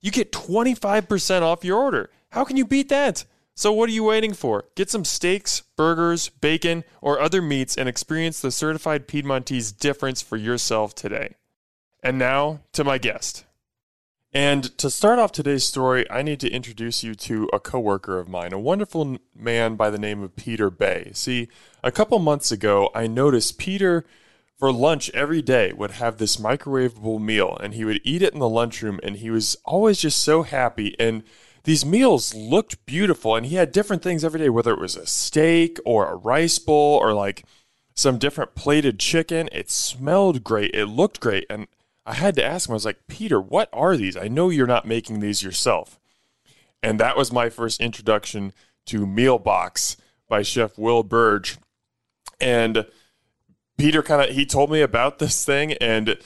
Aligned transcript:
you 0.00 0.10
get 0.10 0.32
25% 0.32 1.42
off 1.42 1.64
your 1.64 1.78
order. 1.78 2.10
How 2.30 2.44
can 2.44 2.56
you 2.56 2.64
beat 2.64 2.88
that? 2.88 3.24
So, 3.54 3.72
what 3.72 3.88
are 3.90 3.92
you 3.92 4.04
waiting 4.04 4.32
for? 4.32 4.64
Get 4.74 4.88
some 4.88 5.04
steaks, 5.04 5.62
burgers, 5.76 6.30
bacon, 6.30 6.84
or 7.02 7.20
other 7.20 7.42
meats 7.42 7.76
and 7.76 7.88
experience 7.88 8.40
the 8.40 8.50
certified 8.50 9.06
Piedmontese 9.06 9.72
difference 9.72 10.22
for 10.22 10.36
yourself 10.36 10.94
today. 10.94 11.34
And 12.02 12.18
now 12.18 12.60
to 12.72 12.84
my 12.84 12.96
guest. 12.96 13.44
And 14.32 14.76
to 14.78 14.88
start 14.90 15.18
off 15.18 15.32
today's 15.32 15.64
story, 15.64 16.08
I 16.08 16.22
need 16.22 16.38
to 16.40 16.50
introduce 16.50 17.02
you 17.02 17.16
to 17.16 17.50
a 17.52 17.58
coworker 17.58 18.18
of 18.18 18.28
mine, 18.28 18.52
a 18.52 18.60
wonderful 18.60 19.18
man 19.34 19.74
by 19.74 19.90
the 19.90 19.98
name 19.98 20.22
of 20.22 20.36
Peter 20.36 20.70
Bay. 20.70 21.10
See, 21.14 21.48
a 21.82 21.90
couple 21.90 22.18
months 22.20 22.52
ago, 22.52 22.90
I 22.94 23.08
noticed 23.08 23.58
Peter 23.58 24.04
for 24.60 24.70
lunch 24.70 25.08
every 25.14 25.40
day 25.40 25.72
would 25.72 25.92
have 25.92 26.18
this 26.18 26.36
microwavable 26.36 27.18
meal 27.18 27.56
and 27.62 27.72
he 27.72 27.84
would 27.86 27.98
eat 28.04 28.20
it 28.20 28.34
in 28.34 28.40
the 28.40 28.48
lunchroom 28.48 29.00
and 29.02 29.16
he 29.16 29.30
was 29.30 29.56
always 29.64 29.98
just 29.98 30.22
so 30.22 30.42
happy. 30.42 30.94
And 31.00 31.22
these 31.64 31.84
meals 31.84 32.34
looked 32.34 32.84
beautiful 32.84 33.34
and 33.34 33.46
he 33.46 33.56
had 33.56 33.72
different 33.72 34.02
things 34.02 34.22
every 34.22 34.38
day 34.38 34.50
whether 34.50 34.72
it 34.72 34.78
was 34.78 34.96
a 34.96 35.06
steak 35.06 35.78
or 35.86 36.06
a 36.06 36.14
rice 36.14 36.58
bowl 36.58 36.98
or 36.98 37.14
like 37.14 37.44
some 37.96 38.18
different 38.18 38.54
plated 38.54 39.00
chicken. 39.00 39.48
It 39.50 39.70
smelled 39.70 40.44
great. 40.44 40.74
It 40.74 40.86
looked 40.86 41.20
great. 41.20 41.46
And 41.48 41.66
i 42.04 42.12
had 42.12 42.34
to 42.34 42.44
ask 42.44 42.68
him 42.68 42.72
i 42.72 42.74
was 42.74 42.84
like 42.84 43.06
peter 43.08 43.40
what 43.40 43.70
are 43.72 43.96
these? 43.96 44.16
I 44.16 44.28
know 44.28 44.50
you're 44.50 44.66
not 44.66 44.86
making 44.86 45.20
these 45.20 45.42
yourself. 45.42 45.98
And 46.82 47.00
that 47.00 47.16
was 47.16 47.32
my 47.32 47.48
first 47.48 47.80
introduction 47.80 48.52
to 48.86 49.06
Mealbox 49.06 49.96
by 50.28 50.42
chef 50.42 50.76
will 50.76 51.02
Birge. 51.02 51.56
And 52.38 52.84
Peter 53.80 54.02
kind 54.02 54.22
of 54.22 54.34
he 54.34 54.44
told 54.46 54.70
me 54.70 54.80
about 54.80 55.18
this 55.18 55.44
thing, 55.44 55.72
and 55.74 56.18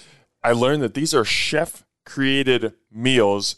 I 0.43 0.53
learned 0.53 0.83
that 0.83 0.95
these 0.95 1.15
are 1.15 1.25
chef 1.25 1.85
created 2.05 2.75
meals 2.91 3.57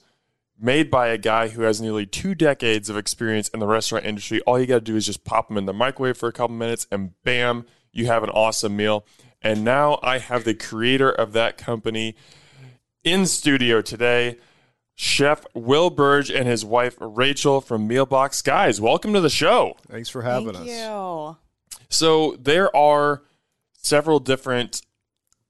made 0.59 0.91
by 0.91 1.09
a 1.09 1.19
guy 1.19 1.49
who 1.49 1.63
has 1.63 1.81
nearly 1.81 2.07
two 2.07 2.35
decades 2.35 2.89
of 2.89 2.97
experience 2.97 3.49
in 3.49 3.61
the 3.61 3.67
restaurant 3.67 4.07
industry. 4.07 4.41
All 4.43 4.59
you 4.59 4.67
got 4.67 4.77
to 4.77 4.81
do 4.81 4.97
is 4.97 5.07
just 5.07 5.25
pop 5.25 5.49
them 5.49 5.57
in 5.57 5.67
the 5.67 5.73
microwave 5.73 6.17
for 6.17 6.29
a 6.29 6.33
couple 6.33 6.57
minutes, 6.57 6.87
and 6.91 7.13
bam, 7.25 7.67
you 7.93 8.07
have 8.07 8.23
an 8.23 8.31
awesome 8.31 8.77
meal. 8.77 9.07
And 9.43 9.65
now 9.65 9.99
I 10.03 10.19
have 10.19 10.45
the 10.45 10.55
creator 10.55 11.11
of 11.11 11.33
that 11.33 11.59
company 11.59 12.17
in 13.05 13.27
studio 13.27 13.81
today. 13.81 14.39
Chef 14.95 15.45
Will 15.53 15.91
Birge 15.91 16.35
and 16.35 16.49
his 16.49 16.65
wife 16.65 16.97
Rachel 17.01 17.61
from 17.61 17.87
Mealbox. 17.87 18.43
Guys, 18.43 18.81
welcome 18.81 19.13
to 19.13 19.21
the 19.21 19.29
show. 19.29 19.77
Thanks 19.89 20.09
for 20.09 20.23
having 20.23 20.55
Thank 20.55 20.69
us. 20.69 20.69
you. 20.69 21.37
So 21.91 22.37
there 22.41 22.75
are 22.75 23.23
several 23.87 24.19
different 24.19 24.83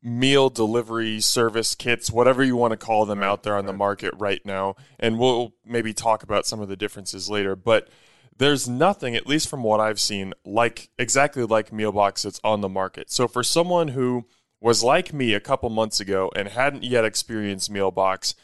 meal 0.03 0.51
delivery 0.51 1.21
service 1.21 1.75
kits, 1.75 2.11
whatever 2.11 2.45
you 2.45 2.55
want 2.55 2.73
to 2.73 2.77
call 2.77 3.07
them, 3.07 3.23
out 3.23 3.43
there 3.43 3.57
on 3.57 3.67
the 3.67 3.73
market 3.73 4.15
right 4.17 4.45
now. 4.45 4.77
And 5.01 5.19
we'll 5.19 5.55
maybe 5.65 5.93
talk 5.93 6.23
about 6.23 6.47
some 6.47 6.61
of 6.61 6.69
the 6.69 6.77
differences 6.77 7.29
later. 7.29 7.57
But 7.57 7.89
there's 8.37 8.69
nothing, 8.69 9.17
at 9.17 9.27
least 9.27 9.49
from 9.49 9.63
what 9.63 9.81
I've 9.81 10.01
seen, 10.01 10.35
like 10.45 10.91
exactly 10.99 11.45
like 11.45 11.71
Mealbox 11.71 12.23
that's 12.23 12.41
on 12.45 12.61
the 12.61 12.69
market. 12.69 13.11
So 13.11 13.27
for 13.27 13.43
someone 13.43 13.89
who 13.89 14.27
was 14.61 14.83
like 14.83 15.13
me 15.13 15.33
a 15.35 15.41
couple 15.41 15.71
months 15.71 15.99
ago 15.99 16.31
and 16.37 16.49
hadn't 16.49 16.85
yet 16.85 17.05
experienced 17.05 17.73
Mealbox, 17.73 18.35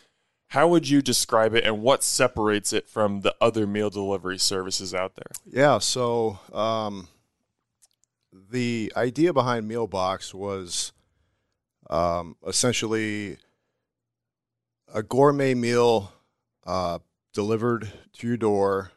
how 0.48 0.68
would 0.68 0.88
you 0.88 1.00
describe 1.00 1.54
it 1.54 1.64
and 1.64 1.82
what 1.82 2.02
separates 2.02 2.72
it 2.72 2.88
from 2.88 3.20
the 3.20 3.34
other 3.40 3.66
meal 3.66 3.90
delivery 3.90 4.38
services 4.38 4.94
out 4.94 5.14
there? 5.16 5.30
Yeah, 5.46 5.78
so 5.78 6.38
um, 6.52 7.08
the 8.32 8.92
idea 8.96 9.32
behind 9.32 9.70
Mealbox 9.70 10.32
was 10.32 10.92
um, 11.90 12.36
essentially 12.46 13.38
a 14.92 15.02
gourmet 15.02 15.54
meal 15.54 16.12
uh, 16.66 16.98
delivered 17.32 17.90
to 18.14 18.26
your 18.26 18.36
door 18.36 18.92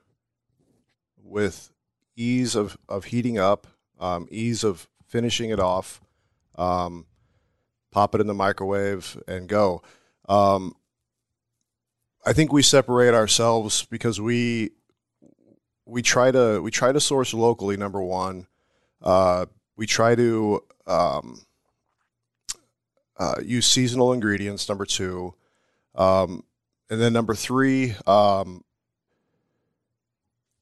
with 1.24 1.72
ease 2.16 2.56
of, 2.56 2.78
of 2.88 3.06
heating 3.06 3.38
up, 3.38 3.68
um, 4.00 4.28
ease 4.30 4.64
of 4.64 4.88
finishing 5.08 5.50
it 5.50 5.60
off, 5.60 6.02
um, 6.58 7.06
pop 7.92 8.16
it 8.16 8.22
in 8.22 8.28
the 8.28 8.34
microwave, 8.34 9.22
and 9.28 9.48
go. 9.48 9.82
Um, 10.30 10.76
I 12.26 12.34
think 12.34 12.52
we 12.52 12.62
separate 12.62 13.14
ourselves 13.14 13.86
because 13.86 14.20
we 14.20 14.72
we 15.86 16.02
try 16.02 16.32
to 16.32 16.60
we 16.62 16.72
try 16.72 16.92
to 16.92 17.00
source 17.00 17.34
locally. 17.34 17.78
Number 17.78 18.02
one, 18.02 18.48
uh, 19.06 19.46
we 19.78 19.86
try 19.86 20.16
to 20.16 20.62
um, 20.88 21.42
uh, 23.18 23.36
use 23.44 23.66
seasonal 23.66 24.12
ingredients. 24.14 24.68
Number 24.68 24.86
two, 24.86 25.34
um, 25.94 26.44
and 26.90 27.00
then 27.00 27.14
number 27.14 27.36
three, 27.36 27.96
um, 28.06 28.64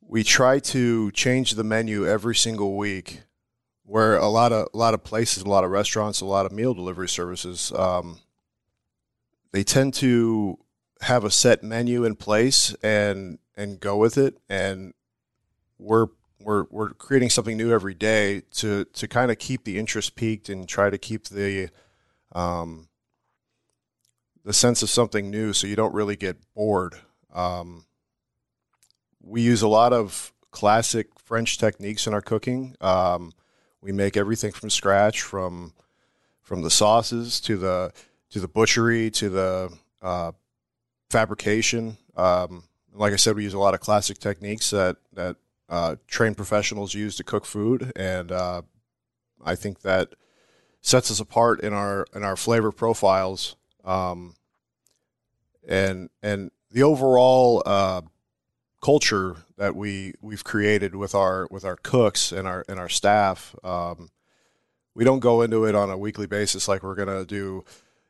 we 0.02 0.24
try 0.24 0.60
to 0.60 1.12
change 1.12 1.52
the 1.52 1.64
menu 1.64 2.08
every 2.08 2.36
single 2.36 2.78
week. 2.78 3.22
Where 3.86 4.16
a 4.16 4.28
lot 4.28 4.54
of 4.54 4.70
a 4.74 4.78
lot 4.78 4.94
of 4.94 5.04
places, 5.04 5.44
a 5.44 5.50
lot 5.50 5.66
of 5.66 5.72
restaurants, 5.72 6.22
a 6.22 6.26
lot 6.26 6.46
of 6.46 6.54
meal 6.54 6.74
delivery 6.74 7.10
services, 7.10 7.72
um, 7.76 8.20
they 9.52 9.64
tend 9.64 9.94
to 9.96 10.58
have 11.02 11.26
a 11.26 11.32
set 11.32 11.64
menu 11.64 12.06
in 12.06 12.16
place 12.16 12.74
and 12.82 13.40
and 13.58 13.80
go 13.82 13.98
with 13.98 14.18
it. 14.18 14.38
And 14.50 14.94
we're 15.78 16.08
we're 16.44 16.66
we're 16.70 16.90
creating 16.90 17.30
something 17.30 17.58
new 17.58 17.72
every 17.72 17.94
day 17.94 18.42
to 18.52 18.86
to 18.86 19.08
kind 19.08 19.32
of 19.32 19.38
keep 19.38 19.64
the 19.64 19.78
interest 19.78 20.16
peaked 20.16 20.50
and 20.50 20.68
try 20.68 20.90
to 20.90 20.98
keep 20.98 21.26
the 21.26 21.70
um, 22.34 22.88
the 24.44 24.54
sense 24.54 24.84
of 24.84 24.90
something 24.90 25.30
new, 25.30 25.54
so 25.54 25.68
you 25.68 25.76
don't 25.76 25.94
really 25.94 26.16
get 26.16 26.38
bored. 26.54 26.96
Um, 27.34 27.86
we 29.22 29.42
use 29.42 29.62
a 29.62 29.68
lot 29.68 29.94
of 29.94 30.34
classic 30.52 31.08
French 31.18 31.58
techniques 31.58 32.06
in 32.06 32.14
our 32.14 32.22
cooking. 32.22 32.76
Um, 32.82 33.32
we 33.82 33.92
make 33.92 34.18
everything 34.18 34.52
from 34.52 34.70
scratch, 34.70 35.22
from 35.22 35.74
from 36.42 36.62
the 36.62 36.70
sauces 36.70 37.40
to 37.42 37.58
the 37.58 37.94
to 38.32 38.40
the 38.40 38.48
butchery 38.48 39.10
to 39.12 39.30
the 39.30 39.78
uh, 40.02 40.32
fabrication. 41.10 41.98
Um, 42.16 42.64
like 42.94 43.14
I 43.14 43.18
said, 43.18 43.36
we 43.36 43.44
use 43.44 43.54
a 43.54 43.60
lot 43.60 43.74
of 43.74 43.80
classic 43.80 44.20
techniques 44.20 44.70
that 44.72 44.98
that 45.14 45.38
uh, 45.70 45.96
trained 46.08 46.38
professionals 46.38 46.94
use 46.94 47.16
to 47.18 47.24
cook 47.24 47.46
food, 47.46 47.92
and 47.96 48.32
uh, 48.32 48.62
I 49.44 49.56
think 49.56 49.82
that 49.82 50.10
sets 50.82 51.10
us 51.10 51.20
apart 51.20 51.62
in 51.62 51.74
our 51.74 52.06
in 52.14 52.24
our 52.24 52.36
flavor 52.36 52.72
profiles, 52.72 53.56
um, 53.84 54.36
and 55.68 56.10
and 56.22 56.52
the 56.72 56.84
overall 56.84 57.64
uh, 57.66 58.02
culture 58.82 59.38
that 59.58 59.76
we 59.76 60.14
we've 60.22 60.44
created 60.44 60.96
with 60.96 61.16
our 61.16 61.48
with 61.50 61.64
our 61.64 61.78
cooks 61.78 62.32
and 62.32 62.48
our 62.48 62.66
and 62.68 62.80
our 62.80 62.90
staff. 62.90 63.56
Um, 63.64 64.10
we 64.96 65.04
don't 65.04 65.22
go 65.22 65.42
into 65.42 65.66
it 65.66 65.74
on 65.74 65.90
a 65.90 65.98
weekly 65.98 66.28
basis 66.28 66.68
like 66.68 66.84
we're 66.84 66.96
gonna 66.96 67.26
do 67.26 67.64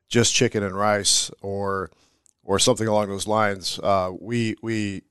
just 0.10 0.34
chicken 0.34 0.64
and 0.64 0.76
rice 0.76 1.32
or 1.42 1.92
or 2.44 2.60
something 2.60 2.88
along 2.88 3.10
those 3.10 3.28
lines. 3.28 3.80
Uh, 3.82 4.12
we 4.20 4.56
we 4.62 5.04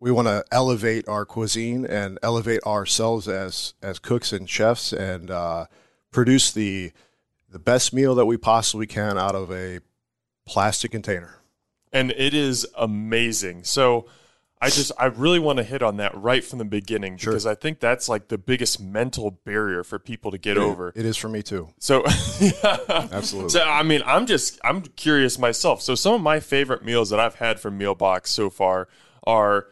we 0.00 0.10
want 0.10 0.26
to 0.28 0.42
elevate 0.50 1.06
our 1.08 1.24
cuisine 1.26 1.84
and 1.84 2.18
elevate 2.22 2.62
ourselves 2.64 3.28
as 3.28 3.74
as 3.82 3.98
cooks 3.98 4.32
and 4.32 4.48
chefs 4.48 4.92
and 4.92 5.30
uh, 5.30 5.66
produce 6.10 6.50
the 6.52 6.92
the 7.50 7.58
best 7.58 7.92
meal 7.92 8.14
that 8.14 8.26
we 8.26 8.36
possibly 8.36 8.86
can 8.86 9.18
out 9.18 9.34
of 9.34 9.50
a 9.52 9.80
plastic 10.46 10.90
container. 10.90 11.36
and 11.92 12.10
it 12.12 12.32
is 12.34 12.66
amazing. 12.76 13.64
So 13.64 14.06
I 14.62 14.68
just 14.70 14.92
I 14.98 15.06
really 15.06 15.38
want 15.38 15.56
to 15.56 15.62
hit 15.64 15.82
on 15.82 15.96
that 15.98 16.12
right 16.14 16.44
from 16.44 16.58
the 16.58 16.64
beginning 16.64 17.16
Sure. 17.16 17.32
because 17.32 17.46
I 17.46 17.54
think 17.54 17.80
that's 17.80 18.08
like 18.08 18.28
the 18.28 18.38
biggest 18.38 18.78
mental 18.80 19.30
barrier 19.44 19.82
for 19.84 19.98
people 19.98 20.30
to 20.30 20.38
get 20.38 20.56
over. 20.58 20.92
It 20.94 21.04
is 21.06 21.16
for 21.16 21.28
me 21.28 21.42
too. 21.42 21.68
So, 21.78 22.04
Absolutely. 22.64 23.50
so 23.50 23.62
I 23.62 23.82
mean, 23.82 24.02
I'm 24.04 24.26
just 24.26 24.58
I'm 24.64 24.82
curious 24.82 25.38
myself. 25.38 25.82
So 25.82 25.94
some 25.94 26.14
of 26.14 26.20
my 26.20 26.40
favorite 26.40 26.84
meals 26.84 27.10
that 27.10 27.20
I've 27.20 27.36
had 27.36 27.58
from 27.60 27.78
Mealbox 27.78 28.28
so 28.28 28.50
far 28.50 28.88
are 29.24 29.66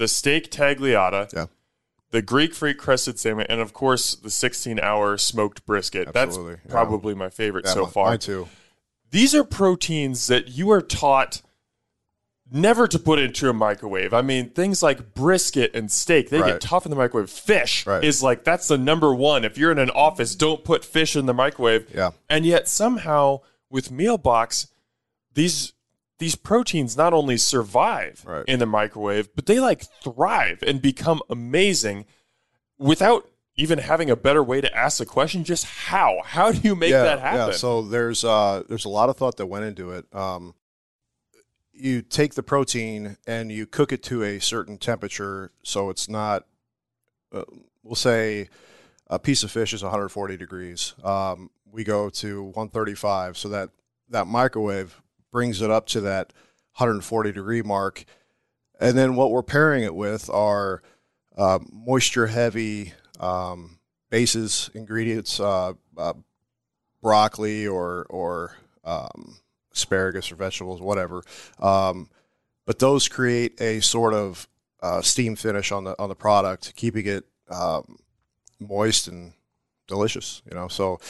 the 0.00 0.08
steak 0.08 0.50
tagliata, 0.50 1.30
Yeah. 1.32 1.46
the 2.10 2.22
Greek 2.22 2.54
freak 2.54 2.78
crested 2.78 3.18
salmon, 3.20 3.46
and 3.50 3.60
of 3.60 3.72
course 3.74 4.14
the 4.14 4.30
16 4.30 4.80
hour 4.80 5.18
smoked 5.18 5.64
brisket. 5.66 6.08
Absolutely, 6.14 6.54
That's 6.54 6.66
yeah. 6.66 6.72
probably 6.72 7.14
my 7.14 7.28
favorite 7.28 7.66
Yeah, 7.66 7.74
so 7.74 7.84
mi- 7.84 7.90
far. 7.92 8.06
Mine 8.08 8.18
too. 8.18 8.48
These 9.10 9.34
are 9.34 9.44
proteins 9.44 10.26
that 10.28 10.48
you 10.48 10.70
are 10.70 10.80
taught 10.80 11.42
never 12.50 12.88
to 12.88 12.98
put 12.98 13.18
into 13.18 13.48
a 13.48 13.52
microwave. 13.52 14.12
I 14.14 14.22
mean, 14.22 14.50
things 14.50 14.82
like 14.82 15.14
brisket 15.14 15.70
and 15.74 15.92
steak, 15.92 16.30
they 16.30 16.40
Right. 16.40 16.52
get 16.52 16.60
tough 16.62 16.84
in 16.86 16.90
the 16.90 16.96
microwave. 16.96 17.30
Fish 17.30 17.86
Right. 17.86 18.02
is 18.02 18.22
like 18.22 18.42
that's 18.42 18.68
the 18.68 18.78
number 18.78 19.14
one. 19.14 19.44
If 19.44 19.58
you're 19.58 19.70
in 19.70 19.78
an 19.78 19.90
office, 19.90 20.34
don't 20.34 20.64
put 20.64 20.84
fish 20.84 21.14
in 21.14 21.26
the 21.26 21.34
microwave. 21.34 21.86
Yeah. 21.94 22.10
And 22.28 22.44
yet 22.46 22.68
somehow 22.68 23.40
with 23.68 23.90
Mealbox, 23.92 24.66
these 25.34 25.74
these 26.20 26.36
proteins 26.36 26.96
not 26.96 27.12
only 27.12 27.36
survive 27.36 28.22
Right. 28.24 28.44
in 28.46 28.60
the 28.60 28.66
microwave, 28.66 29.34
but 29.34 29.46
they 29.46 29.58
like 29.58 29.84
thrive 30.04 30.62
and 30.64 30.80
become 30.80 31.20
amazing 31.28 32.04
without 32.78 33.28
even 33.56 33.78
having 33.78 34.08
a 34.08 34.16
better 34.16 34.42
way 34.42 34.60
to 34.60 34.74
ask 34.76 34.98
the 34.98 35.06
question. 35.06 35.42
Just 35.44 35.64
how? 35.64 36.20
How 36.24 36.52
do 36.52 36.60
you 36.60 36.76
make 36.76 36.90
yeah, 36.92 37.02
that 37.02 37.18
happen? 37.20 37.48
Yeah. 37.48 37.52
So 37.52 37.82
there's 37.82 38.22
uh 38.22 38.62
there's 38.68 38.84
a 38.84 38.88
lot 38.88 39.08
of 39.08 39.16
thought 39.16 39.36
that 39.38 39.46
went 39.46 39.64
into 39.64 39.90
it. 39.90 40.06
Um, 40.14 40.54
you 41.72 42.02
take 42.02 42.34
the 42.34 42.42
protein 42.42 43.16
and 43.26 43.50
you 43.50 43.66
cook 43.66 43.90
it 43.92 44.02
to 44.04 44.22
a 44.22 44.38
certain 44.38 44.78
temperature, 44.78 45.50
so 45.62 45.90
it's 45.90 46.08
not. 46.08 46.44
Uh, 47.32 47.44
we'll 47.82 47.94
say 47.94 48.48
a 49.06 49.18
piece 49.18 49.42
of 49.42 49.50
fish 49.50 49.72
is 49.72 49.82
140 49.82 50.36
degrees. 50.36 50.94
Um, 51.02 51.50
we 51.70 51.84
go 51.84 52.10
to 52.10 52.42
135, 52.42 53.38
so 53.38 53.48
that 53.48 53.70
that 54.10 54.26
microwave 54.26 55.00
brings 55.32 55.62
it 55.62 55.70
up 55.70 55.86
to 55.86 56.00
that 56.02 56.32
140 56.76 57.32
degree 57.32 57.62
mark, 57.62 58.04
and 58.80 58.96
then 58.96 59.14
what 59.16 59.30
we're 59.30 59.42
pairing 59.42 59.84
it 59.84 59.94
with 59.94 60.30
are 60.30 60.82
uh, 61.36 61.58
moisture 61.70 62.26
heavy 62.26 62.94
um, 63.18 63.78
bases 64.10 64.70
ingredients. 64.74 65.40
Uh, 65.40 65.74
uh, 65.96 66.14
broccoli 67.02 67.66
or 67.66 68.06
or 68.10 68.56
um, 68.84 69.38
asparagus 69.72 70.30
or 70.32 70.36
vegetables, 70.36 70.80
whatever. 70.80 71.22
Um, 71.58 72.08
but 72.66 72.78
those 72.78 73.08
create 73.08 73.60
a 73.60 73.80
sort 73.80 74.14
of 74.14 74.48
uh, 74.82 75.02
steam 75.02 75.36
finish 75.36 75.72
on 75.72 75.84
the 75.84 75.98
on 75.98 76.08
the 76.08 76.14
product, 76.14 76.74
keeping 76.76 77.06
it 77.06 77.24
um, 77.50 77.96
moist 78.58 79.08
and 79.08 79.32
delicious. 79.86 80.42
You 80.48 80.56
know, 80.56 80.68
so 80.68 81.00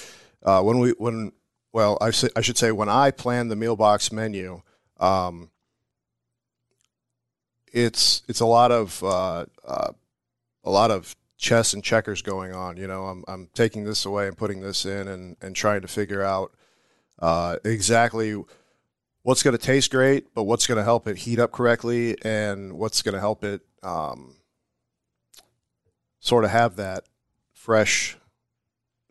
uh, 0.43 0.63
when 0.63 0.79
we 0.79 0.91
when 0.93 1.33
well, 1.73 1.99
I, 2.01 2.09
I 2.37 2.41
should 2.41 2.59
say 2.59 2.73
when 2.73 2.89
I 2.89 3.11
plan 3.11 3.49
the 3.49 3.57
Mealbox 3.57 4.13
menu. 4.13 4.63
Um, 4.99 5.51
it's 7.73 8.23
it's 8.29 8.41
a 8.41 8.47
lot 8.47 8.73
of 8.73 9.03
uh, 9.03 9.47
uh, 9.65 9.93
a 10.65 10.71
lot 10.71 10.91
of 10.91 11.15
chess 11.37 11.73
and 11.73 11.83
checkers 11.83 12.23
going 12.23 12.53
on. 12.53 12.77
You 12.77 12.87
know, 12.87 13.05
I'm 13.05 13.25
I'm 13.29 13.49
taking 13.55 13.85
this 13.85 14.05
away 14.05 14.27
and 14.27 14.37
putting 14.37 14.61
this 14.61 14.85
in, 14.85 15.09
and 15.09 15.37
and 15.41 15.55
trying 15.55 15.83
to 15.83 15.89
figure 15.89 16.23
out 16.23 16.53
uh, 17.19 17.57
exactly 17.65 18.43
what's 19.23 19.43
going 19.43 19.57
to 19.57 19.63
taste 19.63 19.91
great, 19.91 20.35
but 20.35 20.45
what's 20.45 20.67
going 20.67 20.79
to 20.79 20.85
help 20.85 21.07
it 21.07 21.19
heat 21.19 21.39
up 21.39 21.53
correctly, 21.53 22.17
and 22.23 22.75
what's 22.75 23.03
going 23.03 23.15
to 23.15 23.21
help 23.21 23.45
it 23.45 23.63
um, 23.83 24.37
sort 26.21 26.45
of 26.45 26.51
have 26.51 26.77
that 26.77 27.05
fresh, 27.53 28.17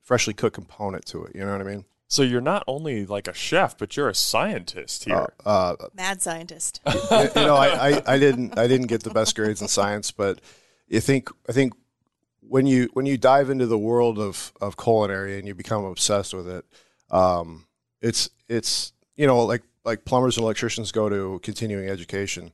freshly 0.02 0.34
cooked 0.34 0.56
component 0.56 1.06
to 1.06 1.24
it. 1.26 1.36
You 1.36 1.46
know 1.46 1.52
what 1.52 1.62
I 1.62 1.66
mean? 1.66 1.86
So 2.10 2.24
you're 2.24 2.42
not 2.42 2.64
only 2.66 3.06
like 3.06 3.28
a 3.28 3.34
chef, 3.36 3.78
but 3.78 3.96
you're 3.96 4.10
a 4.10 4.16
scientist 4.16 5.06
here. 5.06 5.32
Uh, 5.46 5.76
uh, 5.80 5.88
Mad 5.94 6.24
scientist. 6.24 6.82
you 6.88 6.94
you 7.12 7.30
know, 7.36 7.56
I, 7.56 7.92
I, 7.92 8.14
I 8.16 8.20
didn't 8.20 8.58
I 8.58 8.68
didn't 8.68 8.88
get 8.88 9.04
the 9.04 9.12
best 9.12 9.36
grades 9.36 9.62
in 9.62 9.68
science, 9.68 10.10
but 10.10 10.42
you 10.88 11.02
think 11.02 11.30
I 11.48 11.52
think 11.52 11.74
when 12.42 12.66
you 12.66 12.90
when 12.94 13.06
you 13.06 13.16
dive 13.16 13.52
into 13.52 13.68
the 13.68 13.78
world 13.78 14.18
of 14.18 14.52
of 14.60 14.76
culinary 14.76 15.38
and 15.38 15.48
you 15.48 15.54
become 15.54 15.86
obsessed 15.86 16.34
with 16.34 16.48
it, 16.48 16.66
um, 17.12 17.68
it's 18.02 18.28
it's 18.48 18.92
you 19.16 19.28
know 19.28 19.46
like 19.46 19.62
like 19.86 20.04
plumbers 20.04 20.36
and 20.36 20.44
electricians 20.44 20.92
go 20.92 21.10
to 21.10 21.40
continuing 21.44 21.90
education. 21.90 22.52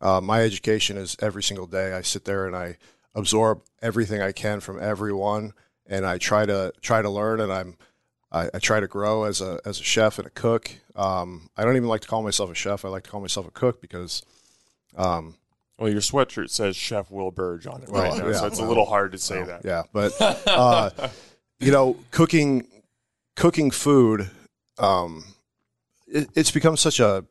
Uh, 0.00 0.20
my 0.20 0.42
education 0.42 0.96
is 0.96 1.16
every 1.20 1.42
single 1.42 1.66
day. 1.66 1.92
I 1.92 2.02
sit 2.02 2.24
there 2.24 2.46
and 2.46 2.54
I 2.54 2.76
absorb 3.16 3.62
everything 3.82 4.22
I 4.22 4.30
can 4.30 4.60
from 4.60 4.80
everyone, 4.80 5.54
and 5.86 6.06
I 6.06 6.18
try 6.18 6.46
to 6.46 6.72
try 6.82 7.02
to 7.02 7.10
learn, 7.10 7.40
and 7.40 7.52
I'm 7.52 7.76
I, 8.32 8.48
I 8.52 8.58
try 8.58 8.80
to 8.80 8.86
grow 8.88 9.24
as 9.24 9.40
a 9.40 9.60
as 9.64 9.80
a 9.80 9.84
chef 9.84 10.18
and 10.18 10.26
a 10.26 10.30
cook. 10.30 10.70
Um, 10.94 11.50
I 11.56 11.64
don't 11.64 11.76
even 11.76 11.88
like 11.88 12.00
to 12.02 12.08
call 12.08 12.22
myself 12.22 12.50
a 12.50 12.54
chef. 12.54 12.84
I 12.84 12.88
like 12.88 13.04
to 13.04 13.10
call 13.10 13.20
myself 13.20 13.46
a 13.46 13.50
cook 13.50 13.80
because, 13.80 14.22
um, 14.96 15.36
well, 15.78 15.90
your 15.90 16.00
sweatshirt 16.00 16.50
says 16.50 16.76
Chef 16.76 17.10
Will 17.10 17.30
Birge 17.30 17.66
on 17.66 17.82
it 17.82 17.88
Well, 17.88 18.02
right 18.02 18.18
now, 18.18 18.28
yeah, 18.28 18.36
so 18.36 18.46
it's 18.46 18.58
a 18.58 18.64
little 18.64 18.86
hard 18.86 19.12
to 19.12 19.18
say 19.18 19.38
well, 19.38 19.46
that. 19.46 19.64
yeah. 19.64 19.82
But 19.92 20.12
uh, 20.46 20.90
you 21.60 21.70
know, 21.70 21.96
cooking 22.10 22.66
cooking 23.36 23.70
food, 23.70 24.30
um, 24.78 25.24
it, 26.06 26.28
it's 26.34 26.50
become 26.50 26.76
such 26.76 26.98
a 26.98 27.24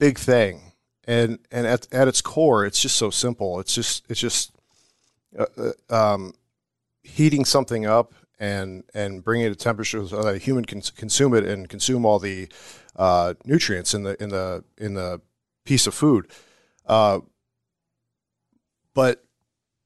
big 0.00 0.18
thing, 0.18 0.72
and 1.06 1.38
and 1.50 1.66
at 1.66 1.86
at 1.92 2.08
its 2.08 2.20
core, 2.20 2.64
it's 2.64 2.80
just 2.80 2.96
so 2.96 3.10
simple. 3.10 3.60
It's 3.60 3.74
just 3.74 4.04
it's 4.08 4.20
just 4.20 4.50
uh, 5.38 5.46
uh, 5.90 5.94
um, 6.14 6.34
heating 7.02 7.44
something 7.44 7.86
up 7.86 8.14
and 8.42 8.82
and 8.92 9.22
bringing 9.22 9.46
it 9.46 9.50
to 9.50 9.54
temperatures 9.54 10.10
so 10.10 10.20
that 10.20 10.34
a 10.34 10.38
human 10.38 10.64
can 10.64 10.80
consume 10.96 11.32
it 11.32 11.44
and 11.44 11.68
consume 11.68 12.04
all 12.04 12.18
the 12.18 12.48
uh, 12.96 13.34
nutrients 13.44 13.94
in 13.94 14.02
the 14.02 14.20
in 14.20 14.30
the 14.30 14.64
in 14.76 14.94
the 14.94 15.20
piece 15.64 15.86
of 15.86 15.94
food. 15.94 16.26
Uh, 16.84 17.20
but 18.94 19.24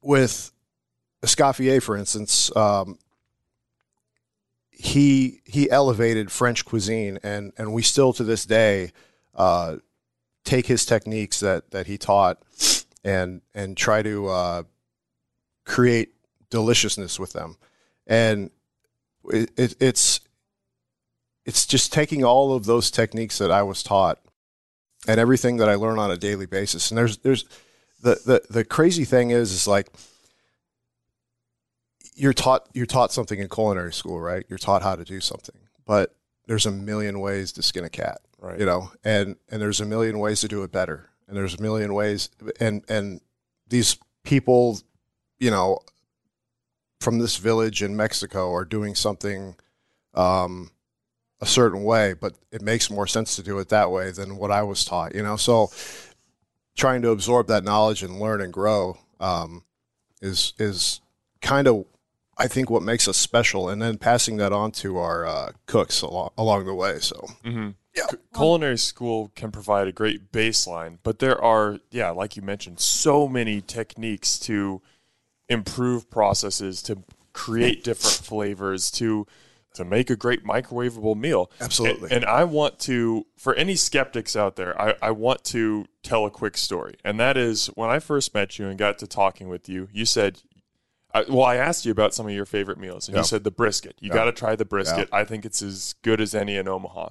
with 0.00 0.52
Escoffier, 1.22 1.82
for 1.82 1.98
instance, 1.98 2.54
um, 2.56 2.98
he 4.70 5.42
he 5.44 5.70
elevated 5.70 6.32
French 6.32 6.64
cuisine, 6.64 7.18
and 7.22 7.52
and 7.58 7.74
we 7.74 7.82
still 7.82 8.14
to 8.14 8.24
this 8.24 8.46
day 8.46 8.90
uh, 9.34 9.76
take 10.44 10.66
his 10.66 10.86
techniques 10.86 11.40
that 11.40 11.72
that 11.72 11.86
he 11.86 11.98
taught 11.98 12.42
and 13.04 13.42
and 13.54 13.76
try 13.76 14.00
to 14.00 14.28
uh, 14.28 14.62
create 15.66 16.14
deliciousness 16.48 17.20
with 17.20 17.34
them, 17.34 17.58
and 18.06 18.50
it, 19.30 19.50
it, 19.56 19.76
it's 19.80 20.20
it's 21.44 21.66
just 21.66 21.92
taking 21.92 22.24
all 22.24 22.54
of 22.54 22.64
those 22.66 22.90
techniques 22.90 23.38
that 23.38 23.50
I 23.50 23.62
was 23.62 23.82
taught 23.82 24.18
and 25.06 25.20
everything 25.20 25.58
that 25.58 25.68
I 25.68 25.74
learn 25.76 25.98
on 25.98 26.10
a 26.10 26.16
daily 26.16 26.46
basis. 26.46 26.90
And 26.90 26.98
there's 26.98 27.18
there's 27.18 27.44
the 28.02 28.20
the 28.24 28.42
the 28.50 28.64
crazy 28.64 29.04
thing 29.04 29.30
is 29.30 29.52
is 29.52 29.66
like 29.66 29.88
you're 32.14 32.32
taught 32.32 32.68
you're 32.72 32.86
taught 32.86 33.12
something 33.12 33.38
in 33.38 33.48
culinary 33.48 33.92
school, 33.92 34.20
right? 34.20 34.44
You're 34.48 34.58
taught 34.58 34.82
how 34.82 34.96
to 34.96 35.04
do 35.04 35.20
something, 35.20 35.56
but 35.84 36.14
there's 36.46 36.66
a 36.66 36.70
million 36.70 37.20
ways 37.20 37.52
to 37.52 37.62
skin 37.62 37.84
a 37.84 37.90
cat, 37.90 38.20
Right. 38.40 38.58
you 38.58 38.66
know, 38.66 38.90
and 39.04 39.36
and 39.50 39.60
there's 39.60 39.80
a 39.80 39.84
million 39.86 40.18
ways 40.18 40.40
to 40.40 40.48
do 40.48 40.62
it 40.62 40.72
better, 40.72 41.10
and 41.28 41.36
there's 41.36 41.54
a 41.54 41.62
million 41.62 41.92
ways, 41.94 42.30
and 42.60 42.84
and 42.88 43.20
these 43.68 43.98
people, 44.24 44.78
you 45.38 45.50
know, 45.50 45.80
from 47.00 47.18
this 47.18 47.36
village 47.36 47.82
in 47.82 47.96
Mexico 47.96 48.52
are 48.52 48.64
doing 48.64 48.94
something 48.94 49.56
um, 50.14 50.70
a 51.40 51.46
certain 51.46 51.84
way, 51.84 52.14
but 52.14 52.34
it 52.50 52.62
makes 52.62 52.90
more 52.90 53.06
sense 53.06 53.36
to 53.36 53.42
do 53.42 53.58
it 53.58 53.68
that 53.68 53.90
way 53.90 54.10
than 54.10 54.36
what 54.36 54.50
I 54.50 54.62
was 54.62 54.84
taught, 54.84 55.14
you 55.14 55.22
know. 55.22 55.36
So 55.36 55.70
trying 56.76 57.02
to 57.02 57.10
absorb 57.10 57.46
that 57.48 57.64
knowledge 57.64 58.02
and 58.02 58.20
learn 58.20 58.40
and 58.40 58.52
grow 58.52 58.98
um, 59.20 59.64
is 60.20 60.52
is 60.58 61.00
kind 61.40 61.68
of 61.68 61.84
I 62.38 62.48
think 62.48 62.68
what 62.68 62.82
makes 62.82 63.08
us 63.08 63.16
special, 63.16 63.68
and 63.68 63.80
then 63.80 63.96
passing 63.96 64.36
that 64.38 64.52
on 64.52 64.70
to 64.72 64.98
our 64.98 65.26
uh, 65.26 65.52
cooks 65.66 66.02
along 66.02 66.30
along 66.36 66.66
the 66.66 66.74
way. 66.74 66.98
So 66.98 67.28
hmm 67.44 67.70
Yeah. 67.94 68.06
culinary 68.34 68.78
school 68.78 69.32
can 69.34 69.50
provide 69.50 69.88
a 69.88 69.92
great 69.92 70.32
baseline, 70.32 70.98
but 71.02 71.18
there 71.18 71.42
are, 71.42 71.78
yeah, 71.90 72.10
like 72.10 72.36
you 72.36 72.42
mentioned, 72.42 72.80
so 72.80 73.26
many 73.28 73.60
techniques 73.62 74.38
to 74.40 74.82
improve 75.48 76.10
processes, 76.10 76.82
to 76.82 76.98
create 77.32 77.84
different 77.84 78.16
flavors, 78.16 78.90
to 78.92 79.26
to 79.74 79.84
make 79.84 80.08
a 80.08 80.16
great 80.16 80.42
microwavable 80.42 81.14
meal. 81.14 81.50
Absolutely. 81.60 82.04
And, 82.04 82.22
and 82.22 82.24
I 82.24 82.44
want 82.44 82.78
to, 82.80 83.26
for 83.36 83.54
any 83.56 83.76
skeptics 83.76 84.34
out 84.34 84.56
there, 84.56 84.80
I, 84.80 84.94
I 85.02 85.10
want 85.10 85.44
to 85.44 85.84
tell 86.02 86.24
a 86.24 86.30
quick 86.30 86.56
story. 86.56 86.94
And 87.04 87.20
that 87.20 87.36
is 87.36 87.66
when 87.74 87.90
I 87.90 87.98
first 87.98 88.32
met 88.32 88.58
you 88.58 88.68
and 88.68 88.78
got 88.78 88.98
to 89.00 89.06
talking 89.06 89.50
with 89.50 89.68
you, 89.68 89.88
you 89.92 90.06
said, 90.06 90.40
I, 91.12 91.24
well, 91.28 91.42
I 91.44 91.56
asked 91.56 91.84
you 91.84 91.92
about 91.92 92.14
some 92.14 92.26
of 92.26 92.32
your 92.32 92.46
favorite 92.46 92.78
meals, 92.78 93.06
and 93.06 93.14
Yeah. 93.16 93.20
you 93.20 93.26
said 93.26 93.44
the 93.44 93.50
brisket. 93.50 93.96
You 94.00 94.08
Yeah. 94.08 94.14
got 94.14 94.24
to 94.24 94.32
try 94.32 94.56
the 94.56 94.64
brisket. 94.64 95.10
I 95.12 95.24
think 95.24 95.44
it's 95.44 95.60
as 95.60 95.94
good 96.00 96.22
as 96.22 96.34
any 96.34 96.56
in 96.56 96.68
Omaha. 96.68 97.10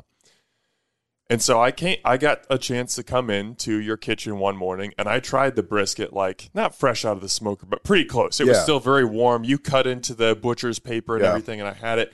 And 1.29 1.41
so 1.41 1.60
I 1.60 1.72
came, 1.72 1.98
I 2.05 2.17
got 2.17 2.46
a 2.51 2.58
chance 2.60 2.94
to 2.96 3.03
come 3.03 3.32
in 3.32 3.55
to 3.55 3.77
your 3.79 3.98
kitchen 3.98 4.38
one 4.38 4.55
morning 4.55 4.94
and 4.98 5.08
I 5.10 5.20
tried 5.20 5.55
the 5.55 5.63
brisket 5.63 6.13
like 6.13 6.51
not 6.53 6.75
fresh 6.75 7.03
out 7.03 7.13
of 7.17 7.22
the 7.22 7.29
smoker, 7.29 7.65
but 7.65 7.84
pretty 7.84 8.05
close. 8.05 8.39
It 8.39 8.48
was 8.48 8.62
still 8.62 8.79
very 8.79 9.05
warm. 9.05 9.44
You 9.44 9.58
cut 9.58 9.88
into 9.88 10.13
the 10.13 10.36
butcher's 10.36 10.77
paper 10.77 11.15
and 11.15 11.24
Yeah. 11.24 11.29
everything, 11.29 11.60
and 11.60 11.67
I 11.67 11.74
had 11.74 11.98
it 11.98 12.13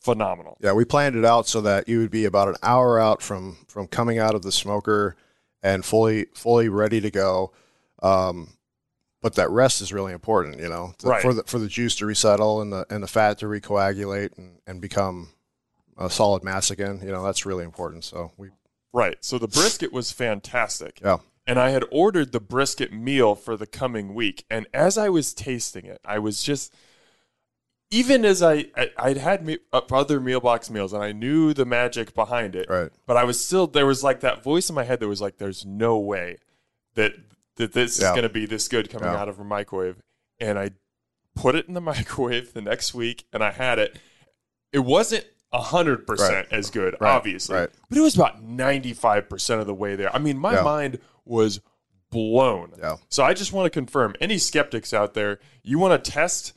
phenomenal. 0.00 0.56
Yeah, 0.60 0.72
we 0.72 0.84
planned 0.84 1.14
it 1.14 1.24
out 1.24 1.46
so 1.46 1.60
that 1.60 1.88
you 1.88 2.00
would 2.00 2.10
be 2.10 2.24
about 2.24 2.48
an 2.48 2.56
hour 2.64 2.98
out 2.98 3.22
from 3.22 3.58
from 3.68 3.86
coming 3.86 4.18
out 4.18 4.34
of 4.34 4.42
the 4.42 4.50
smoker 4.52 5.14
and 5.62 5.84
fully 5.84 6.26
fully 6.34 6.68
ready 6.68 7.00
to 7.00 7.10
go. 7.12 7.52
Um, 8.02 8.54
but 9.20 9.36
that 9.36 9.48
rest 9.50 9.80
is 9.80 9.92
really 9.92 10.12
important, 10.12 10.58
you 10.58 10.68
know, 10.68 10.94
to- 10.98 11.06
Right. 11.06 11.22
for 11.22 11.32
the 11.32 11.44
for 11.44 11.60
the 11.60 11.68
juice 11.68 11.94
to 11.96 12.06
resettle 12.06 12.60
and 12.60 12.72
the 12.72 12.84
and 12.90 13.04
the 13.04 13.06
fat 13.08 13.38
to 13.38 13.46
recoagulate 13.46 14.36
and, 14.36 14.58
and 14.66 14.80
become 14.80 15.28
a 15.98 16.10
solid 16.10 16.42
mass 16.44 16.70
again. 16.70 17.00
You 17.02 17.10
know, 17.12 17.22
that's 17.24 17.44
really 17.46 17.64
important. 17.64 18.04
So 18.04 18.32
we 18.36 18.48
Right. 18.92 19.16
So 19.24 19.38
the 19.38 19.48
brisket 19.48 19.92
was 19.92 20.12
fantastic. 20.12 21.00
yeah 21.02 21.18
and 21.46 21.58
I 21.58 21.70
had 21.70 21.84
ordered 21.90 22.30
the 22.30 22.38
brisket 22.40 22.92
meal 22.92 23.34
for 23.34 23.56
the 23.56 23.66
coming 23.66 24.14
week. 24.14 24.44
And 24.48 24.66
as 24.72 24.96
I 24.96 25.08
was 25.08 25.34
tasting 25.34 25.84
it, 25.86 26.00
I 26.04 26.20
was 26.20 26.40
just, 26.42 26.72
even 27.90 28.24
as 28.24 28.42
I, 28.42 28.66
I 28.76 28.90
I'd 28.96 29.16
had 29.16 29.44
me, 29.44 29.58
uh, 29.72 29.80
other 29.90 30.20
Mealbox 30.20 30.70
meals, 30.70 30.92
and 30.92 31.02
I 31.02 31.12
knew 31.12 31.52
the 31.52 31.64
magic 31.66 32.14
behind 32.14 32.54
it, 32.54 32.68
right 32.70 32.90
but 33.06 33.16
I 33.16 33.24
was 33.24 33.44
still 33.44 33.66
there 33.66 33.86
was 33.86 34.02
like 34.02 34.20
that 34.20 34.42
voice 34.42 34.68
in 34.68 34.74
my 34.74 34.84
head 34.84 35.00
that 35.00 35.08
was 35.08 35.20
like, 35.20 35.38
"There's 35.38 35.66
no 35.66 35.98
way 35.98 36.38
that 36.94 37.12
that 37.56 37.72
this 37.72 37.98
is 37.98 38.04
going 38.04 38.22
to 38.22 38.28
be 38.30 38.46
this 38.46 38.68
good 38.68 38.88
coming 38.88 39.08
Yeah. 39.08 39.16
out 39.20 39.28
of 39.28 39.38
a 39.38 39.44
microwave." 39.44 39.96
And 40.40 40.58
I 40.58 40.70
put 41.34 41.54
it 41.54 41.66
in 41.68 41.74
the 41.74 41.80
microwave 41.92 42.54
the 42.54 42.62
next 42.62 42.94
week, 42.94 43.26
and 43.32 43.42
I 43.42 43.50
had 43.50 43.78
it. 43.78 43.98
It 44.72 44.80
wasn't 44.80 45.26
hundred 45.60 46.06
percent 46.06 46.48
Right. 46.50 46.58
as 46.58 46.70
good, 46.70 46.96
Right. 47.00 47.10
obviously, 47.14 47.56
Right. 47.56 47.70
but 47.88 47.98
it 47.98 48.00
was 48.00 48.14
about 48.14 48.42
ninety 48.42 48.92
five 48.94 49.28
percent 49.28 49.60
of 49.60 49.66
the 49.66 49.74
way 49.74 49.96
there. 49.96 50.14
I 50.14 50.18
mean, 50.18 50.38
my 50.38 50.54
Yeah. 50.54 50.62
mind 50.62 50.98
was 51.24 51.60
blown. 52.10 52.72
yeah 52.78 52.96
So 53.08 53.22
I 53.24 53.32
just 53.34 53.52
want 53.52 53.66
to 53.66 53.70
confirm 53.70 54.14
any 54.20 54.38
skeptics 54.38 54.92
out 54.92 55.14
there, 55.14 55.38
you 55.62 55.78
want 55.78 56.02
to 56.04 56.10
test, 56.10 56.52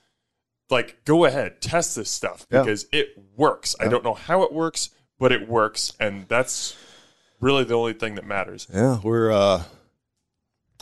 like, 0.69 1.03
go 1.05 1.23
ahead, 1.25 1.61
test 1.61 1.95
this 1.95 2.09
stuff 2.11 2.45
Yeah. 2.51 2.61
because 2.63 2.85
it 2.91 3.09
works. 3.37 3.75
I 3.79 3.87
don't 3.87 4.03
know 4.03 4.13
how 4.15 4.43
it 4.43 4.51
works, 4.51 4.89
but 5.17 5.31
it 5.31 5.47
works. 5.47 5.93
And 5.99 6.27
that's 6.27 6.75
really 7.39 7.63
the 7.63 7.73
only 7.75 7.93
thing 7.93 8.15
that 8.15 8.25
matters. 8.25 8.67
yeah 8.73 8.99
we're 9.03 9.31
uh 9.31 9.63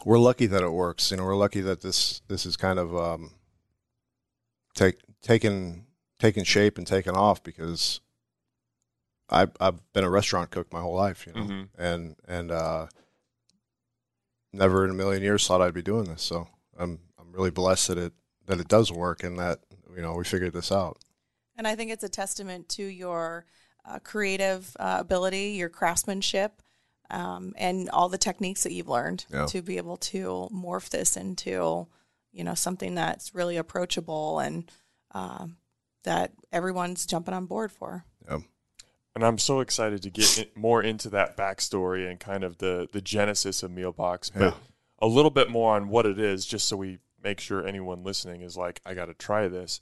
we're 0.06 0.20
lucky 0.20 0.48
that 0.48 0.62
it 0.64 0.72
works. 0.72 1.12
You 1.12 1.18
know, 1.18 1.24
we're 1.24 1.36
lucky 1.36 1.62
that 1.62 1.82
this 1.82 2.22
this 2.28 2.46
is 2.46 2.58
kind 2.58 2.78
of 2.80 2.96
um 2.96 3.32
take 4.76 4.98
taken 5.22 5.83
taken 6.24 6.46
shape 6.46 6.78
and 6.78 6.88
taken 6.88 7.16
off 7.16 7.44
because 7.44 8.00
I've 9.30 9.52
I've 9.60 9.80
been 9.92 10.06
a 10.06 10.10
restaurant 10.10 10.52
cook 10.52 10.72
my 10.72 10.80
whole 10.80 10.96
life, 10.96 11.28
you 11.28 11.34
know, 11.34 11.42
Mhm. 11.42 11.70
and 11.78 12.16
and 12.28 12.50
uh, 12.52 12.88
never 14.54 14.86
in 14.86 14.92
a 14.92 14.94
million 14.94 15.22
years 15.22 15.46
thought 15.46 15.62
I'd 15.62 15.74
be 15.74 15.82
doing 15.82 16.06
this. 16.06 16.22
So 16.22 16.48
I'm 16.78 17.00
I'm 17.20 17.32
really 17.34 17.52
blessed 17.52 17.90
that 17.90 17.98
it 17.98 18.14
that 18.46 18.60
it 18.60 18.68
does 18.70 18.90
work 18.92 19.24
and 19.24 19.38
that 19.38 19.60
you 19.96 20.02
know 20.02 20.14
we 20.16 20.24
figured 20.24 20.54
this 20.54 20.72
out. 20.72 20.98
And 21.58 21.68
I 21.68 21.76
think 21.76 21.92
it's 21.92 22.04
a 22.04 22.10
testament 22.10 22.70
to 22.70 22.84
your 22.84 23.46
uh, 23.86 24.00
creative 24.00 24.76
uh, 24.80 24.98
ability, 25.00 25.52
your 25.52 25.70
craftsmanship, 25.70 26.62
um, 27.10 27.54
and 27.58 27.90
all 27.90 28.08
the 28.10 28.18
techniques 28.18 28.64
that 28.64 28.72
you've 28.72 28.88
learned 28.88 29.26
Yeah. 29.30 29.46
to 29.48 29.62
be 29.62 29.76
able 29.78 29.98
to 29.98 30.48
morph 30.54 30.90
this 30.90 31.18
into, 31.18 31.88
you 32.32 32.44
know, 32.46 32.56
something 32.56 32.96
that's 32.96 33.36
really 33.36 33.58
approachable 33.58 34.40
and 34.40 34.72
um 35.12 35.58
that 36.04 36.32
everyone's 36.52 37.06
jumping 37.06 37.34
on 37.34 37.46
board 37.46 37.72
for. 37.72 38.06
And 39.16 39.24
I'm 39.24 39.38
so 39.38 39.60
excited 39.60 40.02
to 40.02 40.10
get 40.10 40.40
in, 40.40 40.46
more 40.60 40.82
into 40.82 41.08
that 41.12 41.38
backstory 41.38 42.10
and 42.10 42.20
kind 42.20 42.44
of 42.44 42.58
the, 42.58 42.88
the 42.92 43.00
genesis 43.02 43.62
of 43.62 43.70
Mealbox, 43.70 44.32
but 44.34 44.42
Yeah. 44.42 44.54
a 44.98 45.06
little 45.06 45.30
bit 45.30 45.52
more 45.52 45.76
on 45.76 45.88
what 45.90 46.08
it 46.08 46.18
is, 46.18 46.48
just 46.48 46.68
so 46.68 46.78
we 46.78 46.98
make 47.24 47.40
sure 47.40 47.64
anyone 47.64 48.04
listening 48.04 48.42
is 48.42 48.58
like, 48.58 48.82
I 48.84 48.96
got 48.96 49.06
to 49.06 49.14
try 49.14 49.48
this. 49.48 49.80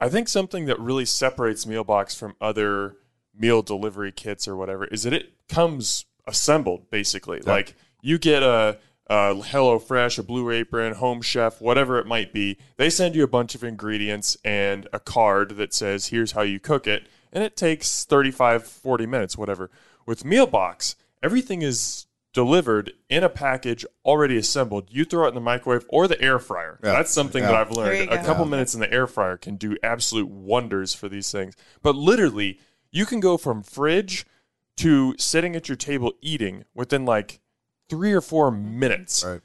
I 0.00 0.08
think 0.08 0.28
something 0.28 0.64
that 0.66 0.80
really 0.80 1.04
separates 1.04 1.66
Mealbox 1.66 2.16
from 2.16 2.34
other 2.40 2.96
meal 3.38 3.60
delivery 3.60 4.10
kits 4.10 4.48
or 4.48 4.56
whatever 4.56 4.86
is 4.86 5.02
that 5.02 5.12
it 5.12 5.34
comes 5.50 6.06
assembled 6.26 6.88
basically. 6.90 7.42
Yeah. 7.44 7.52
Like 7.52 7.74
you 8.00 8.16
get 8.16 8.42
a, 8.42 8.78
a 9.08 9.34
Hello 9.34 9.78
Fresh, 9.78 10.18
a 10.18 10.22
Blue 10.22 10.50
Apron, 10.50 10.94
Home 10.94 11.22
Chef, 11.22 11.60
whatever 11.60 11.98
it 11.98 12.06
might 12.06 12.32
be. 12.32 12.58
They 12.76 12.90
send 12.90 13.14
you 13.14 13.22
a 13.22 13.28
bunch 13.28 13.54
of 13.54 13.62
ingredients 13.62 14.36
and 14.44 14.88
a 14.92 14.98
card 15.00 15.56
that 15.56 15.72
says, 15.72 16.06
here's 16.08 16.32
how 16.32 16.42
you 16.42 16.58
cook 16.58 16.86
it. 16.86 17.06
And 17.32 17.44
it 17.44 17.56
takes 17.56 18.04
35, 18.04 18.66
40 18.66 19.06
minutes, 19.06 19.36
whatever. 19.36 19.70
With 20.06 20.24
Mealbox, 20.24 20.94
everything 21.22 21.62
is 21.62 22.06
delivered 22.32 22.92
in 23.08 23.24
a 23.24 23.28
package 23.28 23.84
already 24.04 24.36
assembled. 24.36 24.88
You 24.90 25.04
throw 25.04 25.24
it 25.24 25.28
in 25.28 25.34
the 25.34 25.40
microwave 25.40 25.86
or 25.88 26.06
the 26.06 26.20
air 26.20 26.38
fryer. 26.38 26.78
Yeah. 26.84 26.92
That's 26.92 27.10
something 27.12 27.42
Yeah. 27.42 27.52
that 27.52 27.56
I've 27.56 27.70
learned. 27.70 28.10
A 28.10 28.22
couple 28.22 28.44
Yeah. 28.44 28.50
minutes 28.50 28.74
in 28.74 28.80
the 28.80 28.92
air 28.92 29.06
fryer 29.06 29.36
can 29.36 29.56
do 29.56 29.76
absolute 29.82 30.28
wonders 30.28 30.94
for 30.94 31.08
these 31.08 31.30
things. 31.32 31.54
But 31.82 31.94
literally, 31.96 32.60
you 32.90 33.06
can 33.06 33.20
go 33.20 33.36
from 33.38 33.62
fridge 33.62 34.26
to 34.76 35.14
sitting 35.16 35.56
at 35.56 35.68
your 35.68 35.76
table 35.76 36.12
eating 36.20 36.64
within 36.74 37.06
like 37.06 37.40
three 37.88 38.12
or 38.12 38.20
four 38.20 38.50
minutes. 38.50 39.24
Right. 39.24 39.40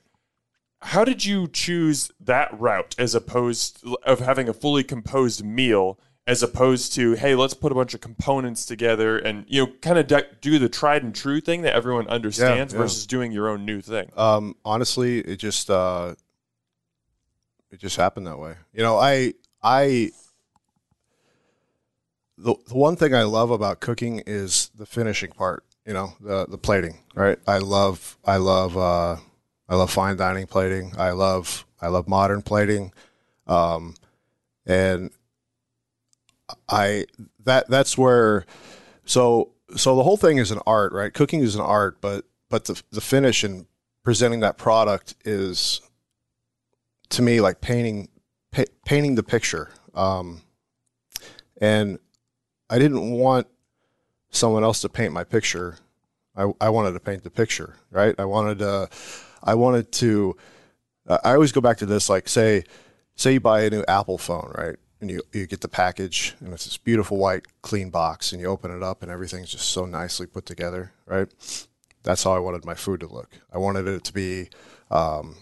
How 0.81 1.05
did 1.05 1.25
you 1.25 1.47
choose 1.47 2.11
that 2.19 2.59
route 2.59 2.95
as 2.97 3.13
opposed 3.13 3.85
of 4.03 4.19
having 4.19 4.49
a 4.49 4.53
fully 4.53 4.83
composed 4.83 5.45
meal 5.45 5.99
as 6.27 6.43
opposed 6.43 6.93
to 6.93 7.13
hey 7.13 7.35
let's 7.35 7.53
put 7.53 7.71
a 7.71 7.75
bunch 7.75 7.93
of 7.93 8.01
components 8.01 8.65
together 8.65 9.17
and 9.17 9.43
you 9.47 9.65
know 9.65 9.71
kind 9.81 9.97
of 9.97 10.39
do 10.39 10.59
the 10.59 10.69
tried 10.69 11.03
and 11.03 11.15
true 11.15 11.41
thing 11.41 11.63
that 11.63 11.73
everyone 11.73 12.07
understands 12.07 12.73
yeah. 12.73 12.79
versus 12.79 13.07
doing 13.07 13.31
your 13.31 13.49
own 13.49 13.65
new 13.65 13.81
thing 13.81 14.09
Um, 14.15 14.55
honestly, 14.63 15.19
it 15.19 15.37
just 15.37 15.69
uh, 15.69 16.15
it 17.71 17.79
just 17.79 17.97
happened 17.97 18.27
that 18.27 18.37
way. 18.37 18.55
You 18.73 18.83
know, 18.83 18.97
I 18.97 19.33
I 19.63 20.11
the 22.37 22.55
the 22.67 22.75
one 22.75 22.95
thing 22.95 23.15
I 23.15 23.23
love 23.23 23.51
about 23.51 23.79
cooking 23.79 24.21
is 24.25 24.69
the 24.75 24.85
finishing 24.85 25.31
part. 25.31 25.63
You 25.85 25.93
know, 25.93 26.13
the 26.19 26.45
the 26.45 26.57
plating. 26.57 26.99
Right. 27.15 27.39
I 27.47 27.57
love 27.57 28.17
I 28.25 28.37
love 28.37 28.77
uh, 28.77 29.17
I 29.67 29.75
love 29.75 29.91
fine 29.91 30.17
dining 30.17 30.47
plating. 30.47 30.93
I 30.97 31.11
love 31.11 31.65
I 31.81 31.87
love 31.87 32.07
modern 32.07 32.41
plating, 32.43 32.93
um, 33.47 33.95
and 34.65 35.11
I 36.69 37.05
that 37.45 37.67
that's 37.67 37.97
where 37.97 38.45
so 39.05 39.51
so 39.75 39.95
the 39.95 40.03
whole 40.03 40.17
thing 40.17 40.37
is 40.37 40.51
an 40.51 40.59
art, 40.67 40.93
right? 40.93 41.13
Cooking 41.13 41.41
is 41.41 41.55
an 41.55 41.61
art, 41.61 41.99
but 42.01 42.25
but 42.49 42.65
the 42.65 42.81
the 42.91 43.01
finish 43.01 43.43
and 43.43 43.65
presenting 44.03 44.41
that 44.41 44.57
product 44.57 45.15
is 45.25 45.81
to 47.09 47.21
me 47.21 47.41
like 47.41 47.61
painting 47.61 48.07
pa- 48.51 48.63
painting 48.85 49.15
the 49.15 49.23
picture. 49.23 49.69
Um, 49.93 50.41
and 51.59 51.99
I 52.69 52.79
didn't 52.79 53.11
want 53.11 53.47
someone 54.31 54.63
else 54.63 54.81
to 54.81 54.89
paint 54.89 55.13
my 55.13 55.23
picture. 55.23 55.77
I, 56.35 56.51
I 56.59 56.69
wanted 56.69 56.93
to 56.93 56.99
paint 56.99 57.23
the 57.23 57.29
picture, 57.29 57.75
right? 57.91 58.15
I 58.17 58.25
wanted 58.25 58.59
to, 58.59 58.89
I 59.43 59.53
wanted 59.55 59.91
to, 59.93 60.35
I 61.07 61.33
always 61.33 61.51
go 61.51 61.61
back 61.61 61.77
to 61.77 61.85
this, 61.85 62.09
like 62.09 62.29
say, 62.29 62.63
say 63.15 63.33
you 63.33 63.39
buy 63.39 63.63
a 63.63 63.69
new 63.69 63.83
Apple 63.87 64.17
phone, 64.17 64.51
right? 64.57 64.77
And 65.01 65.09
you, 65.09 65.21
you 65.33 65.47
get 65.47 65.61
the 65.61 65.67
package 65.67 66.35
and 66.39 66.53
it's 66.53 66.65
this 66.65 66.77
beautiful 66.77 67.17
white 67.17 67.45
clean 67.61 67.89
box 67.89 68.31
and 68.31 68.41
you 68.41 68.47
open 68.47 68.75
it 68.75 68.83
up 68.83 69.01
and 69.03 69.11
everything's 69.11 69.51
just 69.51 69.69
so 69.69 69.85
nicely 69.85 70.25
put 70.25 70.45
together, 70.45 70.93
right? 71.05 71.27
That's 72.03 72.23
how 72.23 72.33
I 72.33 72.39
wanted 72.39 72.65
my 72.65 72.75
food 72.75 73.01
to 73.01 73.07
look. 73.07 73.29
I 73.51 73.57
wanted 73.57 73.87
it 73.87 74.03
to 74.05 74.13
be 74.13 74.49
um, 74.89 75.37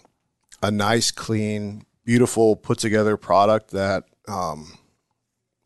a 0.62 0.70
nice, 0.70 1.10
clean, 1.10 1.84
beautiful, 2.04 2.56
put 2.56 2.78
together 2.78 3.16
product 3.16 3.70
that 3.70 4.04
um, 4.28 4.78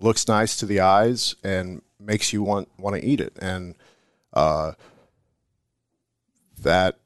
looks 0.01 0.29
nice 0.29 0.57
to 0.57 0.67
the 0.67 0.81
eyes 0.81 1.37
and 1.43 1.83
makes 2.01 2.33
you 2.33 2.43
want 2.43 2.69
want 2.79 2.97
to 2.97 3.05
eat 3.05 3.21
it. 3.21 3.37
And 3.41 3.75
uh, 4.33 4.73
that 6.63 6.99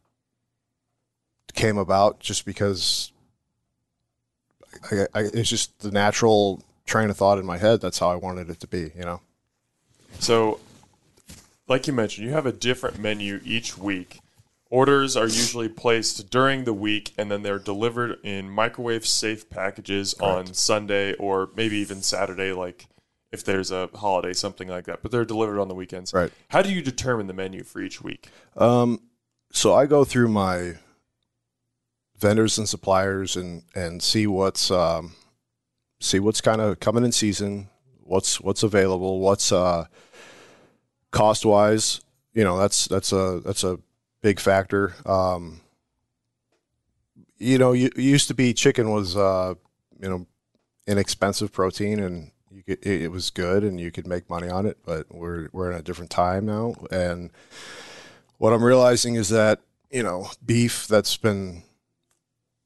came 1.55 1.79
about 1.79 2.21
just 2.21 2.45
because 2.45 3.13
I, 4.91 5.07
I, 5.15 5.21
it's 5.33 5.49
just 5.49 5.79
the 5.81 5.91
natural 5.91 6.63
train 6.87 7.11
of 7.11 7.17
thought 7.17 7.39
in 7.39 7.47
my 7.47 7.59
head. 7.59 7.81
That's 7.81 7.99
how 7.99 8.11
I 8.11 8.17
wanted 8.17 8.51
it 8.51 8.61
to 8.61 8.67
be. 8.67 8.93
You 8.97 9.05
know. 9.05 9.21
So, 10.19 10.61
like 11.67 11.87
you 11.87 11.93
mentioned, 11.93 12.27
you 12.27 12.33
have 12.33 12.47
a 12.47 12.53
different 12.53 12.99
menu 12.99 13.41
each 13.45 13.77
week. 13.79 14.21
Orders 14.71 15.17
are 15.17 15.25
usually 15.25 15.69
placed 15.69 16.29
during 16.31 16.65
the 16.65 16.75
week 16.75 17.13
and 17.17 17.31
then 17.31 17.43
they're 17.43 17.59
delivered 17.59 18.19
in 18.23 18.51
microwave 18.51 19.07
safe 19.07 19.49
packages 19.49 20.13
on 20.21 20.53
Sunday 20.53 21.15
or 21.15 21.49
maybe 21.57 21.79
even 21.79 22.03
Saturday, 22.03 22.53
like 22.53 22.87
if 23.33 23.45
there's 23.45 23.71
a 23.71 23.89
holiday, 23.95 24.33
something 24.33 24.69
like 24.69 24.85
that. 24.85 25.03
But 25.03 25.11
they're 25.11 25.25
delivered 25.25 25.61
on 25.61 25.69
the 25.69 25.75
weekends. 25.75 26.13
Right. 26.13 26.33
How 26.49 26.63
do 26.63 26.73
you 26.73 26.83
determine 26.83 27.27
the 27.27 27.35
menu 27.35 27.65
for 27.65 27.81
each 27.81 28.03
week? 28.03 28.31
Um, 28.57 29.01
so 29.53 29.75
I 29.75 29.87
go 29.87 30.05
through 30.05 30.29
my 30.29 30.75
vendors 32.19 32.59
and 32.59 32.69
suppliers 32.69 33.37
and 33.37 33.63
and 33.75 34.03
see 34.03 34.27
what's 34.27 34.71
um, 34.71 35.15
see 36.01 36.19
what's 36.19 36.41
kind 36.41 36.61
of 36.61 36.81
coming 36.81 37.05
in 37.05 37.13
season, 37.13 37.69
what's 38.03 38.41
what's 38.41 38.63
available, 38.63 39.21
what's 39.21 39.53
uh, 39.53 39.87
cost 41.11 41.45
wise 41.45 42.03
you 42.39 42.45
know 42.45 42.57
that's 42.57 42.87
that's 42.87 43.11
a 43.11 43.41
that's 43.45 43.65
a 43.65 43.81
big 44.23 44.39
factor. 44.39 44.95
Um, 45.05 45.61
you 47.37 47.59
know, 47.59 47.73
you, 47.73 47.87
it 47.87 47.99
used 47.99 48.29
to 48.29 48.35
be 48.35 48.55
chicken 48.55 48.91
was 48.91 49.17
uh, 49.17 49.55
you 50.01 50.09
know 50.09 50.25
inexpensive 50.87 51.53
protein 51.53 51.99
and 51.99 52.31
you 52.51 52.63
could, 52.63 52.79
it, 52.87 53.03
it 53.03 53.09
was 53.09 53.31
good 53.31 53.65
and 53.65 53.81
you 53.81 53.91
could 53.91 54.07
make 54.07 54.29
money 54.29 54.49
on 54.49 54.67
it. 54.67 54.79
But 54.85 55.07
we're 55.15 55.49
we're 55.53 55.71
in 55.71 55.79
a 55.79 55.83
different 55.83 56.11
time 56.11 56.47
now, 56.47 56.75
and 56.91 57.31
what 58.39 58.53
I'm 58.53 58.65
realizing 58.65 59.15
is 59.15 59.29
that 59.31 59.61
you 59.91 60.03
know 60.03 60.31
beef 60.45 60.87
that's 60.87 61.17
been 61.17 61.63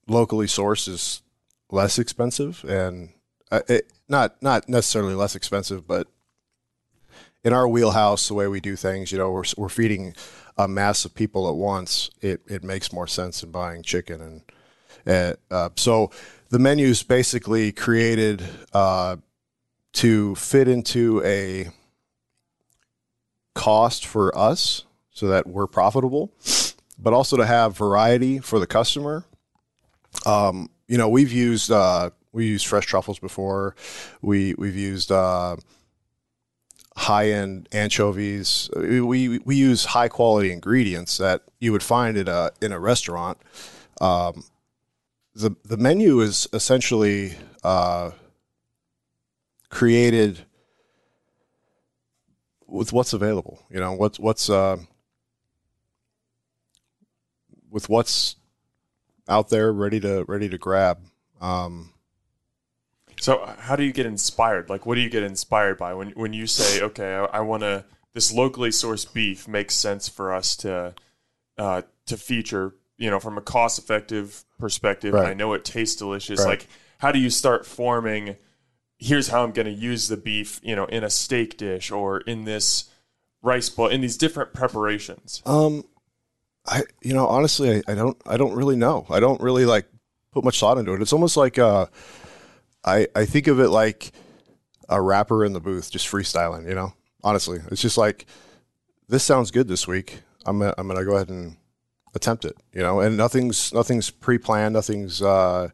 locally 0.06 0.46
sourced 0.46 0.88
is 0.88 1.22
less 1.70 1.98
expensive 1.98 2.64
and 2.68 3.10
uh, 3.50 3.60
it, 3.68 3.92
not 4.08 4.42
not 4.42 4.68
necessarily 4.68 5.14
less 5.14 5.34
expensive, 5.36 5.86
but 5.86 6.08
in 7.44 7.52
our 7.52 7.68
wheelhouse, 7.68 8.28
the 8.28 8.34
way 8.34 8.46
we 8.46 8.60
do 8.60 8.76
things, 8.76 9.10
you 9.10 9.18
know, 9.18 9.30
we're, 9.30 9.44
we're 9.56 9.68
feeding 9.68 10.14
a 10.56 10.68
mass 10.68 11.04
of 11.04 11.14
people 11.14 11.48
at 11.48 11.56
once. 11.56 12.10
It, 12.20 12.40
it 12.46 12.62
makes 12.62 12.92
more 12.92 13.06
sense 13.06 13.40
than 13.40 13.50
buying 13.50 13.82
chicken. 13.82 14.42
And 15.04 15.36
uh, 15.50 15.70
so 15.76 16.10
the 16.50 16.58
menu's 16.58 17.02
basically 17.02 17.72
created 17.72 18.44
uh, 18.72 19.16
to 19.94 20.34
fit 20.34 20.68
into 20.68 21.22
a 21.24 21.70
cost 23.54 24.06
for 24.06 24.36
us 24.36 24.84
so 25.10 25.28
that 25.28 25.46
we're 25.46 25.66
profitable, 25.66 26.32
but 26.98 27.12
also 27.12 27.36
to 27.36 27.46
have 27.46 27.76
variety 27.76 28.38
for 28.38 28.58
the 28.58 28.66
customer. 28.66 29.24
Um, 30.24 30.70
you 30.88 30.98
know, 30.98 31.08
we've 31.08 31.32
used 31.32 31.70
uh, 31.70 32.10
we 32.32 32.46
used 32.46 32.66
fresh 32.66 32.86
truffles 32.86 33.18
before. 33.18 33.76
We 34.20 34.54
we've 34.54 34.76
used 34.76 35.12
uh, 35.12 35.56
high 36.96 37.30
end 37.30 37.68
anchovies. 37.72 38.70
We, 38.76 39.00
we, 39.00 39.38
we 39.38 39.56
use 39.56 39.86
high 39.86 40.08
quality 40.08 40.52
ingredients 40.52 41.18
that 41.18 41.42
you 41.60 41.72
would 41.72 41.82
find 41.82 42.16
in 42.16 42.28
a 42.28 42.50
in 42.60 42.72
a 42.72 42.78
restaurant. 42.78 43.38
Um, 44.00 44.44
the 45.34 45.54
the 45.64 45.76
menu 45.76 46.20
is 46.20 46.48
essentially 46.52 47.36
uh, 47.64 48.10
created 49.72 50.44
with 52.68 52.92
what's 52.92 53.12
available. 53.12 53.64
You 53.70 53.80
know 53.80 53.92
what's 53.92 54.20
what's 54.20 54.48
uh, 54.48 54.76
with 57.70 57.88
what's 57.88 58.36
out 59.28 59.48
there 59.48 59.72
ready 59.72 59.98
to 60.00 60.24
ready 60.28 60.48
to 60.48 60.58
grab. 60.58 60.98
Um, 61.40 61.94
so 63.18 63.44
how 63.58 63.74
do 63.74 63.82
you 63.82 63.92
get 63.92 64.06
inspired? 64.06 64.68
Like, 64.68 64.86
what 64.86 64.94
do 64.94 65.00
you 65.00 65.10
get 65.10 65.22
inspired 65.22 65.78
by 65.78 65.94
when 65.94 66.10
when 66.10 66.32
you 66.32 66.46
say, 66.46 66.82
okay, 66.82 67.14
I, 67.14 67.38
I 67.38 67.40
want 67.40 67.62
to 67.62 67.84
this 68.12 68.32
locally 68.32 68.70
sourced 68.70 69.12
beef 69.12 69.48
makes 69.48 69.74
sense 69.74 70.08
for 70.08 70.32
us 70.32 70.54
to 70.56 70.94
uh, 71.56 71.82
to 72.06 72.16
feature, 72.16 72.74
you 72.98 73.10
know, 73.10 73.18
from 73.18 73.38
a 73.38 73.42
cost 73.42 73.78
effective 73.78 74.44
perspective. 74.58 75.14
Right. 75.14 75.28
I 75.28 75.34
know 75.34 75.54
it 75.54 75.64
tastes 75.64 75.96
delicious. 75.96 76.40
Right. 76.40 76.50
Like, 76.50 76.68
how 76.98 77.10
do 77.10 77.18
you 77.18 77.30
start 77.30 77.64
forming? 77.64 78.36
Here's 79.02 79.28
how 79.28 79.42
I'm 79.42 79.52
going 79.52 79.66
to 79.66 79.72
use 79.72 80.08
the 80.08 80.16
beef, 80.16 80.60
you 80.62 80.76
know, 80.76 80.84
in 80.84 81.02
a 81.02 81.10
steak 81.10 81.56
dish 81.56 81.90
or 81.90 82.20
in 82.20 82.44
this 82.44 82.90
rice 83.42 83.68
bowl, 83.68 83.88
in 83.88 84.00
these 84.00 84.16
different 84.16 84.52
preparations. 84.52 85.42
Um, 85.44 85.84
I 86.66 86.82
you 87.02 87.12
know 87.12 87.26
honestly 87.26 87.76
I, 87.76 87.92
I 87.92 87.94
don't 87.94 88.16
I 88.26 88.36
don't 88.36 88.54
really 88.54 88.76
know. 88.76 89.06
I 89.10 89.20
don't 89.20 89.40
really 89.40 89.66
like 89.66 89.86
put 90.32 90.44
much 90.44 90.60
thought 90.60 90.78
into 90.78 90.92
it. 90.94 91.02
It's 91.02 91.12
almost 91.12 91.36
like 91.36 91.58
uh, 91.58 91.86
I 92.84 93.08
I 93.14 93.24
think 93.24 93.46
of 93.46 93.60
it 93.60 93.68
like 93.68 94.12
a 94.88 95.00
rapper 95.00 95.44
in 95.44 95.52
the 95.52 95.60
booth 95.60 95.90
just 95.90 96.06
freestyling. 96.06 96.68
You 96.68 96.74
know, 96.74 96.92
honestly, 97.24 97.60
it's 97.70 97.82
just 97.82 97.98
like 97.98 98.26
this 99.08 99.24
sounds 99.24 99.50
good 99.50 99.68
this 99.68 99.86
week. 99.88 100.20
I'm 100.46 100.58
gonna, 100.60 100.74
I'm 100.78 100.86
gonna 100.86 101.04
go 101.04 101.16
ahead 101.16 101.30
and 101.30 101.56
attempt 102.14 102.44
it. 102.44 102.56
You 102.72 102.82
know, 102.82 103.00
and 103.00 103.16
nothing's 103.16 103.72
nothing's 103.72 104.10
pre 104.10 104.38
planned. 104.38 104.74
Nothing's 104.74 105.20
uh, 105.20 105.68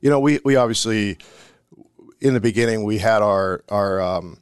you 0.00 0.10
know 0.10 0.20
we 0.20 0.40
we 0.44 0.56
obviously 0.56 1.18
in 2.20 2.34
the 2.34 2.40
beginning 2.40 2.84
we 2.84 2.98
had 2.98 3.22
our 3.22 3.64
our 3.68 4.00
um, 4.00 4.38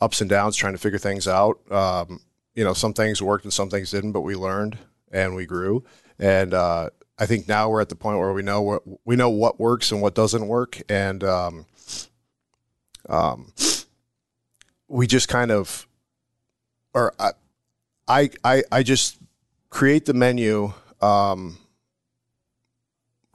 ups 0.00 0.20
and 0.20 0.30
downs 0.30 0.56
trying 0.56 0.74
to 0.74 0.78
figure 0.78 0.98
things 0.98 1.26
out. 1.28 1.60
Um, 1.70 2.20
you 2.54 2.64
know, 2.64 2.72
some 2.72 2.92
things 2.92 3.20
worked 3.20 3.44
and 3.44 3.52
some 3.52 3.68
things 3.68 3.90
didn't, 3.90 4.12
but 4.12 4.22
we 4.22 4.34
learned 4.34 4.78
and 5.12 5.34
we 5.34 5.46
grew. 5.46 5.84
And 6.18 6.54
uh, 6.54 6.90
I 7.18 7.26
think 7.26 7.48
now 7.48 7.68
we're 7.68 7.80
at 7.80 7.88
the 7.88 7.96
point 7.96 8.18
where 8.18 8.32
we 8.32 8.42
know 8.42 8.62
what 8.62 8.82
we 9.04 9.16
know 9.16 9.30
what 9.30 9.60
works 9.60 9.92
and 9.92 10.00
what 10.00 10.14
doesn't 10.14 10.46
work, 10.46 10.80
and 10.88 11.22
um, 11.24 11.66
um, 13.08 13.52
we 14.88 15.06
just 15.06 15.28
kind 15.28 15.50
of, 15.50 15.86
or 16.94 17.12
I, 17.18 17.32
I, 18.08 18.30
I, 18.44 18.62
I 18.70 18.82
just 18.82 19.18
create 19.70 20.06
the 20.06 20.14
menu. 20.14 20.72
Um, 21.00 21.58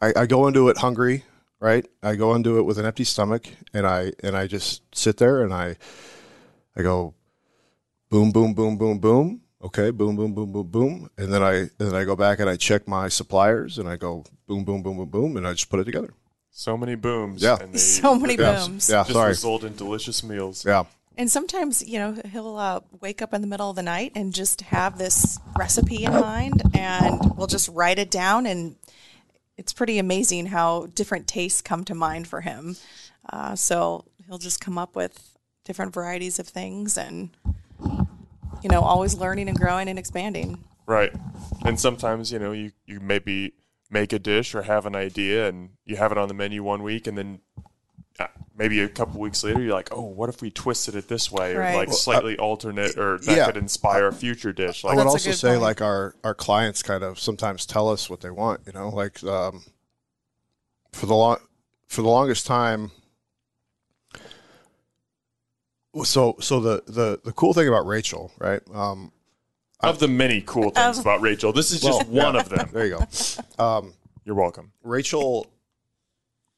I, 0.02 0.14
I 0.16 0.26
go 0.26 0.48
into 0.48 0.70
it 0.70 0.78
hungry, 0.78 1.24
right? 1.62 1.88
I 2.04 2.16
go 2.16 2.36
into 2.36 2.58
it 2.58 2.64
with 2.64 2.78
an 2.78 2.86
empty 2.86 3.06
stomach, 3.06 3.48
and 3.74 3.88
I 3.88 4.12
and 4.22 4.36
I 4.36 4.48
just 4.48 4.84
sit 4.94 5.16
there 5.16 5.44
and 5.44 5.54
I, 5.54 5.78
I 6.76 6.82
go, 6.82 7.14
boom, 8.10 8.32
boom, 8.32 8.54
boom, 8.54 8.78
boom, 8.78 9.00
boom 9.00 9.42
okay, 9.64 9.92
boom, 9.92 10.16
boom, 10.16 10.34
boom, 10.34 10.52
boom, 10.52 10.68
boom, 10.68 11.10
and 11.18 11.32
then 11.32 11.44
I 11.44 11.54
and 11.54 11.70
then 11.78 11.96
I 11.96 12.04
go 12.04 12.16
back 12.16 12.40
and 12.40 12.50
I 12.50 12.56
check 12.56 12.88
my 12.88 13.08
suppliers 13.08 13.78
and 13.78 13.88
I 13.88 13.96
go 13.96 14.26
boom, 14.48 14.64
boom, 14.64 14.82
boom, 14.82 14.98
boom, 14.98 15.10
boom, 15.10 15.38
and 15.38 15.48
I 15.48 15.54
just 15.54 15.70
put 15.70 15.80
it 15.80 15.86
together. 15.86 16.14
So 16.52 16.78
many 16.78 16.96
booms. 16.96 17.42
Yeah. 17.42 17.58
And 17.62 17.74
they 17.74 17.78
So 17.78 18.16
many 18.16 18.38
Yeah, 18.38 18.66
booms. 18.66 18.90
yeah, 18.90 19.04
just 19.04 19.14
sorry, 19.14 19.30
result 19.30 19.64
in 19.64 19.76
delicious 19.76 20.24
meals. 20.24 20.66
yeah, 20.66 20.84
And 21.18 21.32
sometimes, 21.32 21.88
you 21.88 21.98
know, 21.98 22.18
he'll 22.30 22.58
uh, 22.58 22.82
wake 23.00 23.22
up 23.22 23.34
in 23.34 23.42
the 23.42 23.48
middle 23.48 23.70
of 23.70 23.76
the 23.78 23.84
night 23.84 24.12
and 24.16 24.34
just 24.34 24.62
have 24.62 24.98
this 24.98 25.40
recipe 25.56 26.04
in 26.04 26.12
mind, 26.12 26.62
and 26.74 27.34
we'll 27.38 27.48
just 27.48 27.70
write 27.70 28.00
it 28.00 28.12
down. 28.12 28.46
And 28.46 28.76
it's 29.62 29.74
pretty 29.74 30.00
amazing 30.00 30.48
how 30.48 30.88
different 30.96 31.28
tastes 31.28 31.62
come 31.62 31.84
to 31.86 31.94
mind 31.94 32.28
for 32.28 32.42
him. 32.42 32.76
Uh, 33.32 33.56
so 33.56 34.04
he'll 34.26 34.40
just 34.40 34.60
come 34.60 34.76
up 34.76 34.96
with 34.96 35.38
different 35.66 35.94
varieties 35.94 36.40
of 36.40 36.48
things, 36.48 36.98
and 36.98 37.30
you 38.64 38.70
know, 38.72 38.82
always 38.82 39.14
learning 39.14 39.48
and 39.48 39.60
growing 39.60 39.88
and 39.88 40.00
expanding. 40.00 40.64
Right. 40.88 41.14
And 41.64 41.80
sometimes, 41.80 42.32
you 42.32 42.40
know, 42.40 42.54
you, 42.54 42.72
you 42.88 43.00
maybe 43.00 43.54
make 43.92 44.12
a 44.14 44.18
dish 44.18 44.56
or 44.56 44.64
have 44.64 44.88
an 44.88 44.96
idea 44.96 45.48
and 45.48 45.70
you 45.86 45.96
have 45.96 46.12
it 46.12 46.18
on 46.18 46.28
the 46.28 46.34
menu 46.34 46.64
one 46.64 46.82
week 46.82 47.06
and 47.06 47.16
then 47.16 47.42
maybe 48.62 48.80
a 48.82 48.88
couple 48.88 49.20
weeks 49.20 49.44
later 49.44 49.60
you're 49.60 49.74
like, 49.74 49.90
oh, 49.92 50.02
what 50.04 50.30
if 50.30 50.40
we 50.40 50.52
twisted 50.52 50.94
it 50.96 51.08
this 51.08 51.32
way 51.32 51.56
or 51.56 51.60
Right. 51.62 51.76
like 51.76 51.88
Well, 51.88 51.98
slightly 51.98 52.38
alternate 52.38 52.96
or 52.96 53.18
that 53.18 53.36
yeah. 53.38 53.46
could 53.48 53.58
inspire 53.58 54.08
a 54.08 54.14
future 54.14 54.54
dish? 54.54 54.86
I 54.86 54.90
Like, 54.90 54.98
would 54.98 55.06
That's 55.08 55.14
a 55.26 55.30
also 55.30 55.30
good 55.32 55.38
say 55.38 55.50
point. 55.54 55.62
like 55.64 55.82
our 55.82 56.14
our 56.24 56.36
clients 56.36 56.84
kind 56.84 57.04
of 57.04 57.20
sometimes 57.20 57.66
tell 57.66 57.90
us 57.90 58.08
what 58.08 58.22
they 58.22 58.30
want. 58.30 58.62
You 58.68 58.74
know, 58.74 58.90
like 58.90 59.24
um, 59.24 59.64
for 60.94 61.08
the 61.08 61.16
long 61.16 61.38
for 61.88 62.04
the 62.04 62.08
longest 62.10 62.46
time. 62.46 62.92
So 66.04 66.36
so 66.40 66.60
the 66.60 66.84
the 66.88 67.20
the 67.24 67.32
cool 67.34 67.54
thing 67.54 67.68
about 67.68 67.86
Rachel, 67.88 68.32
right? 68.38 68.62
Um, 68.74 69.12
of 69.82 69.98
the 69.98 70.08
many 70.08 70.42
cool 70.42 70.70
things 70.70 71.00
Of- 71.00 71.06
about 71.06 71.22
Rachel, 71.22 71.52
this 71.52 71.72
is 71.72 71.82
just 71.82 72.08
Well, 72.08 72.26
one 72.28 72.36
of 72.36 72.48
them. 72.50 72.70
there 72.72 72.86
you 72.86 73.00
go. 73.58 73.64
Um, 73.64 73.94
You're 74.24 74.36
welcome. 74.36 74.72
Rachel 74.84 75.48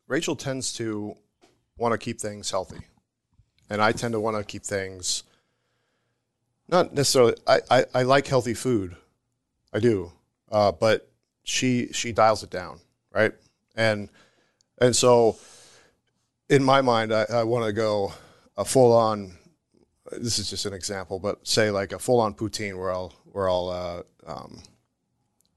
Rachel 0.08 0.36
tends 0.36 0.74
to 0.74 1.16
want 1.78 1.94
to 1.94 1.98
keep 1.98 2.20
things 2.20 2.52
healthy. 2.52 2.82
And 3.70 3.82
I 3.82 3.92
tend 3.92 4.14
to 4.14 4.20
want 4.20 4.38
to 4.38 4.44
keep 4.44 4.64
things 4.64 5.24
not 6.68 6.94
necessarily 6.94 7.36
I, 7.46 7.60
I, 7.70 7.86
I 7.94 8.04
like 8.04 8.28
healthy 8.28 8.54
food. 8.54 8.96
I 9.74 9.80
do. 9.80 10.12
Uh, 10.52 10.72
but 10.72 11.10
she 11.44 11.90
she 11.92 12.12
dials 12.12 12.44
it 12.44 12.50
down, 12.50 12.80
right? 13.12 13.34
And 13.76 14.10
and 14.80 14.96
so 14.96 15.38
in 16.50 16.64
my 16.64 16.82
mind 16.82 17.14
I, 17.14 17.26
I 17.30 17.44
want 17.44 17.66
to 17.66 17.74
go 17.74 18.14
a 18.58 18.66
full 18.66 18.94
on 18.94 19.34
this 20.12 20.40
is 20.40 20.50
just 20.50 20.66
an 20.66 20.74
example, 20.74 21.20
but 21.20 21.48
say 21.48 21.72
like 21.72 21.92
a 21.92 22.00
full 22.00 22.20
on 22.20 22.34
poutine 22.34 22.78
where 22.78 22.92
I'll 22.92 23.14
where 23.32 23.50
I'll 23.50 23.70
uh, 23.70 24.32
um, 24.32 24.62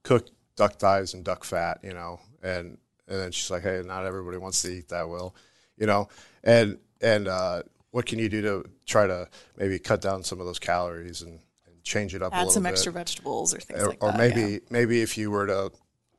cook 0.03 0.29
duck 0.57 0.79
thighs 0.79 1.15
and 1.15 1.25
duck 1.25 1.45
fat, 1.45 1.81
you 1.83 1.93
know, 1.93 2.21
and 2.43 2.79
and 3.09 3.21
then 3.21 3.33
she's 3.33 3.51
like, 3.51 3.63
hey, 3.63 3.83
not 3.85 4.05
everybody 4.05 4.39
wants 4.39 4.63
to 4.63 4.73
eat 4.73 4.89
that 4.89 5.09
well, 5.09 5.35
you 5.77 5.87
know, 5.87 6.09
and 6.45 6.79
and 7.01 7.29
uh, 7.29 7.63
what 7.91 8.07
can 8.07 8.19
you 8.19 8.29
do 8.29 8.43
to 8.43 8.65
try 8.85 9.07
to 9.07 9.29
maybe 9.57 9.79
cut 9.79 10.01
down 10.01 10.23
some 10.23 10.41
of 10.41 10.47
those 10.47 10.59
calories 10.59 11.23
and, 11.23 11.41
and 11.67 11.83
change 11.83 12.15
it 12.15 12.23
up 12.23 12.33
a 12.33 12.37
Add 12.37 12.51
some 12.51 12.65
bit, 12.65 12.71
extra 12.71 12.93
vegetables 12.93 13.55
or 13.55 13.61
things 13.61 13.83
or, 13.83 13.89
like 13.89 14.03
or 14.03 14.13
that. 14.13 14.19
maybe 14.19 14.53
yeah. 14.53 14.59
maybe 14.71 15.03
if 15.03 15.17
you 15.17 15.31
were 15.31 15.47
to, 15.47 15.73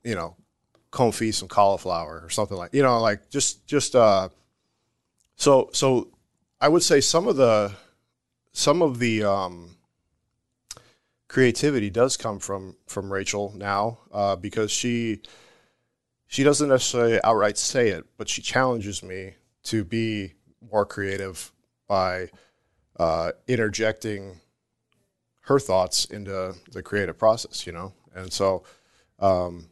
you 0.03 0.15
know, 0.15 0.35
confit 0.91 1.33
some 1.33 1.47
cauliflower 1.47 2.21
or 2.23 2.29
something 2.29 2.57
like, 2.57 2.73
you 2.73 2.83
know, 2.83 2.99
like 2.99 3.29
just 3.29 3.67
just 3.67 3.95
uh, 3.95 4.29
so 5.35 5.69
so 5.73 6.09
I 6.59 6.67
would 6.67 6.83
say 6.83 7.01
some 7.01 7.27
of 7.27 7.35
the 7.35 7.73
some 8.53 8.81
of 8.81 8.97
the 8.99 9.23
um, 9.23 9.77
creativity 11.27 11.89
does 11.89 12.17
come 12.17 12.39
from 12.39 12.75
from 12.87 13.11
Rachel 13.13 13.53
now 13.55 13.99
uh, 14.11 14.35
because 14.35 14.71
she 14.71 15.21
she 16.27 16.43
doesn't 16.43 16.69
necessarily 16.69 17.19
outright 17.23 17.57
say 17.57 17.89
it, 17.89 18.05
but 18.17 18.27
she 18.27 18.41
challenges 18.41 19.03
me 19.03 19.35
to 19.67 19.83
be 19.83 20.33
more 20.71 20.85
creative 20.85 21.51
by 21.87 22.29
uh, 22.97 23.31
interjecting 23.47 24.39
her 25.41 25.59
thoughts 25.59 26.05
into 26.05 26.55
the 26.71 26.81
creative 26.81 27.17
process, 27.17 27.65
you 27.65 27.73
know. 27.73 27.93
And 28.13 28.31
so, 28.31 28.63
um, 29.19 29.69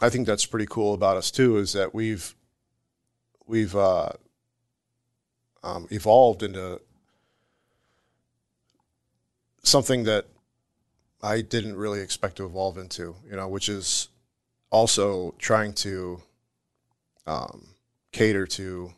I 0.00 0.10
think 0.10 0.26
that's 0.26 0.46
pretty 0.46 0.66
cool 0.68 0.94
about 0.94 1.16
us 1.16 1.30
too 1.30 1.56
is 1.56 1.72
that 1.72 1.94
we've 1.94 2.34
we've 3.46 3.74
uh, 3.74 4.10
um, 5.62 5.88
evolved 5.90 6.42
into 6.42 6.80
something 9.62 10.04
that 10.04 10.26
I 11.22 11.40
didn't 11.40 11.76
really 11.76 12.00
expect 12.00 12.36
to 12.36 12.46
evolve 12.46 12.78
into, 12.78 13.16
you 13.28 13.36
know, 13.36 13.48
which 13.48 13.68
is 13.68 14.08
also 14.70 15.34
trying 15.38 15.72
to 15.74 16.22
um, 17.26 17.68
cater 18.18 18.46
to 18.46 18.92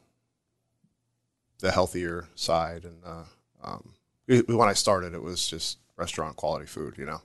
the 1.60 1.70
healthier 1.70 2.28
side. 2.34 2.84
And 2.84 3.02
uh, 3.04 3.24
um, 3.62 3.92
when 4.26 4.68
I 4.68 4.72
started, 4.72 5.14
it 5.14 5.22
was 5.22 5.46
just 5.46 5.78
restaurant 5.96 6.36
quality 6.36 6.66
food, 6.66 6.96
you 6.96 7.04
know. 7.04 7.20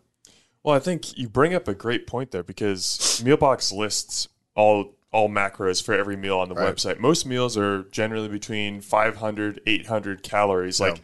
Well, 0.63 0.75
I 0.75 0.79
think 0.79 1.17
you 1.17 1.29
bring 1.29 1.53
up 1.53 1.67
a 1.67 1.73
great 1.75 2.07
point 2.07 2.31
there 2.31 2.43
because 2.43 3.21
Mealbox 3.23 3.71
lists 3.71 4.27
all 4.55 4.95
all 5.11 5.29
macros 5.29 5.81
for 5.81 5.93
every 5.93 6.17
meal 6.17 6.37
on 6.39 6.49
the 6.49 6.55
Right. 6.55 6.75
website. 6.75 6.99
Most 6.99 7.25
meals 7.25 7.55
are 7.57 7.83
generally 7.83 8.27
between 8.27 8.81
500 8.81 9.61
800 9.65 10.23
calories, 10.23 10.81
like 10.81 10.97
Yeah. 10.97 11.03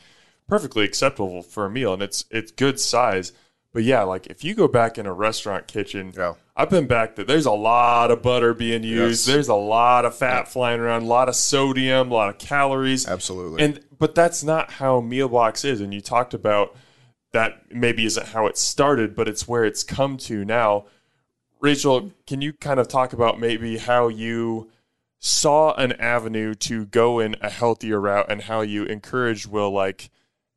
perfectly 0.49 0.83
acceptable 0.83 1.41
for 1.43 1.65
a 1.65 1.69
meal 1.69 1.93
and 1.93 2.01
it's 2.01 2.25
it's 2.29 2.51
good 2.51 2.77
size. 2.79 3.31
But 3.71 3.83
yeah, 3.83 4.01
like 4.03 4.27
if 4.27 4.43
you 4.43 4.53
go 4.53 4.67
back 4.67 4.97
in 4.97 5.05
a 5.05 5.13
restaurant 5.13 5.67
kitchen, 5.67 6.11
Yeah. 6.17 6.33
I've 6.61 6.69
been 6.69 6.85
back 6.85 7.15
that 7.15 7.25
there's 7.25 7.47
a 7.47 7.51
lot 7.51 8.11
of 8.11 8.21
butter 8.21 8.53
being 8.53 8.83
used. 8.83 9.27
Yes. 9.27 9.33
There's 9.33 9.47
a 9.47 9.55
lot 9.55 10.05
of 10.05 10.15
fat 10.15 10.47
flying 10.47 10.79
around, 10.79 11.01
a 11.01 11.07
lot 11.07 11.27
of 11.27 11.35
sodium, 11.35 12.11
a 12.11 12.13
lot 12.13 12.29
of 12.29 12.37
calories. 12.37 13.07
Absolutely. 13.07 13.63
And 13.63 13.79
but 13.97 14.13
that's 14.13 14.43
not 14.43 14.73
how 14.73 15.01
Mealbox 15.01 15.65
is. 15.65 15.81
And 15.81 15.91
you 15.91 16.01
talked 16.01 16.35
about 16.35 16.75
that 17.31 17.73
maybe 17.73 18.05
isn't 18.05 18.27
how 18.27 18.45
it 18.45 18.59
started, 18.59 19.15
but 19.15 19.27
it's 19.27 19.47
where 19.47 19.65
it's 19.65 19.83
come 19.83 20.17
to 20.17 20.45
now. 20.45 20.85
Rachel, 21.61 22.11
can 22.27 22.43
you 22.43 22.53
kind 22.53 22.79
of 22.79 22.87
talk 22.87 23.11
about 23.11 23.39
maybe 23.39 23.79
how 23.79 24.07
you 24.07 24.69
saw 25.17 25.73
an 25.73 25.93
avenue 25.93 26.53
to 26.55 26.85
go 26.85 27.17
in 27.17 27.35
a 27.41 27.49
healthier 27.49 27.99
route 27.99 28.27
and 28.29 28.43
how 28.43 28.61
you 28.61 28.83
encouraged 28.83 29.47
Will 29.47 29.71
like, 29.71 30.11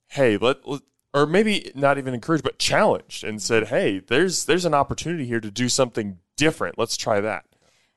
hey, 0.09 0.37
let, 0.37 0.69
let 0.69 0.83
or 1.15 1.27
maybe 1.27 1.71
not 1.77 1.97
even 1.97 2.13
encouraged, 2.13 2.43
but 2.43 2.59
challenged 2.59 3.23
and 3.23 3.41
said, 3.41 3.69
hey, 3.69 4.01
there's 4.01 4.45
there's 4.45 4.65
an 4.65 4.75
opportunity 4.75 5.25
here 5.25 5.41
to 5.41 5.51
do 5.51 5.69
something 5.69 6.19
different. 6.37 6.77
Let's 6.77 6.97
try 6.97 7.21
that. 7.21 7.45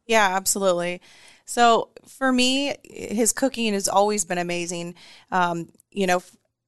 Yeah, 0.06 0.27
absolutely. 0.36 1.01
So 1.45 1.89
for 2.08 2.32
me, 2.32 2.75
his 2.84 3.34
cooking 3.34 3.73
has 3.73 3.88
always 3.88 4.23
been 4.23 4.38
amazing. 4.38 4.95
Um, 5.32 5.69
you 5.91 6.06
know, 6.06 6.21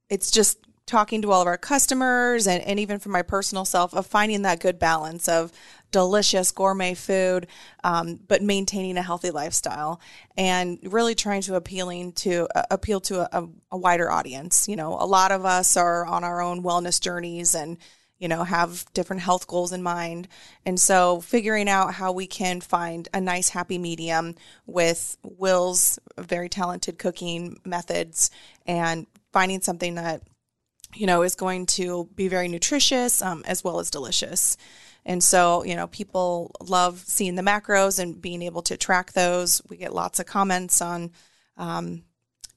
it's 0.10 0.32
just 0.32 0.58
talking 0.86 1.22
to 1.22 1.32
all 1.32 1.42
of 1.42 1.48
our 1.48 1.58
customers 1.58 2.48
and, 2.48 2.64
and 2.64 2.80
even 2.80 2.98
for 2.98 3.10
my 3.10 3.22
personal 3.22 3.64
self 3.64 3.94
of 3.94 4.08
finding 4.08 4.42
that 4.42 4.60
good 4.60 4.80
balance 4.80 5.30
of 5.30 5.52
delicious 5.92 6.52
gourmet 6.52 6.94
food, 6.94 7.48
um, 7.84 8.20
but 8.28 8.42
maintaining 8.42 8.98
a 8.98 9.02
healthy 9.02 9.32
lifestyle 9.32 10.00
and 10.38 10.80
really 10.84 11.16
trying 11.16 11.42
to 11.42 11.56
appealing 11.56 12.12
to 12.14 12.48
uh, 12.56 12.64
appeal 12.72 13.00
to 13.02 13.22
a, 13.36 13.48
a 13.72 13.78
wider 13.78 14.12
audience. 14.12 14.68
You 14.68 14.76
know, 14.76 14.94
a 14.94 15.06
lot 15.06 15.32
of 15.32 15.46
us 15.46 15.78
are 15.78 16.06
on 16.06 16.24
our 16.24 16.42
own 16.42 16.64
wellness 16.64 17.02
journeys 17.02 17.56
and 17.56 17.78
you 18.20 18.28
know, 18.28 18.44
have 18.44 18.86
different 18.94 19.22
health 19.22 19.48
goals 19.48 19.72
in 19.72 19.82
mind. 19.82 20.28
And 20.66 20.80
so 20.80 21.22
figuring 21.22 21.70
out 21.70 21.94
how 21.94 22.12
we 22.12 22.28
can 22.28 22.60
find 22.60 23.08
a 23.14 23.22
nice 23.22 23.50
happy 23.50 23.78
medium 23.78 24.36
with 24.66 25.18
Will's 25.24 26.00
very 26.18 26.50
talented 26.50 27.00
cooking 27.00 27.62
methods 27.66 28.30
and 28.68 29.08
finding 29.32 29.62
something 29.62 29.96
that, 29.96 30.22
you 30.94 31.08
know, 31.08 31.22
is 31.22 31.36
going 31.36 31.66
to 31.68 32.10
be 32.14 32.28
very 32.28 32.50
nutritious 32.50 33.22
um, 33.22 33.44
as 33.48 33.64
well 33.64 33.80
as 33.80 33.90
delicious. 33.90 34.58
And 35.06 35.24
so, 35.24 35.64
you 35.64 35.76
know, 35.76 35.88
people 35.88 36.52
love 36.62 37.00
seeing 37.00 37.36
the 37.36 37.42
macros 37.42 38.00
and 38.00 38.22
being 38.22 38.42
able 38.42 38.62
to 38.64 38.78
track 38.78 39.14
those. 39.14 39.62
We 39.70 39.78
get 39.78 39.94
lots 39.94 40.20
of 40.20 40.26
comments 40.26 40.82
on, 40.82 41.12
um, 41.58 42.04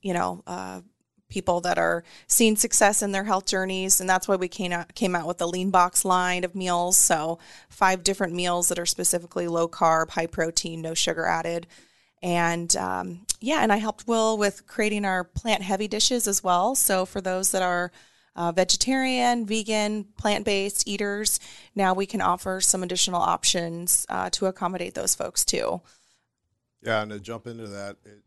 you 0.02 0.12
know, 0.12 0.42
uh, 0.46 0.80
people 1.28 1.62
that 1.62 1.78
are 1.78 2.04
seeing 2.26 2.56
success 2.56 3.02
in 3.02 3.12
their 3.12 3.24
health 3.24 3.46
journeys. 3.46 4.00
And 4.00 4.10
that's 4.10 4.28
why 4.28 4.36
we 4.36 4.48
came 4.48 4.72
out, 4.72 4.94
came 4.94 5.16
out 5.16 5.26
with 5.26 5.38
the 5.38 5.48
lean 5.48 5.70
box 5.70 6.04
line 6.04 6.44
of 6.44 6.54
meals. 6.54 6.98
So 6.98 7.38
five 7.70 8.04
different 8.04 8.34
meals 8.34 8.68
that 8.68 8.78
are 8.78 8.86
specifically 8.86 9.48
low 9.48 9.66
carb 9.66 10.10
high 10.10 10.26
protein 10.26 10.82
no 10.82 10.92
sugar 10.92 11.24
added. 11.24 11.66
And 12.22 12.76
um, 12.76 13.26
yeah 13.42 13.58
and 13.60 13.72
i 13.72 13.76
helped 13.76 14.06
will 14.06 14.38
with 14.38 14.66
creating 14.66 15.04
our 15.04 15.24
plant 15.24 15.62
heavy 15.62 15.88
dishes 15.88 16.26
as 16.26 16.42
well. 16.42 16.74
So 16.74 17.04
for 17.04 17.20
those 17.20 17.50
that 17.50 17.62
are 17.62 17.92
uh, 18.36 18.50
vegetarian 18.52 19.44
vegan 19.46 20.04
plant-based 20.16 20.86
eaters 20.88 21.38
now 21.74 21.92
we 21.94 22.06
can 22.06 22.20
offer 22.20 22.60
some 22.60 22.82
additional 22.82 23.20
options 23.20 24.06
uh, 24.08 24.30
to 24.30 24.46
accommodate 24.46 24.94
those 24.94 25.14
folks 25.14 25.44
too 25.44 25.80
Yeah, 26.82 27.02
and 27.02 27.12
to 27.12 27.20
jump 27.20 27.46
into 27.46 27.68
that, 27.68 27.96
it, 28.04 28.22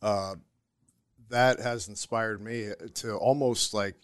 uh, 0.00 0.34
that 1.28 1.60
has 1.60 1.88
inspired 1.88 2.40
me 2.40 2.70
to 2.94 3.16
almost 3.16 3.74
like, 3.74 3.96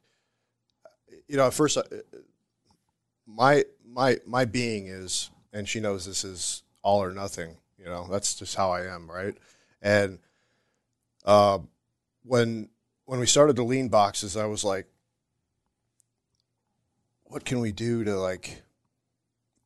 you 1.26 1.37
know, 1.37 1.46
at 1.46 1.55
first, 1.55 1.76
uh, 1.76 1.83
my 3.26 3.64
my 3.87 4.18
my 4.26 4.44
being 4.44 4.88
is, 4.88 5.31
and 5.53 5.68
she 5.68 5.81
knows 5.81 6.05
this 6.05 6.24
is 6.24 6.62
all 6.83 7.03
or 7.03 7.12
nothing. 7.12 7.57
You 7.79 7.87
know, 7.87 8.07
that's 8.11 8.35
just 8.35 8.57
how 8.57 8.72
I 8.72 8.87
am, 8.94 9.11
right? 9.11 9.37
And 9.81 10.18
uh, 11.24 11.61
when 12.24 12.68
when 13.11 13.18
we 13.18 13.27
started 13.27 13.57
the 13.57 13.64
lean 13.64 13.88
boxes, 13.88 14.37
I 14.37 14.46
was 14.46 14.62
like, 14.62 14.87
what 17.25 17.44
can 17.44 17.59
we 17.59 17.73
do 17.73 18.05
to 18.05 18.14
like 18.16 18.62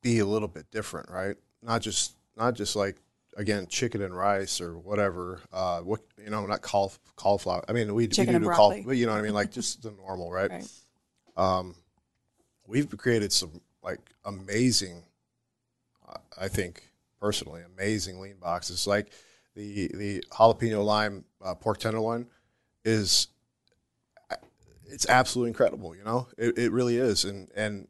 be 0.01 0.17
a 0.17 0.25
little 0.25 0.47
bit 0.47 0.71
different, 0.71 1.11
right? 1.11 1.35
Not 1.61 1.83
just 1.83 2.15
not 2.35 2.55
just 2.55 2.75
like 2.75 2.95
again 3.37 3.67
chicken 3.67 4.01
and 4.01 4.17
rice 4.17 4.59
or 4.59 4.79
whatever. 4.79 5.41
Uh, 5.53 5.81
what 5.81 5.99
you 6.17 6.31
know, 6.31 6.43
not 6.47 6.63
caul- 6.63 6.93
cauliflower. 7.17 7.63
I 7.69 7.73
mean, 7.73 7.93
we, 7.93 8.07
Chicken 8.07 8.33
we 8.33 8.39
do 8.39 8.45
do 8.45 8.83
but 8.83 8.97
you 8.97 9.05
know 9.05 9.11
what 9.11 9.19
I 9.19 9.21
mean, 9.21 9.35
like 9.35 9.51
just 9.59 9.83
the 9.83 9.91
normal, 9.91 10.31
right? 10.31 10.49
Right. 10.49 10.67
Um, 11.37 11.75
we've 12.65 12.89
created 12.97 13.31
some 13.31 13.61
like 13.83 14.01
amazing, 14.25 15.03
uh, 16.09 16.17
I 16.35 16.47
think 16.47 16.81
personally, 17.21 17.61
amazing 17.77 18.19
lean 18.19 18.37
boxes. 18.41 18.87
Like 18.87 19.11
the 19.53 19.91
the 19.93 20.23
jalapeno 20.31 20.83
lime 20.83 21.25
uh, 21.43 21.53
pork 21.53 21.77
tenderloin 21.77 22.25
is 22.83 23.27
it's 24.95 25.07
absolutely 25.09 25.49
incredible. 25.49 25.93
You 25.93 26.05
know, 26.05 26.27
it, 26.37 26.57
it 26.57 26.71
really 26.71 26.97
is, 26.97 27.25
and 27.25 27.49
and 27.53 27.87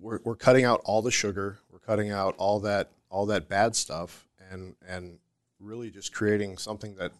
we're 0.00 0.18
we're 0.24 0.34
cutting 0.34 0.64
out 0.64 0.80
all 0.84 1.02
the 1.02 1.10
sugar, 1.10 1.58
we're 1.70 1.78
cutting 1.78 2.10
out 2.10 2.34
all 2.38 2.58
that 2.60 2.90
all 3.10 3.26
that 3.26 3.48
bad 3.48 3.76
stuff, 3.76 4.26
and 4.50 4.74
and 4.88 5.18
really 5.60 5.90
just 5.90 6.12
creating 6.12 6.56
something 6.56 6.96
that 6.96 7.12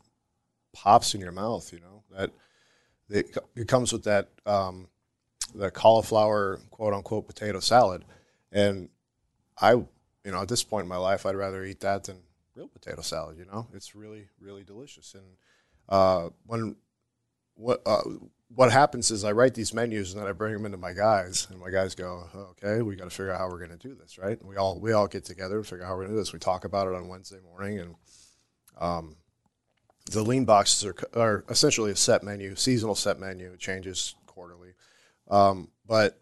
pops 0.72 1.14
in 1.14 1.20
your 1.20 1.30
mouth. 1.30 1.70
You 1.72 1.80
know 1.80 2.02
that 2.10 2.30
it, 3.10 3.36
it 3.54 3.68
comes 3.68 3.92
with 3.92 4.04
that 4.04 4.30
um, 4.46 4.88
the 5.54 5.70
cauliflower 5.70 6.58
quote 6.70 6.94
unquote 6.94 7.26
potato 7.26 7.60
salad, 7.60 8.06
and 8.50 8.88
I 9.60 9.72
you 9.72 9.86
know 10.24 10.40
at 10.40 10.48
this 10.48 10.64
point 10.64 10.84
in 10.84 10.88
my 10.88 10.96
life 10.96 11.26
I'd 11.26 11.36
rather 11.36 11.62
eat 11.64 11.80
that 11.80 12.04
than 12.04 12.16
real 12.54 12.68
potato 12.68 13.02
salad. 13.02 13.36
You 13.36 13.44
know, 13.44 13.66
it's 13.74 13.94
really 13.94 14.28
really 14.40 14.64
delicious, 14.64 15.12
and 15.12 15.36
uh, 15.90 16.30
when 16.46 16.76
what 17.56 17.82
uh, 17.84 18.00
what 18.54 18.72
happens 18.72 19.10
is 19.10 19.24
I 19.24 19.32
write 19.32 19.54
these 19.54 19.72
menus 19.72 20.12
and 20.12 20.22
then 20.22 20.28
I 20.28 20.32
bring 20.32 20.52
them 20.52 20.66
into 20.66 20.78
my 20.78 20.92
guys, 20.92 21.46
and 21.50 21.58
my 21.58 21.70
guys 21.70 21.94
go, 21.94 22.28
"Okay, 22.34 22.82
we 22.82 22.96
got 22.96 23.04
to 23.04 23.10
figure 23.10 23.32
out 23.32 23.38
how 23.38 23.48
we're 23.48 23.58
going 23.58 23.76
to 23.76 23.88
do 23.88 23.94
this, 23.94 24.18
right?" 24.18 24.38
And 24.38 24.48
we 24.48 24.56
all 24.56 24.78
we 24.78 24.92
all 24.92 25.06
get 25.06 25.24
together 25.24 25.56
and 25.56 25.66
figure 25.66 25.84
out 25.84 25.88
how 25.88 25.94
we're 25.94 26.04
going 26.04 26.10
to 26.10 26.14
do 26.14 26.18
this. 26.18 26.32
We 26.32 26.38
talk 26.38 26.64
about 26.64 26.88
it 26.88 26.94
on 26.94 27.08
Wednesday 27.08 27.38
morning, 27.44 27.78
and 27.78 27.94
um, 28.78 29.16
the 30.10 30.22
lean 30.22 30.44
boxes 30.44 30.84
are, 30.84 30.94
are 31.14 31.44
essentially 31.48 31.90
a 31.90 31.96
set 31.96 32.22
menu, 32.22 32.54
seasonal 32.56 32.94
set 32.94 33.18
menu. 33.18 33.52
It 33.52 33.60
changes 33.60 34.14
quarterly, 34.26 34.74
um, 35.30 35.68
but 35.86 36.18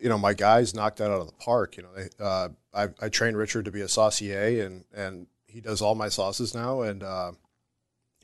you 0.00 0.08
know 0.08 0.18
my 0.18 0.34
guys 0.34 0.74
knocked 0.74 0.98
that 0.98 1.10
out 1.10 1.20
of 1.20 1.26
the 1.26 1.32
park. 1.32 1.76
You 1.76 1.84
know, 1.84 1.94
they, 1.94 2.08
uh, 2.20 2.48
I, 2.72 2.88
I 3.00 3.08
trained 3.08 3.36
Richard 3.36 3.64
to 3.64 3.72
be 3.72 3.80
a 3.80 3.88
saucier, 3.88 4.64
and 4.64 4.84
and 4.94 5.26
he 5.46 5.60
does 5.60 5.82
all 5.82 5.94
my 5.94 6.08
sauces 6.08 6.54
now, 6.54 6.82
and 6.82 7.02
uh, 7.02 7.32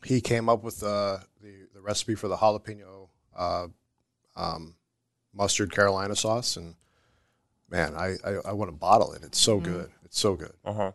he 0.04 0.20
came 0.20 0.48
up 0.48 0.62
with 0.62 0.82
uh, 0.82 1.18
the 1.42 1.66
the 1.74 1.80
recipe 1.80 2.14
for 2.14 2.28
the 2.28 2.36
jalapeno 2.36 3.08
uh, 3.36 3.66
um, 4.36 4.74
mustard 5.34 5.72
Carolina 5.72 6.14
sauce, 6.16 6.56
and 6.56 6.74
man, 7.70 7.94
I, 7.94 8.16
I, 8.24 8.30
I 8.46 8.52
want 8.52 8.70
to 8.70 8.76
bottle 8.76 9.12
it. 9.12 9.22
It's 9.22 9.38
so 9.40 9.58
good. 9.60 9.90
It's 10.04 10.18
so 10.18 10.34
good. 10.34 10.52
Uh 10.64 10.72
huh. 10.72 10.92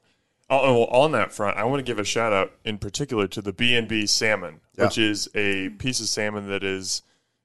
Oh, 0.50 0.74
well, 0.80 0.88
on 0.88 1.12
that 1.12 1.34
front, 1.34 1.58
I 1.58 1.66
want 1.66 1.80
to 1.80 1.84
give 1.84 2.00
a 2.00 2.06
shout 2.06 2.32
out 2.32 2.54
in 2.64 2.78
particular 2.78 3.28
to 3.28 3.42
the 3.42 3.52
B 3.52 3.76
and 3.76 3.86
B 3.88 4.06
salmon, 4.08 4.62
Yeah. 4.78 4.86
which 4.86 4.98
is 4.98 5.28
a 5.36 5.70
piece 5.72 6.00
of 6.00 6.08
salmon 6.08 6.48
that 6.48 6.64
is, 6.64 7.02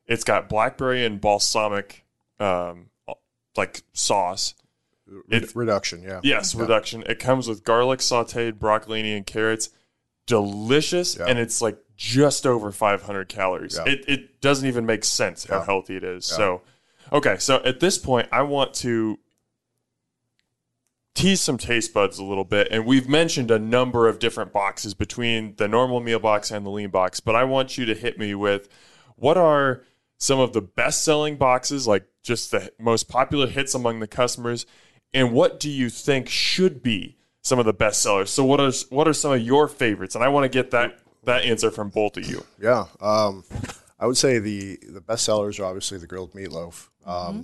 it's 0.07 0.23
got 0.23 0.49
blackberry 0.49 1.05
and 1.05 1.21
balsamic, 1.21 2.05
um, 2.39 2.91
like 3.57 3.83
sauce. 3.93 4.55
It- 5.29 5.55
reduction, 5.57 6.03
yeah. 6.05 6.21
Yes, 6.23 6.55
Yeah. 6.55 6.61
reduction. 6.63 7.03
It 7.09 7.19
comes 7.19 7.49
with 7.49 7.65
garlic, 7.65 7.99
sautéed 7.99 8.53
broccolini, 8.53 9.17
and 9.17 9.27
carrots. 9.27 9.71
Delicious, 10.27 11.17
Yeah. 11.17 11.27
and 11.27 11.39
it's 11.39 11.61
like 11.61 11.79
just 11.97 12.47
over 12.47 12.71
500 12.73 13.29
calories. 13.29 13.77
Yeah. 13.79 13.93
It, 13.93 14.05
it 14.09 14.41
doesn't 14.41 14.67
even 14.67 14.87
make 14.87 15.05
sense 15.05 15.45
how 15.45 15.59
Yeah. 15.59 15.65
healthy 15.67 15.97
it 15.97 16.05
is. 16.05 16.25
So 16.27 16.63
Okay, 17.13 17.37
so 17.39 17.57
at 17.65 17.81
this 17.81 17.99
point, 17.99 18.29
I 18.33 18.41
want 18.43 18.73
to 18.75 19.19
tease 21.15 21.43
some 21.43 21.59
taste 21.59 21.93
buds 21.93 22.19
a 22.19 22.25
little 22.25 22.45
bit. 22.45 22.69
And 22.71 22.87
we've 22.87 23.09
mentioned 23.09 23.51
a 23.51 23.59
number 23.59 24.09
of 24.09 24.19
different 24.19 24.53
boxes 24.53 24.95
between 24.95 25.55
the 25.57 25.69
normal 25.69 26.01
meal 26.01 26.19
box 26.19 26.51
and 26.51 26.65
the 26.65 26.71
lean 26.71 26.89
box, 26.91 27.21
but 27.21 27.35
I 27.35 27.45
want 27.45 27.77
you 27.77 27.85
to 27.85 27.95
hit 27.95 28.19
me 28.19 28.35
with 28.35 28.69
what 29.17 29.37
are 29.37 29.83
some 30.17 30.39
of 30.41 30.53
the 30.55 30.63
best 30.63 31.03
selling 31.03 31.37
boxes, 31.37 31.87
like 31.87 32.07
just 32.23 32.51
the 32.51 32.73
most 32.79 33.09
popular 33.09 33.47
hits 33.47 33.75
among 33.75 34.01
the 34.01 34.07
customers, 34.07 34.65
and 35.13 35.33
what 35.33 35.61
do 35.61 35.69
you 35.69 35.91
think 35.91 36.29
should 36.31 36.83
be 36.83 37.19
some 37.43 37.59
of 37.59 37.65
the 37.67 37.73
best 37.73 38.01
sellers? 38.03 38.31
So 38.31 38.45
what 38.45 38.61
are 38.61 38.73
what 38.91 39.07
are 39.07 39.13
some 39.13 39.33
of 39.33 39.41
your 39.43 39.69
favorites? 39.69 40.15
And 40.15 40.25
I 40.25 40.29
want 40.29 40.45
to 40.45 40.49
get 40.49 40.71
that 40.71 40.99
that 41.25 41.43
answer 41.45 41.71
from 41.71 41.91
both 41.91 42.17
of 42.17 42.27
you. 42.29 42.45
Yeah. 42.61 42.87
Um, 43.01 43.45
I 44.01 44.07
would 44.07 44.17
say 44.17 44.39
the 44.39 44.79
the 44.89 45.01
best 45.01 45.25
sellers 45.25 45.59
are 45.61 45.65
obviously 45.65 45.99
the 45.99 46.07
grilled 46.07 46.33
meatloaf, 46.33 46.89
um, 47.07 47.15
Mm-hmm. 47.15 47.41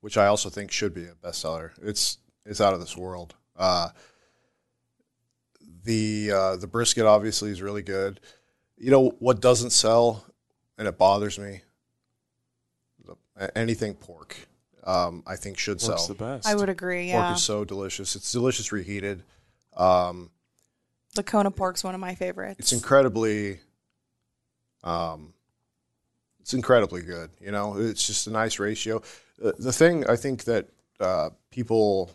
which 0.00 0.16
I 0.18 0.26
also 0.26 0.50
think 0.50 0.70
should 0.70 0.92
be 0.94 1.04
a 1.04 1.14
bestseller. 1.14 1.70
It's 1.82 2.18
it's 2.44 2.60
out 2.60 2.74
of 2.74 2.80
this 2.80 2.96
world. 2.96 3.34
Uh, 3.56 3.90
the 5.84 6.30
uh, 6.34 6.56
the 6.56 6.66
brisket 6.66 7.06
obviously 7.06 7.50
is 7.50 7.62
really 7.62 7.82
good. 7.82 8.20
You 8.76 8.90
know 8.90 9.10
what 9.20 9.40
doesn't 9.40 9.70
sell, 9.70 10.24
and 10.78 10.88
it 10.88 10.98
bothers 10.98 11.38
me. 11.38 11.62
Anything 13.56 13.94
pork, 13.94 14.36
um, 14.84 15.22
I 15.26 15.36
think 15.36 15.58
should 15.58 15.82
What's 15.82 15.86
sell. 15.86 16.06
the 16.08 16.14
best? 16.14 16.46
I 16.46 16.54
would 16.54 16.68
agree. 16.68 17.10
Pork 17.10 17.22
Yeah, 17.24 17.34
is 17.34 17.42
so 17.42 17.64
delicious. 17.64 18.16
It's 18.16 18.30
delicious 18.32 18.72
reheated. 18.72 19.22
Um, 19.76 20.30
the 21.14 21.22
Kona 21.22 21.50
pork's 21.50 21.84
one 21.84 21.94
of 21.94 22.00
my 22.00 22.14
favorites. 22.14 22.58
it's 22.58 22.72
incredibly 22.72 23.60
um 24.84 25.32
it's 26.40 26.54
incredibly 26.54 27.02
good 27.02 27.30
you 27.40 27.52
know 27.52 27.76
it's 27.78 28.06
just 28.06 28.26
a 28.26 28.30
nice 28.30 28.58
ratio 28.58 29.00
uh, 29.44 29.52
the 29.58 29.72
thing 29.72 30.04
i 30.08 30.16
think 30.16 30.44
that 30.44 30.66
uh, 31.00 31.30
people 31.50 32.10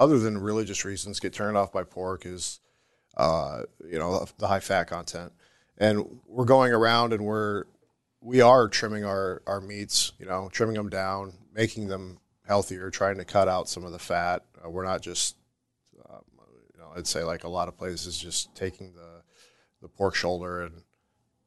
other 0.00 0.18
than 0.18 0.38
religious 0.38 0.84
reasons 0.84 1.20
get 1.20 1.32
turned 1.32 1.56
off 1.56 1.72
by 1.72 1.82
pork 1.84 2.24
is 2.24 2.60
uh, 3.16 3.62
you 3.86 3.98
know 3.98 4.26
the 4.38 4.46
high 4.46 4.60
fat 4.60 4.84
content 4.84 5.32
and 5.78 6.04
we're 6.26 6.44
going 6.44 6.72
around 6.72 7.12
and 7.12 7.22
we're 7.24 7.64
we 8.20 8.40
are 8.40 8.66
trimming 8.68 9.04
our 9.04 9.42
our 9.46 9.60
meats 9.60 10.12
you 10.18 10.24
know 10.26 10.48
trimming 10.52 10.74
them 10.76 10.88
down 10.88 11.32
making 11.54 11.88
them 11.88 12.18
healthier 12.46 12.90
trying 12.90 13.16
to 13.16 13.24
cut 13.24 13.48
out 13.48 13.68
some 13.68 13.84
of 13.84 13.92
the 13.92 13.98
fat 13.98 14.44
uh, 14.64 14.68
we're 14.68 14.84
not 14.84 15.00
just 15.00 15.36
um, 16.10 16.20
you 16.74 16.80
know 16.80 16.90
i'd 16.96 17.06
say 17.06 17.22
like 17.22 17.44
a 17.44 17.48
lot 17.48 17.68
of 17.68 17.76
places 17.78 18.18
just 18.18 18.54
taking 18.54 18.92
the 18.94 19.22
the 19.80 19.88
pork 19.88 20.14
shoulder 20.14 20.62
and 20.62 20.82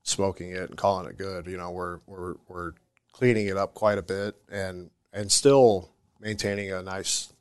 smoking 0.07 0.51
it 0.51 0.69
and 0.69 0.77
calling 0.77 1.07
it 1.07 1.17
good. 1.17 1.47
You 1.47 1.57
know, 1.57 1.71
we're 1.71 1.99
we're 2.07 2.35
we're 2.47 2.71
cleaning 3.11 3.47
it 3.47 3.57
up 3.57 3.73
quite 3.73 3.97
a 3.97 4.01
bit 4.01 4.35
and 4.49 4.89
and 5.11 5.31
still 5.31 5.89
maintaining 6.19 6.71
a 6.71 6.81
nice, 6.81 7.33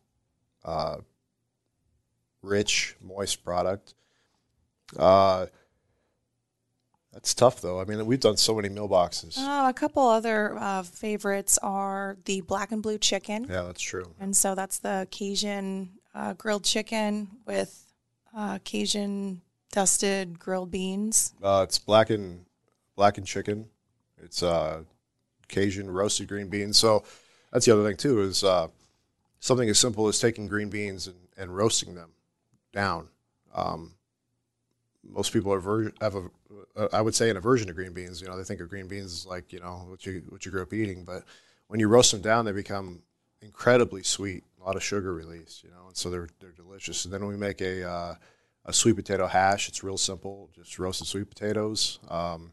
uh, 0.65 0.97
rich, 2.43 2.97
moist 3.01 3.45
product. 3.45 3.95
Uh, 4.99 5.47
that's 7.17 7.33
tough 7.33 7.63
though. 7.63 7.81
I 7.81 7.85
mean, 7.85 8.05
we've 8.05 8.21
done 8.21 8.37
so 8.37 8.55
many 8.55 8.69
mailboxes. 8.69 8.91
boxes. 8.91 9.39
Uh, 9.39 9.65
a 9.71 9.73
couple 9.73 10.07
other 10.07 10.55
uh, 10.59 10.83
favorites 10.83 11.59
are 11.63 12.19
the 12.27 12.43
black 12.43 12.73
and 12.73 12.83
blue 12.83 12.99
chicken. 12.99 13.47
Yeah, 13.49 13.63
that's 13.63 13.81
true. 13.81 14.15
And 14.21 14.37
so 14.37 14.55
that's 14.55 14.81
the 14.81 15.09
Cajun 15.11 15.89
uh, 16.15 16.35
grilled 16.35 16.65
chicken 16.65 17.29
with 17.47 17.87
uh, 18.37 18.59
Cajun 18.65 19.41
dusted 19.73 20.39
grilled 20.39 20.71
beans. 20.71 21.33
Uh, 21.43 21.65
it's 21.67 21.79
black 21.79 22.11
and 22.11 22.45
black 22.97 23.17
and 23.17 23.27
chicken. 23.27 23.71
It's 24.23 24.43
uh, 24.43 24.83
Cajun 25.49 25.91
roasted 25.91 26.29
green 26.29 26.49
beans. 26.49 26.79
So 26.79 27.03
that's 27.51 27.65
the 27.65 27.73
other 27.73 27.87
thing 27.89 27.97
too 27.97 28.21
is 28.21 28.45
uh, 28.45 28.69
something 29.41 29.71
as 29.71 29.79
simple 29.79 30.07
as 30.07 30.19
taking 30.19 30.49
green 30.49 30.69
beans 30.69 31.07
and, 31.07 31.17
and 31.39 31.57
roasting 31.57 31.95
them 31.95 32.11
down. 32.75 33.09
Um, 33.55 33.95
most 35.09 35.33
people 35.33 35.53
are 35.53 35.61
ver- 35.61 35.93
have 36.01 36.15
a, 36.15 36.29
uh, 36.77 36.89
I 36.93 37.01
would 37.01 37.15
say 37.15 37.31
an 37.31 37.37
aversion 37.37 37.69
to 37.69 37.73
green 37.75 37.93
beans. 37.93 38.21
You 38.21 38.29
know, 38.29 38.37
they 38.37 38.45
think 38.45 38.61
of 38.61 38.69
green 38.69 38.89
beans 38.89 39.13
as 39.13 39.27
like 39.27 39.53
you 39.53 39.61
know 39.61 39.85
what 39.89 40.05
you 40.07 40.23
what 40.29 40.45
you 40.45 40.51
grew 40.53 40.63
up 40.63 40.73
eating, 40.73 41.05
but 41.05 41.25
when 41.69 41.81
you 41.81 41.89
roast 41.89 42.13
them 42.13 42.21
down, 42.21 42.45
they 42.45 42.53
become 42.53 43.03
incredibly 43.43 44.03
sweet. 44.03 44.45
A 44.61 44.65
lot 44.65 44.77
of 44.77 44.83
sugar 44.83 45.13
release, 45.15 45.63
you 45.65 45.71
know, 45.71 45.87
and 45.89 45.97
so 45.97 46.11
they're 46.11 46.29
they're 46.41 46.53
delicious. 46.53 47.05
And 47.05 47.15
then 47.15 47.27
we 47.27 47.37
make 47.37 47.61
a 47.61 47.89
uh, 47.89 48.15
a 48.65 48.73
sweet 48.73 48.97
potato 48.97 49.27
hash. 49.27 49.69
It's 49.69 49.83
real 49.85 49.99
simple, 49.99 50.51
just 50.55 50.79
roasted 50.79 51.07
sweet 51.07 51.29
potatoes. 51.29 51.99
Um, 52.09 52.53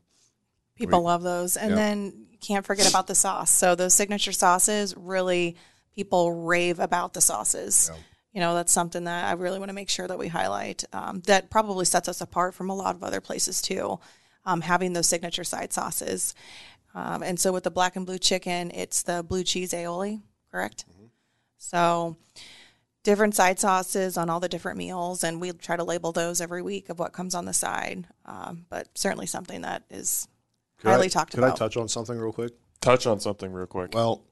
People 0.76 1.02
love 1.04 1.22
those. 1.22 1.56
And 1.56 1.70
Yeah. 1.72 1.76
then 1.76 2.26
you 2.32 2.38
can't 2.40 2.66
forget 2.66 2.90
about 2.90 3.06
the 3.08 3.14
sauce. 3.16 3.52
So 3.52 3.76
those 3.76 3.94
signature 3.94 4.32
sauces 4.32 4.96
really 4.98 5.56
people 5.96 6.34
rave 6.34 6.80
about 6.80 7.14
the 7.14 7.22
sauces. 7.22 7.92
Yeah. 7.94 8.00
You 8.34 8.40
know, 8.40 8.56
that's 8.56 8.74
something 8.74 9.04
that 9.04 9.26
I 9.26 9.34
really 9.34 9.60
want 9.60 9.70
to 9.70 9.76
make 9.76 9.90
sure 9.90 10.08
that 10.08 10.18
we 10.18 10.28
highlight. 10.28 10.84
Um, 10.92 11.22
that 11.28 11.50
probably 11.50 11.86
sets 11.86 12.10
us 12.10 12.20
apart 12.20 12.56
from 12.56 12.70
a 12.70 12.76
lot 12.76 12.96
of 12.96 13.04
other 13.04 13.22
places 13.22 13.62
too, 13.62 14.00
um, 14.46 14.62
having 14.62 14.94
those 14.94 15.08
signature 15.08 15.44
side 15.44 15.72
sauces. 15.72 16.34
Um, 16.96 17.24
and 17.24 17.40
so 17.40 17.52
with 17.52 17.64
the 17.64 17.72
black 17.72 17.96
and 17.96 18.06
blue 18.06 18.18
chicken, 18.18 18.72
it's 18.72 19.04
the 19.04 19.24
blue 19.24 19.44
cheese 19.44 19.72
aioli, 19.72 20.22
correct? 20.52 20.86
So 21.58 22.18
different 23.04 23.36
side 23.36 23.60
sauces 23.60 24.18
on 24.18 24.30
all 24.30 24.40
the 24.40 24.50
different 24.50 24.78
meals, 24.78 25.24
and 25.24 25.40
we 25.40 25.52
try 25.52 25.76
to 25.76 25.84
label 25.84 26.12
those 26.12 26.42
every 26.42 26.62
week 26.62 26.90
of 26.90 27.00
what 27.00 27.14
comes 27.14 27.36
on 27.36 27.46
the 27.46 27.54
side. 27.54 28.06
Um, 28.26 28.66
but 28.70 28.88
certainly 28.96 29.28
something 29.28 29.62
that 29.62 29.84
is 29.90 30.28
could 30.80 30.90
highly 30.90 31.06
I, 31.06 31.10
talked 31.10 31.32
could 31.32 31.40
about. 31.40 31.56
I 31.56 31.66
touch 31.66 31.78
on 31.78 31.88
something 31.88 32.18
real 32.18 32.34
quick? 32.34 32.54
Touch 32.82 33.06
on 33.08 33.20
something 33.20 33.52
real 33.52 33.68
quick. 33.68 33.94
Well, 33.94 34.24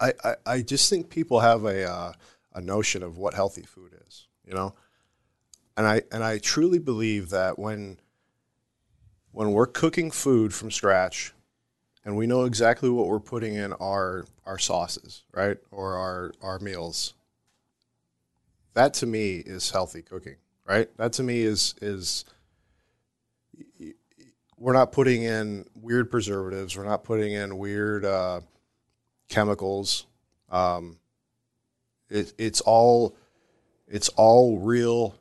I, 0.00 0.12
I, 0.22 0.34
I 0.46 0.62
just 0.62 0.88
think 0.88 1.10
people 1.10 1.40
have 1.40 1.64
a 1.64 1.90
uh, 1.90 2.12
a 2.54 2.60
notion 2.60 3.02
of 3.02 3.18
what 3.18 3.34
healthy 3.34 3.62
food 3.62 3.92
is, 4.06 4.26
you 4.46 4.54
know, 4.54 4.74
and 5.76 5.86
I 5.86 6.02
and 6.12 6.22
I 6.22 6.38
truly 6.38 6.78
believe 6.78 7.30
that 7.30 7.58
when 7.58 7.98
when 9.32 9.52
we're 9.52 9.66
cooking 9.66 10.10
food 10.10 10.54
from 10.54 10.70
scratch, 10.70 11.32
and 12.04 12.16
we 12.16 12.26
know 12.26 12.44
exactly 12.44 12.88
what 12.88 13.08
we're 13.08 13.20
putting 13.20 13.54
in 13.54 13.72
our 13.74 14.26
our 14.46 14.58
sauces, 14.58 15.24
right, 15.32 15.58
or 15.70 15.96
our 15.96 16.32
our 16.42 16.58
meals, 16.58 17.14
that 18.74 18.94
to 18.94 19.06
me 19.06 19.36
is 19.36 19.70
healthy 19.70 20.02
cooking, 20.02 20.36
right? 20.64 20.88
That 20.96 21.12
to 21.14 21.22
me 21.22 21.42
is 21.42 21.74
is 21.80 22.24
we're 24.56 24.72
not 24.72 24.92
putting 24.92 25.22
in 25.22 25.66
weird 25.74 26.10
preservatives. 26.10 26.76
We're 26.76 26.84
not 26.84 27.04
putting 27.04 27.32
in 27.32 27.58
weird 27.58 28.04
uh, 28.04 28.40
chemicals. 29.28 30.06
Um, 30.50 30.98
it, 32.10 32.32
it's 32.38 32.60
all 32.60 33.16
it's 33.88 34.08
all 34.10 34.58
real 34.58 35.14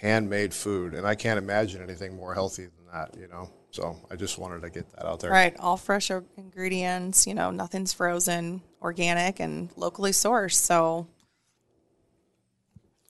handmade 0.00 0.54
food, 0.54 0.94
and 0.94 1.06
I 1.06 1.14
can't 1.14 1.38
imagine 1.38 1.82
anything 1.82 2.16
more 2.16 2.34
healthy 2.34 2.64
than 2.64 2.86
that. 2.92 3.16
You 3.18 3.28
know, 3.28 3.50
so 3.70 3.96
I 4.10 4.16
just 4.16 4.38
wanted 4.38 4.62
to 4.62 4.70
get 4.70 4.90
that 4.92 5.06
out 5.06 5.20
there. 5.20 5.30
Right, 5.30 5.56
all 5.58 5.76
fresh 5.76 6.10
ingredients. 6.10 7.26
You 7.26 7.34
know, 7.34 7.50
nothing's 7.50 7.92
frozen, 7.92 8.62
organic, 8.82 9.40
and 9.40 9.70
locally 9.76 10.12
sourced. 10.12 10.54
So, 10.54 11.06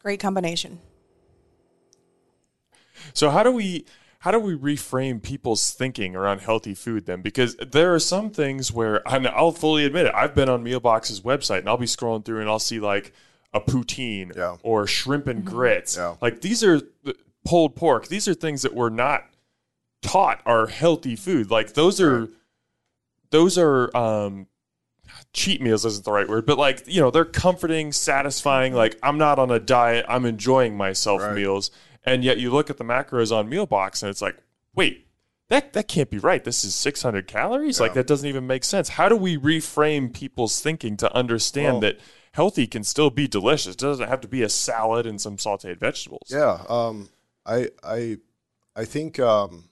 great 0.02 0.20
combination. 0.20 0.80
So 3.14 3.30
how 3.30 3.42
do 3.42 3.50
we 3.50 3.86
how 4.20 4.30
do 4.30 4.38
we 4.38 4.54
reframe 4.54 5.22
people's 5.22 5.70
thinking 5.72 6.14
around 6.14 6.40
healthy 6.40 6.74
food 6.74 7.06
then? 7.06 7.22
Because 7.22 7.56
there 7.56 7.94
are 7.94 7.98
some 7.98 8.30
things 8.30 8.70
where 8.72 9.02
and 9.08 9.26
I'll 9.28 9.52
fully 9.52 9.84
admit 9.84 10.06
it. 10.06 10.12
I've 10.14 10.34
been 10.34 10.48
on 10.48 10.62
Mealbox's 10.64 11.22
website 11.22 11.60
and 11.60 11.68
I'll 11.68 11.76
be 11.78 11.86
scrolling 11.86 12.24
through 12.24 12.40
and 12.40 12.48
I'll 12.48 12.58
see 12.58 12.80
like 12.80 13.12
a 13.52 13.60
poutine 13.60 14.36
Yeah. 14.36 14.56
or 14.62 14.86
shrimp 14.86 15.26
and 15.26 15.44
grits. 15.44 15.96
Yeah. 15.96 16.16
Like 16.20 16.42
these 16.42 16.62
are 16.62 16.80
pulled 17.46 17.74
pork. 17.76 18.08
These 18.08 18.28
are 18.28 18.34
things 18.34 18.62
that 18.62 18.74
we're 18.74 18.90
not 18.90 19.24
taught 20.02 20.40
are 20.44 20.66
healthy 20.66 21.16
food. 21.16 21.50
Like 21.50 21.72
those 21.72 22.00
are 22.00 22.28
those 23.30 23.56
are 23.56 23.94
um 23.96 24.46
cheat 25.32 25.60
meals 25.62 25.84
isn't 25.84 26.04
the 26.04 26.12
right 26.12 26.28
word, 26.28 26.44
but 26.46 26.58
like, 26.58 26.82
you 26.86 27.00
know, 27.00 27.10
they're 27.10 27.24
comforting, 27.24 27.90
satisfying, 27.92 28.74
like 28.74 28.98
I'm 29.02 29.18
not 29.18 29.38
on 29.38 29.50
a 29.50 29.58
diet, 29.58 30.04
I'm 30.08 30.24
enjoying 30.26 30.76
myself 30.76 31.22
Right. 31.22 31.34
meals. 31.34 31.70
And 32.04 32.24
yet 32.24 32.38
you 32.38 32.50
look 32.50 32.70
at 32.70 32.78
the 32.78 32.84
macros 32.84 33.34
on 33.34 33.50
Mealbox 33.50 34.02
and 34.02 34.10
it's 34.10 34.22
like, 34.22 34.38
wait, 34.74 35.06
that 35.48 35.72
that 35.74 35.88
can't 35.88 36.10
be 36.10 36.18
right. 36.18 36.42
This 36.42 36.64
is 36.64 36.74
600 36.74 37.26
calories? 37.26 37.80
Like 37.80 37.94
that 37.94 38.06
doesn't 38.06 38.28
even 38.28 38.46
make 38.46 38.64
sense. 38.64 38.90
How 38.90 39.08
do 39.08 39.16
we 39.16 39.36
reframe 39.36 40.12
people's 40.12 40.60
thinking 40.60 40.96
to 40.98 41.14
understand 41.14 41.74
Well- 41.74 41.80
that 41.80 42.00
healthy 42.32 42.66
can 42.66 42.84
still 42.84 43.10
be 43.10 43.26
delicious? 43.26 43.74
It 43.74 43.80
doesn't 43.80 44.08
have 44.08 44.20
to 44.22 44.28
be 44.28 44.42
a 44.42 44.48
salad 44.48 45.06
and 45.06 45.20
some 45.20 45.36
sautéed 45.36 45.78
vegetables. 45.78 46.28
Yeah, 46.28 46.64
um, 46.68 47.10
I 47.44 47.68
I 47.82 48.18
I 48.76 48.84
think 48.84 49.18
um, 49.18 49.64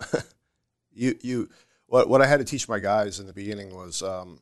you 0.92 1.16
you 1.20 1.50
what 1.86 2.08
what 2.08 2.22
I 2.22 2.26
had 2.26 2.38
to 2.38 2.44
teach 2.44 2.68
my 2.68 2.78
guys 2.78 3.20
in 3.20 3.26
the 3.26 3.32
beginning 3.32 3.74
was 3.74 4.02
um, 4.02 4.40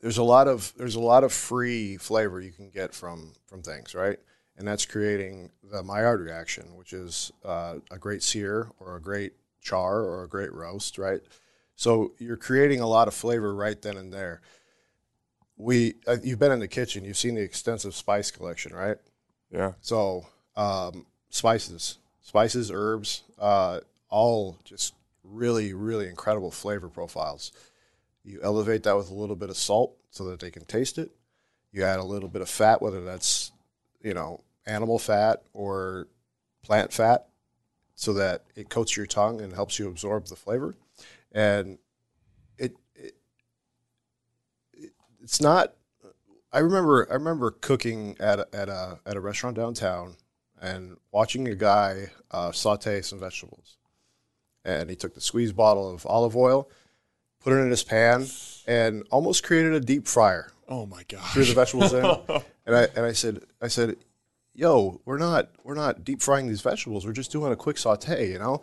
there's 0.00 0.18
a 0.18 0.22
lot 0.22 0.48
of 0.48 0.72
there's 0.76 0.94
a 0.94 1.00
lot 1.00 1.24
of 1.24 1.32
free 1.32 1.96
flavor 1.98 2.40
you 2.40 2.52
can 2.52 2.70
get 2.70 2.94
from 2.94 3.34
from 3.46 3.62
things, 3.62 3.94
right? 3.94 4.18
And 4.56 4.68
that's 4.68 4.86
creating 4.86 5.50
the 5.62 5.82
Maillard 5.82 6.20
reaction, 6.20 6.76
which 6.76 6.92
is 6.92 7.32
uh, 7.44 7.76
a 7.90 7.98
great 7.98 8.22
sear 8.22 8.70
or 8.78 8.96
a 8.96 9.00
great 9.00 9.32
char 9.60 10.02
or 10.02 10.22
a 10.22 10.28
great 10.28 10.52
roast, 10.52 10.96
right? 10.96 11.20
So 11.74 12.12
you're 12.18 12.36
creating 12.36 12.80
a 12.80 12.86
lot 12.86 13.08
of 13.08 13.14
flavor 13.14 13.54
right 13.54 13.80
then 13.80 13.96
and 13.96 14.12
there. 14.12 14.42
We, 15.56 15.94
uh, 16.06 16.18
you've 16.22 16.38
been 16.38 16.52
in 16.52 16.60
the 16.60 16.68
kitchen, 16.68 17.04
you've 17.04 17.16
seen 17.16 17.34
the 17.34 17.42
extensive 17.42 17.94
spice 17.94 18.30
collection, 18.30 18.74
right? 18.74 18.98
Yeah. 19.50 19.72
So 19.80 20.26
um, 20.56 21.06
spices, 21.30 21.98
spices, 22.22 22.70
herbs, 22.72 23.22
uh, 23.38 23.80
all 24.08 24.58
just 24.64 24.94
really, 25.24 25.72
really 25.72 26.08
incredible 26.08 26.50
flavor 26.50 26.88
profiles. 26.88 27.50
You 28.24 28.40
elevate 28.42 28.84
that 28.84 28.96
with 28.96 29.10
a 29.10 29.14
little 29.14 29.36
bit 29.36 29.50
of 29.50 29.56
salt 29.56 29.96
so 30.10 30.24
that 30.26 30.40
they 30.40 30.50
can 30.50 30.64
taste 30.64 30.98
it. 30.98 31.10
You 31.72 31.84
add 31.84 31.98
a 31.98 32.04
little 32.04 32.28
bit 32.28 32.42
of 32.42 32.48
fat, 32.48 32.80
whether 32.80 33.04
that's 33.04 33.50
you 34.04 34.14
know 34.14 34.44
animal 34.66 35.00
fat 35.00 35.42
or 35.52 36.06
plant 36.62 36.92
fat, 36.92 37.26
so 37.96 38.12
that 38.12 38.44
it 38.54 38.68
coats 38.68 38.96
your 38.96 39.06
tongue 39.06 39.40
and 39.40 39.52
helps 39.52 39.78
you 39.78 39.88
absorb 39.88 40.26
the 40.26 40.36
flavor. 40.36 40.76
And 41.32 41.78
it, 42.56 42.76
it, 42.94 43.14
it 44.72 44.92
it's 45.20 45.40
not. 45.40 45.74
I 46.52 46.60
remember 46.60 47.08
I 47.10 47.14
remember 47.14 47.50
cooking 47.50 48.16
at 48.20 48.38
a, 48.38 48.46
at 48.52 48.68
a 48.68 49.00
at 49.04 49.16
a 49.16 49.20
restaurant 49.20 49.56
downtown 49.56 50.14
and 50.60 50.96
watching 51.12 51.48
a 51.48 51.54
guy 51.54 52.10
uh, 52.30 52.52
saute 52.52 53.02
some 53.02 53.18
vegetables. 53.18 53.76
And 54.64 54.88
he 54.88 54.96
took 54.96 55.14
the 55.14 55.20
squeeze 55.20 55.52
bottle 55.52 55.92
of 55.92 56.06
olive 56.06 56.36
oil, 56.36 56.70
put 57.44 57.52
it 57.52 57.56
in 57.60 57.70
his 57.70 57.84
pan, 57.84 58.26
and 58.66 59.04
almost 59.10 59.44
created 59.44 59.74
a 59.74 59.80
deep 59.80 60.06
fryer 60.08 60.50
Oh 60.68 60.86
my 60.86 61.02
god. 61.08 61.20
threw 61.32 61.44
the 61.44 61.54
vegetables 61.54 61.92
in, 61.92 62.04
and 62.66 62.74
I 62.76 62.88
and 62.96 63.04
I 63.06 63.12
said, 63.12 63.42
I 63.60 63.68
said, 63.68 63.96
"Yo, 64.54 65.00
we're 65.04 65.18
not 65.18 65.50
we're 65.62 65.74
not 65.74 66.02
deep 66.04 66.22
frying 66.22 66.48
these 66.48 66.62
vegetables. 66.62 67.04
We're 67.06 67.12
just 67.12 67.30
doing 67.30 67.52
a 67.52 67.56
quick 67.56 67.76
saute. 67.78 68.30
You 68.32 68.38
know, 68.38 68.60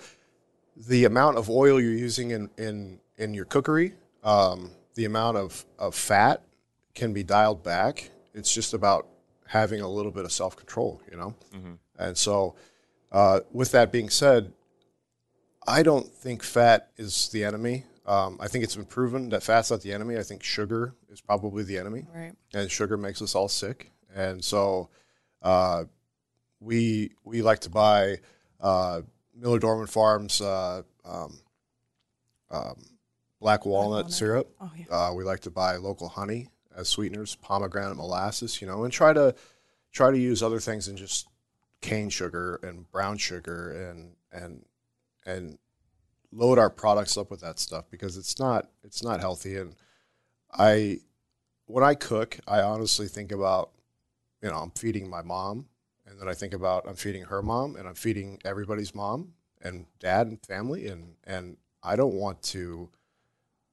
the 0.76 1.06
amount 1.06 1.38
of 1.38 1.50
oil 1.50 1.80
you're 1.80 1.94
using 1.94 2.32
in 2.32 2.50
in 2.58 3.00
in 3.18 3.34
your 3.36 3.46
cookery, 3.46 3.94
um, 4.24 4.72
the 4.96 5.06
amount 5.06 5.38
of 5.38 5.64
of 5.78 5.94
fat 5.96 6.42
can 6.96 7.14
be 7.14 7.24
dialed 7.24 7.64
back. 7.64 8.10
It's 8.34 8.52
just 8.54 8.74
about 8.74 9.08
having 9.48 9.82
a 9.82 9.88
little 9.88 10.12
bit 10.12 10.26
of 10.26 10.32
self 10.32 10.56
control. 10.56 11.02
You 11.12 11.18
know, 11.18 11.36
and 12.00 12.18
so 12.18 12.56
uh, 13.12 13.42
with 13.52 13.72
that 13.74 13.92
being 13.92 14.10
said, 14.10 14.54
I 15.68 15.84
don't 15.84 16.08
think 16.12 16.42
fat 16.42 16.90
is 16.98 17.30
the 17.30 17.44
enemy. 17.44 17.86
Um, 18.06 18.38
I 18.40 18.48
think 18.48 18.64
it's 18.64 18.76
been 18.76 18.86
proven 18.86 19.30
that 19.30 19.44
fat's 19.44 19.70
not 19.72 19.82
the 19.82 19.94
enemy. 19.94 20.18
I 20.18 20.24
think 20.24 20.42
sugar 20.44 20.96
is 21.10 21.22
probably 21.22 21.64
the 21.64 21.78
enemy 21.78 22.08
Right. 22.14 22.34
and 22.54 22.70
sugar 22.72 22.98
makes 22.98 23.22
us 23.22 23.36
all 23.36 23.48
sick. 23.48 23.92
And 24.14 24.44
so, 24.44 24.90
uh, 25.42 25.86
we 26.60 27.12
we 27.24 27.42
like 27.42 27.60
to 27.60 27.70
buy 27.70 28.18
uh, 28.60 29.02
Miller 29.36 29.60
Dorman 29.60 29.88
Farms 29.88 30.42
uh, 30.42 30.82
um, 31.06 31.40
um, 32.50 32.84
black 33.40 33.66
walnut 33.66 33.90
walnut. 33.92 34.12
syrup. 34.12 34.52
Oh 34.60 34.72
yeah. 34.76 34.86
Uh, 34.90 35.14
we 35.14 35.24
like 35.24 35.40
to 35.42 35.52
buy 35.52 35.76
local 35.78 36.10
honey 36.10 36.50
as 36.76 36.88
sweeteners, 36.90 37.36
pomegranate 37.36 37.98
molasses, 37.98 38.62
you 38.62 38.68
know, 38.68 38.84
and 38.84 38.94
try 38.94 39.14
to 39.14 39.34
try 39.92 40.12
to 40.12 40.18
use 40.18 40.42
other 40.44 40.60
things 40.60 40.86
than 40.88 40.98
just 40.98 41.28
cane 41.82 42.10
sugar 42.10 42.60
and 42.64 42.90
brown 42.92 43.18
sugar 43.18 43.72
and 43.90 44.14
and 44.32 44.66
and 45.26 45.58
load 46.32 46.58
our 46.58 46.70
products 46.70 47.18
up 47.18 47.30
with 47.30 47.42
that 47.42 47.60
stuff 47.60 47.86
because 47.90 48.18
it's 48.18 48.40
not 48.40 48.70
it's 48.84 49.04
not 49.04 49.20
healthy 49.20 49.58
and 49.58 49.76
I 50.54 51.00
when 51.66 51.84
I 51.84 51.96
cook, 51.96 52.38
I 52.48 52.62
honestly 52.62 53.08
think 53.08 53.32
about 53.32 53.72
you 54.42 54.50
know, 54.50 54.58
I'm 54.58 54.72
feeding 54.72 55.10
my 55.10 55.22
mom 55.22 55.68
and 56.06 56.20
then 56.20 56.28
I 56.28 56.34
think 56.34 56.54
about 56.54 56.88
I'm 56.88 56.96
feeding 56.96 57.24
her 57.24 57.42
mom 57.42 57.76
and 57.76 57.88
I'm 57.88 57.96
feeding 57.96 58.40
everybody's 58.44 58.94
mom 58.96 59.34
and 59.62 59.86
dad 60.00 60.28
and 60.28 60.44
family 60.46 60.88
and 60.88 61.16
and 61.26 61.58
I 61.84 61.96
don't 61.96 62.16
want 62.16 62.42
to 62.44 62.90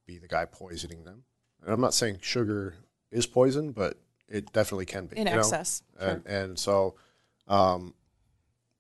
be 0.07 0.19
the 0.19 0.29
guy 0.29 0.45
poisoning 0.47 1.05
them. 1.05 1.25
And 1.63 1.73
I'm 1.73 1.81
not 1.81 1.95
saying 1.95 2.19
sugar 2.23 2.75
is 3.11 3.27
poison, 3.27 3.73
but 3.73 3.99
it 4.29 4.53
definitely 4.53 4.87
can 4.87 5.07
be 5.07 5.17
In 5.17 5.27
you 5.27 5.33
know? 5.33 5.39
excess. 5.41 5.83
Sure. 5.99 6.09
and, 6.09 6.27
and 6.27 6.59
so 6.59 6.95
um, 7.47 7.95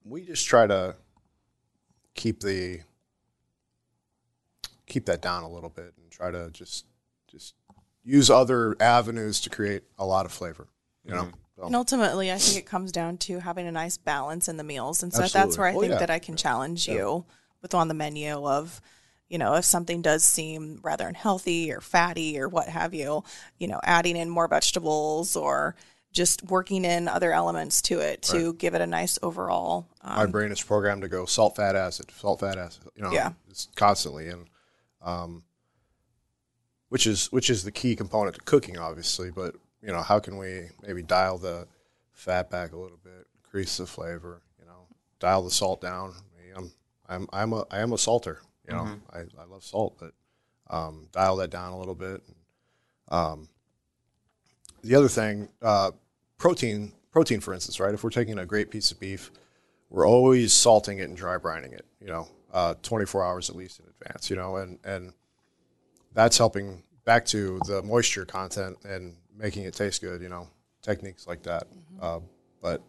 we 0.05 0.23
just 0.23 0.47
try 0.47 0.67
to 0.67 0.97
keep 2.14 2.41
the 2.41 2.81
keep 4.88 5.07
that 5.07 5.20
down 5.22 5.42
a 5.42 5.48
little 5.48 5.70
bit 5.70 5.92
and 6.01 6.11
try 6.11 6.31
to 6.31 6.51
just 6.51 6.87
just 7.31 7.55
use 8.05 8.31
other 8.31 8.74
avenues 8.81 9.40
to 9.42 9.51
create 9.51 9.83
a 9.98 10.07
lot 10.07 10.24
of 10.27 10.33
flavor 10.33 10.68
you 11.05 11.12
know 11.14 11.29
So- 11.57 11.66
And 11.66 11.74
ultimately, 11.74 12.31
I 12.31 12.38
think 12.38 12.57
it 12.57 12.66
comes 12.66 12.92
down 12.92 13.18
to 13.18 13.40
having 13.40 13.66
a 13.66 13.72
nice 13.72 13.96
balance 13.98 14.46
in 14.48 14.59
the 14.59 14.62
meals. 14.62 15.03
And 15.03 15.12
so 15.12 15.27
that's 15.27 15.59
where 15.59 15.66
I 15.66 15.74
Oh, 15.74 15.81
think 15.81 15.92
yeah. 15.94 15.98
that 15.98 16.09
I 16.09 16.20
can 16.20 16.37
challenge 16.37 16.87
you 16.87 17.24
with 17.62 17.74
on 17.74 17.88
the 17.88 17.94
menu 17.94 18.46
of, 18.46 18.81
you 19.29 19.38
know, 19.38 19.55
if 19.57 19.64
something 19.64 20.01
does 20.01 20.22
seem 20.22 20.79
rather 20.85 21.09
unhealthy 21.09 21.72
or 21.72 21.81
fatty 21.81 22.38
or 22.38 22.48
what 22.48 22.68
have 22.68 22.94
you, 22.94 23.24
you 23.59 23.66
know, 23.66 23.81
adding 23.83 24.16
in 24.16 24.31
more 24.31 24.46
vegetables 24.46 25.35
or 25.35 25.74
just 26.12 26.44
working 26.44 26.85
in 26.85 27.09
other 27.09 27.33
elements 27.33 27.83
to 27.83 27.98
it 27.98 28.22
to 28.22 28.53
give 28.53 28.74
it 28.77 28.81
a 28.81 28.87
nice 28.87 29.18
overall. 29.20 29.88
Um, 30.03 30.14
my 30.16 30.27
brain 30.27 30.53
is 30.53 30.62
programmed 30.62 31.03
to 31.03 31.09
go 31.09 31.27
salt 31.27 31.57
fat 31.57 31.74
acid 31.74 32.12
salt 32.20 32.38
fat 32.38 32.57
acid 32.57 32.85
you 32.94 33.03
know 33.03 33.11
Yeah. 33.11 33.33
it's 33.51 33.66
constantly 33.74 34.29
and 34.29 34.46
um 35.02 35.42
which 36.88 37.06
is 37.06 37.26
which 37.32 37.50
is 37.50 37.62
the 37.62 37.72
key 37.72 37.94
component 37.94 38.34
to 38.34 38.40
cooking 38.42 38.78
obviously 38.78 39.30
but 39.30 39.54
you 39.82 39.88
know 39.88 40.02
how 40.02 40.18
can 40.18 40.37
we 40.37 40.68
maybe 40.87 41.02
dial 41.02 41.38
the 41.38 41.66
fat 42.12 42.50
back 42.50 42.72
a 42.72 42.76
little 42.76 42.98
bit 43.02 43.26
increase 43.44 43.76
the 43.76 43.87
flavor 43.87 44.42
you 44.58 44.66
know 44.66 44.87
dial 45.20 45.42
the 45.42 45.50
salt 45.50 45.80
down? 45.80 46.12
I 46.12 46.42
mean, 46.42 46.52
i'm 46.56 46.72
i'm 47.08 47.28
i'm 47.32 47.52
a 47.52 47.64
i 47.70 47.78
am 47.78 47.92
a 47.92 47.98
salter 47.98 48.40
you 48.68 48.74
know 48.74 48.88
I, 49.12 49.20
I 49.20 49.44
love 49.48 49.64
salt 49.64 49.96
but 49.98 50.12
um 50.68 51.08
dial 51.12 51.37
that 51.37 51.50
down 51.50 51.72
a 51.72 51.78
little 51.78 51.94
bit. 51.94 52.22
Um 53.08 53.48
the 54.82 54.94
other 54.94 55.08
thing 55.08 55.48
uh 55.62 55.92
protein 56.37 56.92
protein 57.11 57.40
for 57.40 57.54
instance 57.54 57.80
right? 57.80 57.94
If 57.94 58.04
we're 58.04 58.11
taking 58.11 58.38
a 58.38 58.44
great 58.46 58.70
piece 58.70 58.90
of 58.90 59.00
beef 59.00 59.30
we're 59.90 60.06
always 60.06 60.52
salting 60.52 60.98
it 60.98 61.04
and 61.04 61.16
dry 61.16 61.38
brining 61.38 61.72
it, 61.72 61.87
you 61.98 62.08
know, 62.08 62.28
uh, 62.52 62.74
24 62.82 63.24
hours 63.24 63.50
at 63.50 63.56
least 63.56 63.80
in 63.80 63.87
advance, 63.87 64.30
you 64.30 64.37
know, 64.37 64.56
and, 64.56 64.78
and 64.84 65.12
that's 66.14 66.38
helping 66.38 66.82
back 67.04 67.24
to 67.26 67.58
the 67.66 67.82
moisture 67.82 68.24
content 68.24 68.76
and 68.84 69.16
making 69.37 69.64
it 69.64 69.74
taste 69.74 70.00
good, 70.02 70.20
you 70.22 70.28
know, 70.28 70.48
techniques 70.82 71.26
like 71.26 71.42
that. 71.44 71.66
Uh, 72.00 72.20
but 72.61 72.82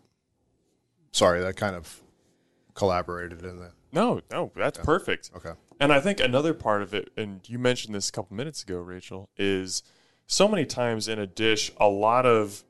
sorry, 1.12 1.42
that 1.42 1.56
kind 1.56 1.76
of 1.76 2.02
collaborated 2.74 3.44
in 3.44 3.60
the, 3.60 3.72
No, 3.92 4.22
no, 4.32 4.52
that's 4.56 4.80
perfect. 4.80 5.32
okay. 5.36 5.52
And 5.80 5.94
I 5.94 6.00
think 6.02 6.20
another 6.20 6.54
part 6.54 6.82
of 6.82 6.94
it, 6.94 7.10
and 7.16 7.40
you 7.48 7.58
mentioned 7.60 7.96
this 7.96 8.10
a 8.10 8.12
couple 8.12 8.36
minutes 8.36 8.64
ago, 8.64 8.80
Rachel, 8.80 9.30
is 9.38 9.82
so 10.28 10.48
many 10.48 10.66
times 10.66 11.08
in 11.08 11.20
a 11.20 11.28
dish, 11.28 11.72
a 11.78 11.88
lot 11.88 12.26
of 12.26 12.64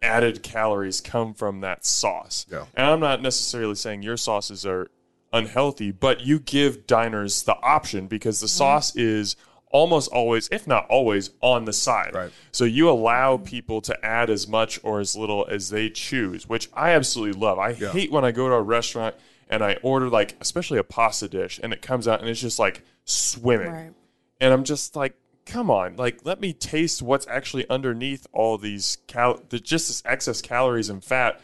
added 0.00 0.42
calories 0.42 1.00
come 1.00 1.34
from 1.34 1.60
that 1.60 1.84
sauce. 1.84 2.46
Yeah. 2.50 2.64
And 2.74 2.86
I'm 2.86 3.00
not 3.00 3.20
necessarily 3.22 3.74
saying 3.74 4.02
your 4.02 4.16
sauces 4.16 4.64
are 4.64 4.90
unhealthy, 5.34 5.90
but 5.90 6.20
you 6.20 6.38
give 6.38 6.86
diners 6.86 7.42
the 7.42 7.56
option 7.62 8.06
because 8.06 8.40
the 8.40 8.48
sauce 8.48 8.94
is 8.96 9.36
almost 9.74 10.10
always, 10.12 10.48
if 10.52 10.66
not 10.66 10.86
always, 10.88 11.30
on 11.40 11.64
the 11.64 11.72
side. 11.72 12.14
Right. 12.14 12.32
So 12.52 12.64
you 12.64 12.88
allow 12.88 13.38
people 13.38 13.80
to 13.82 14.04
add 14.06 14.30
as 14.30 14.46
much 14.46 14.78
or 14.84 15.00
as 15.00 15.16
little 15.16 15.46
as 15.50 15.68
they 15.68 15.90
choose, 15.90 16.48
which 16.48 16.70
I 16.72 16.90
absolutely 16.92 17.40
love. 17.40 17.58
I 17.58 17.74
hate 17.74 18.12
when 18.12 18.24
I 18.24 18.30
go 18.30 18.48
to 18.48 18.54
a 18.54 18.62
restaurant 18.62 19.16
and 19.50 19.62
I 19.62 19.74
order 19.82 20.08
like 20.08 20.36
especially 20.40 20.78
a 20.78 20.84
pasta 20.84 21.28
dish 21.28 21.60
and 21.62 21.72
it 21.72 21.82
comes 21.82 22.08
out 22.08 22.20
and 22.20 22.28
it's 22.28 22.40
just 22.40 22.58
like 22.58 22.82
swimming. 23.04 23.70
Right. 23.70 23.92
And 24.40 24.52
I'm 24.54 24.64
just 24.64 24.94
like, 24.96 25.16
come 25.44 25.70
on, 25.70 25.96
like 25.96 26.20
let 26.24 26.40
me 26.40 26.52
taste 26.52 27.02
what's 27.02 27.26
actually 27.26 27.68
underneath 27.68 28.26
all 28.32 28.56
these 28.56 28.98
cal 29.08 29.42
the 29.48 29.58
just 29.58 29.88
this 29.88 30.02
excess 30.06 30.40
calories 30.40 30.88
and 30.88 31.04
fat. 31.04 31.40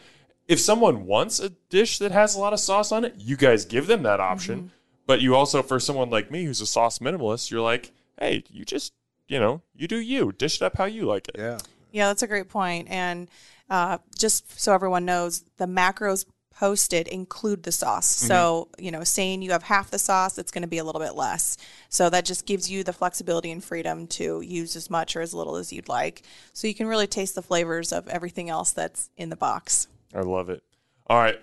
If 0.47 0.59
someone 0.59 1.05
wants 1.05 1.39
a 1.39 1.49
dish 1.69 1.97
that 1.99 2.11
has 2.11 2.35
a 2.35 2.39
lot 2.39 2.53
of 2.53 2.59
sauce 2.59 2.91
on 2.91 3.05
it, 3.05 3.15
you 3.17 3.37
guys 3.37 3.65
give 3.65 3.87
them 3.87 4.03
that 4.03 4.19
option. 4.19 4.71
But 5.07 5.21
you 5.21 5.35
also, 5.35 5.61
for 5.61 5.79
someone 5.79 6.09
like 6.09 6.31
me 6.31 6.45
who's 6.45 6.61
a 6.61 6.65
sauce 6.65 6.99
minimalist, 6.99 7.51
you're 7.51 7.61
like, 7.61 7.91
hey, 8.19 8.43
you 8.49 8.65
just, 8.65 8.93
you 9.27 9.39
know, 9.39 9.61
you 9.75 9.87
do 9.87 9.97
you. 9.97 10.31
Dish 10.31 10.57
it 10.57 10.61
up 10.61 10.77
how 10.77 10.85
you 10.85 11.05
like 11.05 11.27
it. 11.27 11.35
Yeah. 11.37 11.57
Yeah, 11.91 12.07
that's 12.07 12.23
a 12.23 12.27
great 12.27 12.49
point. 12.49 12.87
And 12.89 13.29
uh, 13.69 13.97
just 14.17 14.59
so 14.59 14.73
everyone 14.73 15.05
knows, 15.05 15.43
the 15.57 15.65
macros 15.65 16.25
posted 16.53 17.07
include 17.07 17.63
the 17.63 17.71
sauce. 17.71 18.05
So, 18.05 18.67
you 18.77 18.91
know, 18.91 19.03
saying 19.03 19.41
you 19.41 19.51
have 19.51 19.63
half 19.63 19.89
the 19.89 19.97
sauce, 19.97 20.37
it's 20.37 20.51
going 20.51 20.61
to 20.61 20.67
be 20.67 20.77
a 20.77 20.83
little 20.83 21.01
bit 21.01 21.15
less. 21.15 21.57
So 21.89 22.09
that 22.09 22.23
just 22.23 22.45
gives 22.45 22.69
you 22.69 22.83
the 22.83 22.93
flexibility 22.93 23.51
and 23.51 23.63
freedom 23.63 24.05
to 24.07 24.41
use 24.41 24.75
as 24.75 24.89
much 24.89 25.15
or 25.15 25.21
as 25.21 25.33
little 25.33 25.55
as 25.55 25.73
you'd 25.73 25.89
like. 25.89 26.21
So 26.53 26.67
you 26.67 26.75
can 26.75 26.87
really 26.87 27.07
taste 27.07 27.35
the 27.35 27.41
flavors 27.41 27.91
of 27.91 28.07
everything 28.07 28.49
else 28.49 28.71
that's 28.71 29.09
in 29.17 29.29
the 29.29 29.35
box. 29.35 29.87
I 30.13 30.21
love 30.21 30.49
it. 30.49 30.63
All 31.07 31.17
right. 31.17 31.39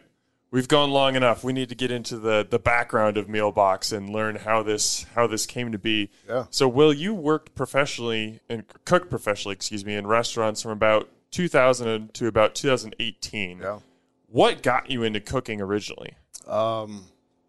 We've 0.50 0.68
gone 0.68 0.90
long 0.90 1.14
enough. 1.14 1.44
We 1.44 1.52
need 1.52 1.68
to 1.68 1.74
get 1.74 1.90
into 1.90 2.18
the 2.18 2.46
the 2.48 2.58
background 2.58 3.18
of 3.18 3.26
Mealbox 3.26 3.94
and 3.94 4.08
learn 4.08 4.36
how 4.36 4.62
this 4.62 5.04
how 5.14 5.26
this 5.26 5.44
came 5.44 5.72
to 5.72 5.78
be. 5.78 6.10
Yeah. 6.26 6.46
So, 6.48 6.66
Will, 6.66 6.92
you 6.92 7.12
worked 7.12 7.54
professionally 7.54 8.40
and 8.48 8.64
cooked 8.86 9.10
professionally, 9.10 9.52
excuse 9.52 9.84
me, 9.84 9.94
in 9.94 10.06
restaurants 10.06 10.62
from 10.62 10.70
about 10.70 11.10
2000 11.32 12.14
to 12.14 12.26
about 12.26 12.54
2018. 12.54 13.58
Yeah. 13.58 13.80
What 14.28 14.62
got 14.62 14.90
you 14.90 15.02
into 15.02 15.20
cooking 15.20 15.60
originally? 15.60 16.14
Um, 16.46 17.04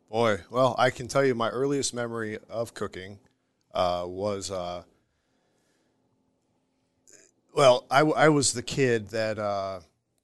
boy, 0.10 0.42
well, 0.50 0.76
I 0.78 0.90
can 0.90 1.08
tell 1.08 1.24
you 1.24 1.36
my 1.36 1.50
earliest 1.50 1.94
memory 1.94 2.38
of 2.50 2.74
cooking 2.74 3.20
uh, 3.74 4.04
was 4.06 4.52
uh, 4.52 4.84
well, 7.54 7.86
I 7.90 8.30
was 8.30 8.54
the 8.54 8.62
kid 8.62 9.10
that 9.10 9.40
uh, 9.40 9.80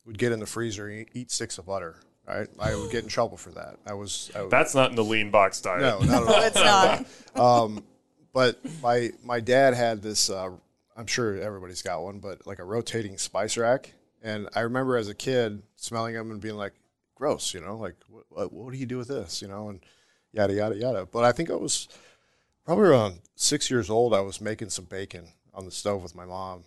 would 0.05 0.17
get 0.17 0.31
in 0.31 0.39
the 0.39 0.45
freezer 0.45 0.87
and 0.87 1.01
eat, 1.01 1.09
eat 1.13 1.31
sticks 1.31 1.57
of 1.57 1.65
butter. 1.65 1.97
Right, 2.27 2.47
I 2.59 2.75
would 2.75 2.89
get 2.89 3.03
in 3.03 3.09
trouble 3.09 3.37
for 3.37 3.51
that. 3.51 3.77
I 3.85 3.93
was, 3.93 4.31
I 4.35 4.41
was 4.41 4.49
That's 4.49 4.73
not 4.73 4.89
in 4.89 4.95
the 4.95 5.03
lean 5.03 5.29
box 5.29 5.61
diet. 5.61 5.81
no, 5.81 5.99
not 5.99 6.09
at 6.09 6.15
all. 6.15 6.25
No, 6.25 6.45
it's 6.45 7.35
not. 7.35 7.83
but 8.35 8.59
my 8.83 9.11
my 9.23 9.39
dad 9.39 9.73
had 9.73 10.03
this 10.03 10.29
uh, 10.29 10.51
i'm 10.95 11.07
sure 11.07 11.41
everybody's 11.41 11.81
got 11.81 12.03
one 12.03 12.19
but 12.19 12.45
like 12.45 12.59
a 12.59 12.63
rotating 12.63 13.17
spice 13.17 13.57
rack 13.57 13.93
and 14.21 14.47
i 14.53 14.59
remember 14.59 14.97
as 14.97 15.09
a 15.09 15.15
kid 15.15 15.63
smelling 15.77 16.13
them 16.13 16.29
and 16.29 16.41
being 16.41 16.55
like 16.55 16.73
gross 17.15 17.53
you 17.53 17.61
know 17.61 17.77
like 17.77 17.95
what, 18.09 18.25
what, 18.29 18.53
what 18.53 18.73
do 18.73 18.77
you 18.77 18.85
do 18.85 18.97
with 18.97 19.07
this 19.07 19.41
you 19.41 19.47
know 19.47 19.69
and 19.69 19.79
yada 20.33 20.53
yada 20.53 20.75
yada 20.75 21.07
but 21.11 21.23
i 21.23 21.31
think 21.31 21.49
i 21.49 21.55
was 21.55 21.87
probably 22.65 22.85
around 22.85 23.19
six 23.35 23.71
years 23.71 23.89
old 23.89 24.13
i 24.13 24.19
was 24.19 24.41
making 24.41 24.69
some 24.69 24.85
bacon 24.85 25.25
on 25.53 25.63
the 25.65 25.71
stove 25.71 26.03
with 26.03 26.13
my 26.13 26.25
mom 26.25 26.63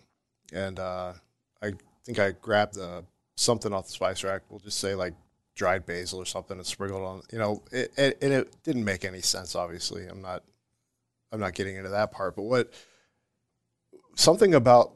and 0.51 0.79
uh, 0.79 1.13
i 1.61 1.71
think 2.03 2.17
i 2.17 2.31
grabbed 2.31 2.77
uh, 2.79 3.01
something 3.39 3.73
off 3.73 3.85
the 3.85 3.91
spice 3.91 4.23
rack 4.23 4.41
we'll 4.49 4.59
just 4.59 4.79
say 4.79 4.95
like 4.95 5.13
dried 5.55 5.85
basil 5.85 6.19
or 6.19 6.25
something 6.25 6.57
and 6.57 6.65
sprinkled 6.65 7.01
on 7.01 7.21
you 7.31 7.37
know 7.37 7.61
it, 7.71 7.91
it, 7.97 8.17
and 8.21 8.33
it 8.33 8.55
didn't 8.63 8.83
make 8.83 9.03
any 9.03 9.21
sense 9.21 9.55
obviously 9.55 10.05
i'm 10.07 10.21
not 10.21 10.43
I'm 11.31 11.39
not 11.39 11.53
getting 11.53 11.75
into 11.75 11.89
that 11.89 12.11
part, 12.11 12.35
but 12.35 12.43
what 12.43 12.73
something 14.15 14.53
about 14.53 14.93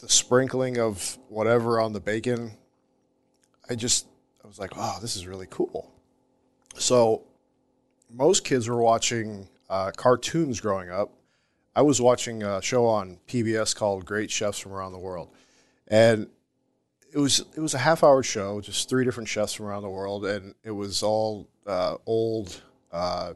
the 0.00 0.08
sprinkling 0.08 0.78
of 0.78 1.18
whatever 1.28 1.80
on 1.80 1.92
the 1.92 2.00
bacon, 2.00 2.52
I 3.68 3.74
just 3.74 4.06
I 4.44 4.46
was 4.46 4.58
like, 4.58 4.76
wow, 4.76 4.98
this 5.00 5.16
is 5.16 5.26
really 5.26 5.48
cool. 5.50 5.90
So 6.76 7.24
most 8.10 8.44
kids 8.44 8.68
were 8.68 8.80
watching 8.80 9.48
uh, 9.68 9.90
cartoons 9.96 10.60
growing 10.60 10.90
up. 10.90 11.12
I 11.74 11.82
was 11.82 12.00
watching 12.00 12.42
a 12.42 12.62
show 12.62 12.86
on 12.86 13.18
PBS 13.26 13.74
called 13.74 14.06
Great 14.06 14.30
Chefs 14.30 14.58
from 14.58 14.72
Around 14.72 14.92
the 14.92 14.98
World, 14.98 15.30
and 15.88 16.28
it 17.12 17.18
was 17.18 17.44
it 17.56 17.60
was 17.60 17.74
a 17.74 17.78
half 17.78 18.02
hour 18.02 18.22
show, 18.22 18.60
just 18.60 18.88
three 18.88 19.04
different 19.04 19.28
chefs 19.28 19.54
from 19.54 19.66
around 19.66 19.82
the 19.82 19.90
world, 19.90 20.24
and 20.26 20.54
it 20.62 20.72
was 20.72 21.02
all 21.02 21.48
uh, 21.66 21.96
old. 22.06 22.62
Uh, 22.92 23.34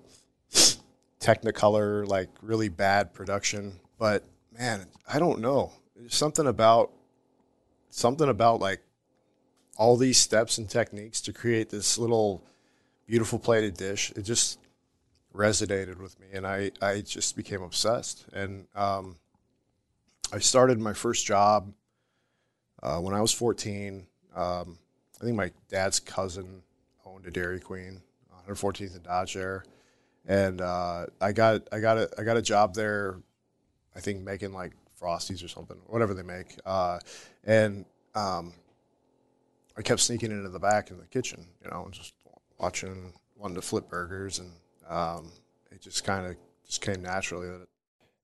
Technicolor, 1.20 2.08
like 2.08 2.30
really 2.40 2.70
bad 2.70 3.12
production. 3.12 3.78
But 3.98 4.24
man, 4.58 4.86
I 5.06 5.18
don't 5.18 5.40
know. 5.40 5.72
There's 5.94 6.14
something 6.14 6.46
about 6.46 6.92
something 7.90 8.28
about 8.28 8.60
like 8.60 8.80
all 9.76 9.96
these 9.96 10.16
steps 10.16 10.56
and 10.56 10.68
techniques 10.68 11.20
to 11.22 11.32
create 11.32 11.68
this 11.68 11.98
little 11.98 12.42
beautiful 13.06 13.38
plated 13.38 13.76
dish. 13.76 14.12
It 14.16 14.22
just 14.22 14.58
resonated 15.34 15.98
with 15.98 16.18
me, 16.18 16.28
and 16.32 16.46
I 16.46 16.70
I 16.80 17.02
just 17.02 17.36
became 17.36 17.62
obsessed. 17.62 18.24
And 18.32 18.66
um, 18.74 19.16
I 20.32 20.38
started 20.38 20.78
my 20.80 20.94
first 20.94 21.26
job 21.26 21.70
uh, 22.82 22.98
when 22.98 23.14
I 23.14 23.20
was 23.20 23.32
14. 23.32 24.06
Um, 24.34 24.78
I 25.20 25.24
think 25.24 25.36
my 25.36 25.50
dad's 25.68 26.00
cousin 26.00 26.62
owned 27.04 27.26
a 27.26 27.30
Dairy 27.30 27.60
Queen, 27.60 28.00
114th 28.48 28.94
and 28.94 29.02
Dodge 29.02 29.34
there 29.34 29.64
and 30.26 30.60
uh, 30.60 31.06
I 31.20 31.32
got 31.32 31.68
I 31.72 31.80
got 31.80 31.98
a 31.98 32.08
I 32.18 32.22
got 32.22 32.36
a 32.36 32.42
job 32.42 32.74
there. 32.74 33.18
I 33.96 34.00
think 34.00 34.22
making 34.22 34.52
like 34.52 34.72
frosties 35.00 35.44
or 35.44 35.48
something, 35.48 35.76
whatever 35.86 36.14
they 36.14 36.22
make, 36.22 36.56
uh, 36.64 37.00
and 37.44 37.84
um, 38.14 38.52
I 39.76 39.82
kept 39.82 40.00
sneaking 40.00 40.30
into 40.30 40.48
the 40.48 40.60
back 40.60 40.90
in 40.90 40.98
the 40.98 41.06
kitchen, 41.06 41.44
you 41.64 41.70
know, 41.70 41.84
and 41.84 41.92
just 41.92 42.14
watching, 42.58 43.12
wanting 43.36 43.56
to 43.56 43.62
flip 43.62 43.88
burgers, 43.88 44.38
and 44.38 44.52
um, 44.88 45.32
it 45.72 45.80
just 45.80 46.04
kind 46.04 46.26
of 46.26 46.36
just 46.66 46.80
came 46.80 47.02
naturally 47.02 47.48
that. 47.48 47.66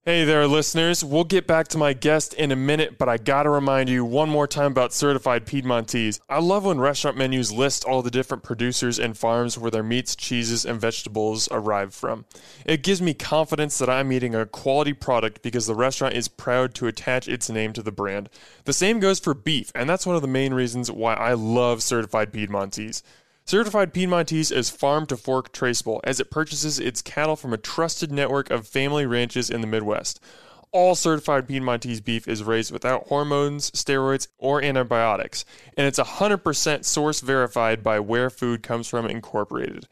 Hey 0.08 0.22
there, 0.22 0.46
listeners. 0.46 1.02
We'll 1.02 1.24
get 1.24 1.48
back 1.48 1.66
to 1.66 1.78
my 1.78 1.92
guest 1.92 2.32
in 2.32 2.52
a 2.52 2.54
minute, 2.54 2.96
but 2.96 3.08
I 3.08 3.16
gotta 3.16 3.50
remind 3.50 3.88
you 3.88 4.04
one 4.04 4.28
more 4.28 4.46
time 4.46 4.70
about 4.70 4.92
certified 4.92 5.46
Piedmontese. 5.46 6.20
I 6.28 6.38
love 6.38 6.64
when 6.64 6.78
restaurant 6.78 7.16
menus 7.16 7.50
list 7.50 7.84
all 7.84 8.02
the 8.02 8.10
different 8.12 8.44
producers 8.44 9.00
and 9.00 9.18
farms 9.18 9.58
where 9.58 9.72
their 9.72 9.82
meats, 9.82 10.14
cheeses, 10.14 10.64
and 10.64 10.80
vegetables 10.80 11.48
arrive 11.50 11.92
from. 11.92 12.24
It 12.64 12.84
gives 12.84 13.02
me 13.02 13.14
confidence 13.14 13.78
that 13.78 13.90
I'm 13.90 14.12
eating 14.12 14.36
a 14.36 14.46
quality 14.46 14.92
product 14.92 15.42
because 15.42 15.66
the 15.66 15.74
restaurant 15.74 16.14
is 16.14 16.28
proud 16.28 16.72
to 16.76 16.86
attach 16.86 17.26
its 17.26 17.50
name 17.50 17.72
to 17.72 17.82
the 17.82 17.90
brand. 17.90 18.28
The 18.62 18.72
same 18.72 19.00
goes 19.00 19.18
for 19.18 19.34
beef, 19.34 19.72
and 19.74 19.90
that's 19.90 20.06
one 20.06 20.14
of 20.14 20.22
the 20.22 20.28
main 20.28 20.54
reasons 20.54 20.88
why 20.88 21.14
I 21.14 21.32
love 21.32 21.82
certified 21.82 22.32
Piedmontese. 22.32 23.02
Certified 23.48 23.94
Piedmontese 23.94 24.50
is 24.50 24.70
farm 24.70 25.06
to 25.06 25.16
fork 25.16 25.52
traceable 25.52 26.00
as 26.02 26.18
it 26.18 26.32
purchases 26.32 26.80
its 26.80 27.00
cattle 27.00 27.36
from 27.36 27.52
a 27.52 27.56
trusted 27.56 28.10
network 28.10 28.50
of 28.50 28.66
family 28.66 29.06
ranches 29.06 29.48
in 29.48 29.60
the 29.60 29.68
Midwest. 29.68 30.18
All 30.72 30.96
certified 30.96 31.46
Piedmontese 31.46 32.00
beef 32.00 32.26
is 32.26 32.42
raised 32.42 32.72
without 32.72 33.06
hormones, 33.06 33.70
steroids, 33.70 34.26
or 34.36 34.60
antibiotics, 34.64 35.44
and 35.76 35.86
it's 35.86 36.00
100% 36.00 36.84
source 36.84 37.20
verified 37.20 37.84
by 37.84 38.00
Where 38.00 38.30
Food 38.30 38.64
Comes 38.64 38.88
From 38.88 39.06
Incorporated. 39.06 39.86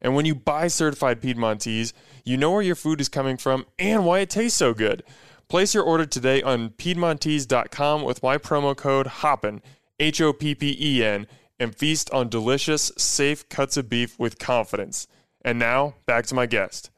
And 0.00 0.14
when 0.14 0.24
you 0.24 0.36
buy 0.36 0.68
certified 0.68 1.20
Piedmontese, 1.20 1.92
you 2.24 2.36
know 2.36 2.52
where 2.52 2.62
your 2.62 2.76
food 2.76 3.00
is 3.00 3.08
coming 3.08 3.36
from 3.36 3.66
and 3.76 4.06
why 4.06 4.20
it 4.20 4.30
tastes 4.30 4.56
so 4.56 4.72
good. 4.72 5.02
Place 5.48 5.74
your 5.74 5.82
order 5.82 6.06
today 6.06 6.42
on 6.42 6.70
Piedmontese.com 6.70 8.02
with 8.02 8.22
my 8.22 8.38
promo 8.38 8.76
code 8.76 9.08
HOPPEN, 9.08 9.62
H 9.98 10.20
O 10.20 10.32
P 10.32 10.54
P 10.54 10.76
E 10.80 11.04
N, 11.04 11.26
and 11.60 11.76
feast 11.76 12.10
on 12.10 12.28
delicious, 12.28 12.90
safe 12.96 13.48
cuts 13.48 13.76
of 13.76 13.88
beef 13.88 14.18
with 14.18 14.38
confidence. 14.40 15.06
And 15.44 15.58
now, 15.58 15.94
back 16.06 16.26
to 16.26 16.34
my 16.34 16.46
guest. 16.46 16.90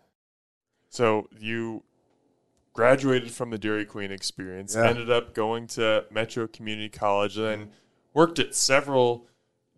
So, 0.88 1.28
you 1.38 1.82
graduated 2.72 3.30
from 3.32 3.50
the 3.50 3.58
Dairy 3.58 3.84
Queen 3.84 4.10
experience, 4.10 4.74
Yeah. 4.74 4.88
ended 4.88 5.10
up 5.10 5.34
going 5.34 5.66
to 5.68 6.06
Metro 6.10 6.46
Community 6.46 6.88
College, 6.88 7.36
and 7.36 7.70
worked 8.14 8.38
at 8.38 8.54
several 8.54 9.26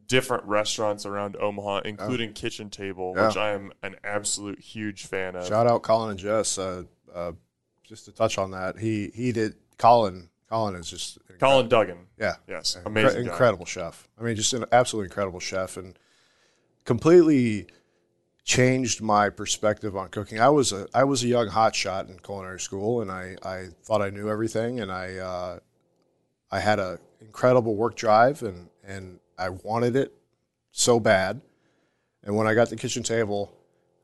different 0.06 0.44
restaurants 0.44 1.04
around 1.06 1.34
Omaha, 1.36 1.80
including 1.84 2.32
Kitchen 2.34 2.70
Table, 2.70 3.14
Yeah. 3.16 3.26
which 3.28 3.36
I 3.36 3.52
am 3.52 3.72
an 3.82 3.96
absolute 4.04 4.60
huge 4.60 5.06
fan 5.06 5.34
of. 5.34 5.46
shout 5.46 5.66
out 5.66 5.82
Colin 5.82 6.10
and 6.10 6.18
Jess. 6.18 6.58
Uh, 6.58 6.84
uh, 7.12 7.32
just 7.82 8.04
to 8.04 8.12
touch 8.12 8.38
on 8.38 8.50
that, 8.52 8.78
he 8.78 9.10
he 9.14 9.32
did 9.32 9.56
Colin. 9.78 10.28
Colin 10.48 10.74
is 10.74 10.88
just 10.88 11.18
Colin 11.38 11.68
Duggan. 11.68 12.06
Yeah. 12.18 12.36
Yes. 12.48 12.76
Incre- 12.76 12.86
Amazing. 12.86 13.24
guy. 13.24 13.30
incredible 13.30 13.66
chef. 13.66 14.08
I 14.18 14.22
mean, 14.22 14.36
just 14.36 14.52
an 14.52 14.64
absolutely 14.72 15.06
incredible 15.06 15.40
chef 15.40 15.76
and 15.76 15.98
completely 16.84 17.66
changed 18.44 19.00
my 19.00 19.30
perspective 19.30 19.96
on 19.96 20.08
cooking. 20.08 20.38
I 20.38 20.50
was 20.50 20.72
a 20.72 20.86
I 20.94 21.04
was 21.04 21.24
a 21.24 21.26
young 21.26 21.48
hotshot 21.48 22.08
in 22.08 22.18
culinary 22.18 22.60
school, 22.60 23.00
and 23.00 23.10
I, 23.10 23.36
I 23.42 23.68
thought 23.82 24.02
I 24.02 24.10
knew 24.10 24.28
everything, 24.28 24.80
and 24.80 24.92
I 24.92 25.16
uh, 25.16 25.58
I 26.50 26.60
had 26.60 26.78
a 26.78 26.98
incredible 27.20 27.74
work 27.74 27.96
drive, 27.96 28.42
and 28.42 28.68
and 28.84 29.18
I 29.38 29.48
wanted 29.48 29.96
it 29.96 30.14
so 30.70 31.00
bad. 31.00 31.40
And 32.22 32.36
when 32.36 32.46
I 32.46 32.54
got 32.54 32.70
the 32.70 32.76
kitchen 32.76 33.02
table, 33.02 33.52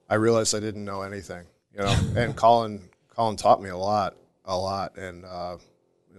I 0.08 0.14
realized 0.16 0.54
I 0.54 0.60
didn't 0.60 0.84
know 0.84 1.02
anything, 1.02 1.44
you 1.72 1.80
know. 1.80 1.96
and 2.16 2.34
Colin 2.34 2.88
Colin 3.08 3.36
taught 3.36 3.62
me 3.62 3.68
a 3.68 3.76
lot, 3.76 4.16
a 4.46 4.56
lot, 4.56 4.96
and 4.96 5.24
uh, 5.24 5.58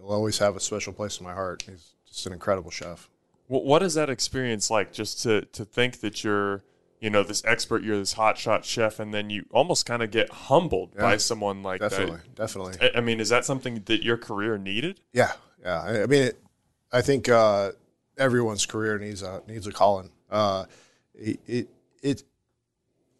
he'll 0.02 0.12
always 0.12 0.39
have 0.39 0.56
a 0.56 0.60
special 0.60 0.93
place 0.93 1.20
in 1.20 1.26
my 1.26 1.34
heart. 1.34 1.64
He's 1.70 1.93
just 2.08 2.26
an 2.26 2.34
incredible 2.34 2.72
chef. 2.72 3.10
Wh- 3.47 3.64
What 3.64 3.84
is 3.84 3.93
that 3.93 4.10
experience 4.10 4.70
like? 4.70 4.91
Just 4.91 5.22
to 5.24 5.41
to 5.41 5.64
think 5.66 5.99
that 6.02 6.24
you're, 6.24 6.64
you 6.99 7.10
know, 7.10 7.24
this 7.24 7.43
expert, 7.45 7.84
you're 7.84 7.97
this 7.97 8.16
hotshot 8.16 8.64
chef, 8.64 8.99
and 8.99 9.14
then 9.14 9.30
you 9.30 9.45
almost 9.52 9.86
kind 9.86 10.02
of 10.04 10.12
get 10.12 10.30
humbled 10.30 10.95
by 10.95 11.18
someone 11.18 11.64
like 11.64 11.82
Definitely, 11.82 12.20
definitely. 12.36 12.74
that. 12.78 12.97
I- 12.97 13.02
mean, 13.02 13.20
is 13.20 13.30
that 13.30 13.45
something 13.45 13.82
that 13.86 14.04
your 14.04 14.18
career 14.18 14.58
needed? 14.58 14.99
Yeah, 15.14 15.34
yeah. 15.62 15.82
I, 15.82 16.04
I 16.04 16.06
mean, 16.08 16.24
it, 16.24 16.43
I 16.91 17.02
think 17.02 17.30
uh, 17.30 17.72
everyone's 18.18 18.66
career 18.66 18.97
needs 18.99 19.22
a 19.22 19.41
needs 19.47 19.68
a 19.68 19.72
Colin. 19.72 20.10
Uh, 20.30 20.66
it, 21.14 21.39
it 21.47 21.70
it 22.02 22.24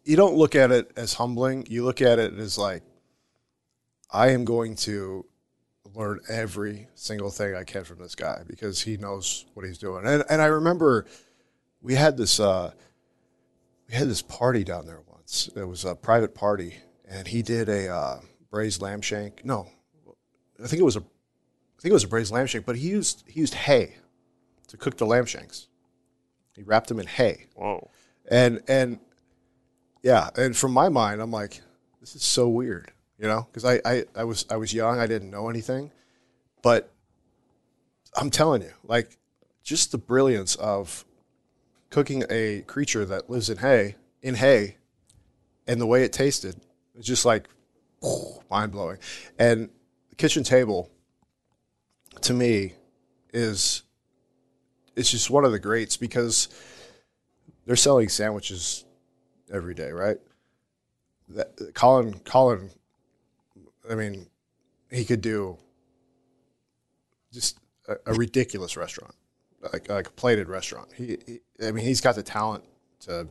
you 0.04 0.16
don't 0.16 0.34
look 0.34 0.54
at 0.56 0.72
it 0.72 0.90
as 0.96 1.14
humbling. 1.14 1.64
You 1.70 1.84
look 1.84 2.02
at 2.02 2.18
it 2.18 2.34
as 2.38 2.58
like 2.58 2.82
I 4.10 4.30
am 4.30 4.44
going 4.44 4.76
to 4.76 5.24
learn 5.94 6.20
every 6.28 6.88
single 6.94 7.30
thing 7.30 7.54
I 7.54 7.64
can 7.64 7.84
from 7.84 7.98
this 7.98 8.14
guy 8.14 8.42
because 8.46 8.82
he 8.82 8.96
knows 8.96 9.46
what 9.54 9.66
he's 9.66 9.78
doing. 9.78 10.06
And 10.06 10.24
and 10.28 10.40
I 10.40 10.46
remember 10.46 11.06
we 11.80 11.94
had 11.94 12.16
this 12.16 12.40
uh, 12.40 12.72
we 13.88 13.94
had 13.94 14.08
this 14.08 14.22
party 14.22 14.64
down 14.64 14.86
there 14.86 15.00
once. 15.06 15.50
It 15.54 15.64
was 15.64 15.84
a 15.84 15.94
private 15.94 16.34
party, 16.34 16.76
and 17.08 17.26
he 17.26 17.42
did 17.42 17.68
a 17.68 17.88
uh, 17.92 18.20
braised 18.50 18.80
lamb 18.80 19.02
shank. 19.02 19.44
No, 19.44 19.68
I 20.62 20.66
think 20.66 20.80
it 20.80 20.84
was 20.84 20.96
a 20.96 21.00
I 21.00 21.80
think 21.82 21.90
it 21.90 21.94
was 21.94 22.04
a 22.04 22.08
braised 22.08 22.32
lamb 22.32 22.46
shank, 22.46 22.64
but 22.64 22.76
he 22.76 22.88
used 22.88 23.24
he 23.26 23.40
used 23.40 23.54
hay 23.54 23.96
to 24.68 24.76
cook 24.76 24.96
the 24.96 25.06
lamb 25.06 25.26
shanks. 25.26 25.68
He 26.54 26.62
wrapped 26.62 26.88
them 26.88 27.00
in 27.00 27.06
hay, 27.06 27.46
Whoa. 27.54 27.90
and 28.30 28.60
and 28.68 29.00
yeah, 30.02 30.30
and 30.36 30.56
from 30.56 30.72
my 30.72 30.88
mind, 30.88 31.20
I'm 31.20 31.30
like, 31.30 31.60
this 32.00 32.14
is 32.14 32.22
so 32.22 32.48
weird, 32.48 32.92
you 33.22 33.28
know, 33.28 33.46
because 33.50 33.64
I, 33.64 33.80
I 33.84 34.04
I 34.16 34.24
was 34.24 34.44
I 34.50 34.56
was 34.56 34.74
young, 34.74 34.98
I 34.98 35.06
didn't 35.06 35.30
know 35.30 35.48
anything, 35.48 35.92
but 36.60 36.92
I'm 38.16 38.30
telling 38.30 38.62
you, 38.62 38.72
like, 38.82 39.16
just 39.62 39.92
the 39.92 39.98
brilliance 39.98 40.56
of 40.56 41.04
cooking 41.88 42.24
a 42.28 42.62
creature 42.62 43.04
that 43.04 43.30
lives 43.30 43.48
in 43.48 43.58
hay 43.58 43.94
in 44.22 44.34
hay, 44.34 44.76
and 45.68 45.80
the 45.80 45.86
way 45.86 46.02
it 46.02 46.12
tasted, 46.12 46.56
it's 46.96 47.06
just 47.06 47.24
like 47.24 47.48
mind 48.50 48.72
blowing. 48.72 48.98
And 49.38 49.70
the 50.10 50.16
kitchen 50.16 50.42
table, 50.42 50.90
to 52.22 52.34
me, 52.34 52.72
is 53.32 53.84
it's 54.96 55.12
just 55.12 55.30
one 55.30 55.44
of 55.44 55.52
the 55.52 55.60
greats 55.60 55.96
because 55.96 56.48
they're 57.66 57.76
selling 57.76 58.08
sandwiches 58.08 58.84
every 59.52 59.74
day, 59.74 59.92
right? 59.92 60.18
That, 61.28 61.72
Colin, 61.74 62.18
Colin, 62.24 62.70
I 63.90 63.94
mean, 63.94 64.26
he 64.90 65.04
could 65.04 65.20
do 65.20 65.58
just 67.32 67.58
a, 67.88 67.96
a 68.06 68.14
ridiculous 68.14 68.76
restaurant, 68.76 69.14
like 69.72 69.88
like 69.88 70.06
a 70.08 70.10
plated 70.10 70.48
restaurant. 70.48 70.88
He, 70.94 71.18
he, 71.26 71.40
I 71.66 71.72
mean, 71.72 71.84
he's 71.84 72.00
got 72.00 72.14
the 72.14 72.22
talent 72.22 72.64
to. 73.00 73.26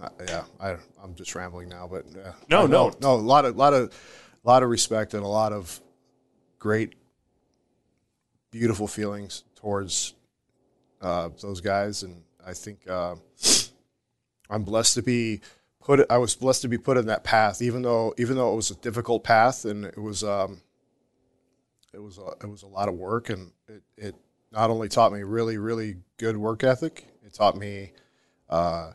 Uh, 0.00 0.08
yeah, 0.28 0.44
I, 0.60 0.76
I'm 1.02 1.14
just 1.14 1.34
rambling 1.34 1.70
now, 1.70 1.88
but 1.90 2.04
uh, 2.22 2.32
No, 2.50 2.66
no. 2.66 2.92
no, 3.00 3.14
a 3.14 3.16
lot 3.16 3.44
of 3.46 3.56
lot 3.56 3.72
of 3.72 3.94
lot 4.44 4.62
of 4.62 4.68
respect 4.68 5.14
and 5.14 5.22
a 5.22 5.28
lot 5.28 5.52
of 5.52 5.80
great, 6.58 6.94
beautiful 8.50 8.86
feelings 8.86 9.44
towards 9.54 10.12
uh, 11.00 11.30
those 11.40 11.60
guys, 11.62 12.02
and 12.02 12.22
I 12.46 12.52
think 12.52 12.80
uh, 12.88 13.14
I'm 14.50 14.64
blessed 14.64 14.94
to 14.94 15.02
be 15.02 15.40
put. 15.86 16.04
I 16.10 16.18
was 16.18 16.34
blessed 16.34 16.62
to 16.62 16.68
be 16.68 16.78
put 16.78 16.96
in 16.96 17.06
that 17.06 17.24
path, 17.24 17.62
even 17.62 17.82
though 17.82 18.12
even 18.18 18.36
though 18.36 18.52
it 18.52 18.56
was 18.56 18.70
a 18.70 18.74
difficult 18.74 19.24
path, 19.24 19.64
and 19.64 19.84
it 19.84 19.98
was 19.98 20.24
um, 20.24 20.60
it 21.94 22.02
was 22.02 22.18
a, 22.18 22.26
it 22.42 22.50
was 22.50 22.62
a 22.62 22.66
lot 22.66 22.88
of 22.88 22.94
work, 22.94 23.30
and 23.30 23.52
it, 23.68 23.82
it 23.96 24.14
not 24.52 24.68
only 24.68 24.88
taught 24.88 25.12
me 25.12 25.22
really 25.22 25.56
really 25.56 25.96
good 26.18 26.36
work 26.36 26.64
ethic, 26.64 27.06
it 27.24 27.32
taught 27.32 27.56
me 27.56 27.92
uh, 28.50 28.90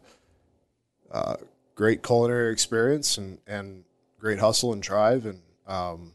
uh, 1.12 1.36
great 1.76 2.04
culinary 2.04 2.52
experience 2.52 3.18
and 3.18 3.40
and 3.48 3.86
great 4.20 4.40
hustle 4.40 4.74
and 4.74 4.84
drive, 4.84 5.26
and 5.26 5.42
um, 5.68 6.14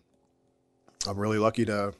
I'm 1.08 1.18
really 1.18 1.38
lucky 1.38 1.64
to 1.64 1.94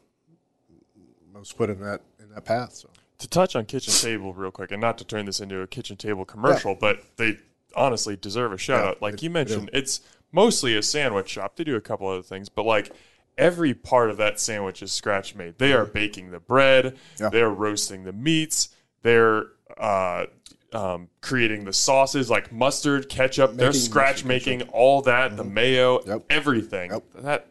I 1.35 1.39
was 1.39 1.53
put 1.53 1.71
in 1.71 1.81
that 1.81 2.03
in 2.21 2.29
that 2.35 2.45
path. 2.45 2.75
So. 2.75 2.91
to 3.19 3.29
touch 3.29 3.57
on 3.57 3.65
kitchen 3.65 3.95
table 3.95 4.35
real 4.35 4.51
quick 4.51 4.71
and 4.71 4.81
not 4.81 4.99
to 4.99 5.05
turn 5.05 5.25
this 5.25 5.41
into 5.41 5.61
a 5.61 5.67
kitchen 5.67 5.97
table 5.97 6.27
commercial 6.27 6.75
but 6.75 7.03
they 7.17 7.39
honestly 7.77 8.17
deserve 8.17 8.53
a 8.53 8.59
shout 8.59 8.83
Yeah, 8.85 8.91
out. 8.91 9.03
Like 9.03 9.19
they- 9.19 9.25
you 9.25 9.31
mentioned 9.31 9.71
it's 9.73 10.01
mostly 10.33 10.77
a 10.77 10.83
sandwich 10.83 11.29
shop. 11.29 11.57
They 11.57 11.65
do 11.65 11.77
a 11.77 11.81
couple 11.81 12.09
other 12.09 12.23
things 12.23 12.49
but 12.49 12.65
like 12.67 12.93
every 13.39 13.75
part 13.75 14.11
of 14.11 14.17
that 14.17 14.41
sandwich 14.41 14.83
is 14.83 14.91
scratch 14.93 15.35
made. 15.35 15.59
They 15.59 15.73
are 15.73 15.85
baking 15.85 16.31
the 16.31 16.41
bread. 16.41 16.97
Yeah. 17.21 17.29
they're 17.29 17.51
roasting 17.51 18.05
the 18.05 18.13
meats. 18.13 18.71
They're 19.03 19.45
uh, 19.79 20.27
um, 20.73 21.09
creating 21.21 21.65
the 21.65 21.73
sauces 21.73 22.29
like 22.31 22.51
mustard 22.53 23.09
ketchup. 23.09 23.55
They're 23.55 23.73
scratch 23.73 24.25
making 24.25 24.63
all 24.63 25.03
that 25.03 25.37
the 25.37 25.45
mayo 25.45 25.99
Mm-hmm. 25.99 26.11
Yep. 26.11 26.25
everything. 26.31 26.91
Yep. 26.93 27.05
that 27.17 27.47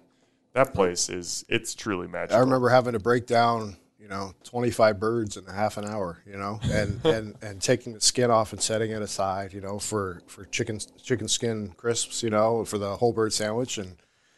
that 0.54 0.74
place 0.74 1.10
is 1.10 1.46
it's 1.50 1.76
truly 1.76 2.08
magical. 2.08 2.38
I 2.38 2.40
remember 2.40 2.70
having 2.70 2.94
to 2.94 3.00
break 3.00 3.26
down, 3.28 3.78
you 4.06 4.12
know, 4.12 4.36
25 4.43 4.99
birds 4.99 5.36
in 5.36 5.47
a 5.47 5.51
half 5.51 5.78
an 5.78 5.86
hour, 5.86 6.22
you 6.28 6.38
know, 6.38 6.60
and, 6.66 7.03
and, 7.06 7.36
and 7.41 7.60
taking 7.60 7.91
the 7.91 7.99
skin 7.99 8.30
off 8.30 8.53
and 8.53 8.62
setting 8.62 8.91
it 8.91 9.01
aside, 9.01 9.51
you 9.51 9.62
know, 9.62 9.80
for, 9.80 10.22
for 10.28 10.45
chicken, 10.45 10.80
chicken 11.01 11.28
skin 11.28 11.74
crisps, 11.76 12.22
you 12.22 12.30
know, 12.30 12.64
for 12.66 12.78
the 12.78 12.97
whole 12.97 13.12
bird 13.12 13.34
sandwich. 13.34 13.80
And 13.80 13.95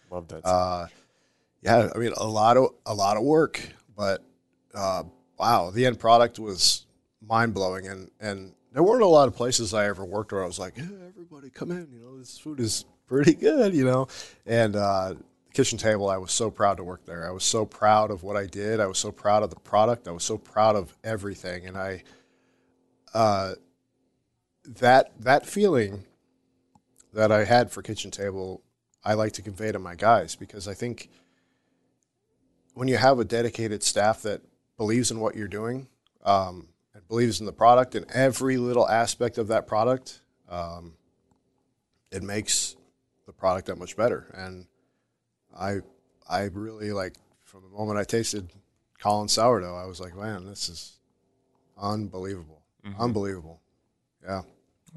love 0.09 0.29
that 0.29 0.45
uh, 0.45 0.87
yeah, 1.61 1.89
I 1.93 1.97
mean, 1.97 2.13
a 2.15 2.25
lot 2.25 2.55
of, 2.55 2.69
a 2.85 2.93
lot 2.93 3.17
of 3.17 3.23
work, 3.23 3.59
but 3.93 4.23
uh, 4.73 5.03
wow, 5.37 5.69
the 5.69 5.85
end 5.85 5.99
product 5.99 6.39
was 6.39 6.85
mind 7.21 7.53
blowing. 7.53 7.87
And, 7.87 8.09
and 8.21 8.53
there 8.71 8.83
weren't 8.83 9.03
a 9.03 9.07
lot 9.07 9.27
of 9.27 9.35
places 9.35 9.73
I 9.73 9.87
ever 9.87 10.05
worked 10.05 10.31
where 10.31 10.43
I 10.43 10.47
was 10.47 10.59
like, 10.59 10.77
yeah, 10.77 10.85
everybody 11.09 11.49
come 11.49 11.71
in, 11.71 11.89
you 11.91 11.99
know, 11.99 12.17
this 12.17 12.37
food 12.37 12.61
is 12.61 12.85
pretty 13.05 13.33
good, 13.33 13.73
you 13.73 13.83
know, 13.83 14.07
and, 14.45 14.77
uh, 14.77 15.15
kitchen 15.57 15.79
table 15.79 16.07
i 16.07 16.17
was 16.17 16.31
so 16.31 16.51
proud 16.51 16.77
to 16.77 16.83
work 16.83 17.03
there. 17.07 17.27
I 17.27 17.31
was 17.31 17.43
so 17.43 17.65
proud 17.65 18.11
of 18.11 18.21
what 18.21 18.37
i 18.37 18.45
did. 18.45 18.79
I 18.79 18.85
was 18.85 18.99
so 18.99 19.11
proud 19.11 19.41
of 19.41 19.49
the 19.49 19.59
product. 19.59 20.07
I 20.07 20.11
was 20.11 20.23
so 20.23 20.37
proud 20.37 20.75
of 20.75 20.95
everything. 21.03 21.65
And 21.65 21.75
i 21.75 22.03
uh, 23.15 23.53
that 24.63 25.19
that 25.19 25.47
feeling 25.47 26.03
that 27.11 27.31
i 27.31 27.43
had 27.43 27.71
for 27.71 27.81
kitchen 27.81 28.11
table 28.11 28.61
i 29.03 29.15
like 29.15 29.31
to 29.31 29.41
convey 29.41 29.71
to 29.71 29.79
my 29.79 29.95
guys 29.95 30.35
because 30.35 30.67
i 30.67 30.75
think 30.75 31.09
when 32.75 32.87
you 32.87 32.97
have 32.97 33.17
a 33.17 33.25
dedicated 33.25 33.81
staff 33.81 34.21
that 34.21 34.41
believes 34.77 35.09
in 35.09 35.19
what 35.19 35.35
you're 35.35 35.47
doing 35.47 35.87
um, 36.23 36.67
and 36.93 37.07
believes 37.07 37.39
in 37.39 37.47
the 37.47 37.51
product 37.63 37.95
and 37.95 38.05
every 38.11 38.57
little 38.57 38.87
aspect 38.87 39.39
of 39.39 39.47
that 39.47 39.65
product 39.65 40.21
um, 40.49 40.93
it 42.11 42.21
makes 42.21 42.75
the 43.25 43.33
product 43.33 43.67
that 43.67 43.77
much 43.77 43.95
better. 43.95 44.31
And 44.35 44.67
I 45.59 45.79
I 46.29 46.43
really 46.53 46.91
like 46.91 47.13
from 47.43 47.63
the 47.63 47.69
moment 47.77 47.97
I 47.99 48.03
tasted 48.03 48.49
Colin 49.01 49.27
sourdough, 49.27 49.75
I 49.75 49.85
was 49.85 49.99
like, 49.99 50.15
man, 50.15 50.45
this 50.45 50.69
is 50.69 50.97
unbelievable, 51.77 52.61
unbelievable. 52.99 53.61
Yeah, 54.23 54.41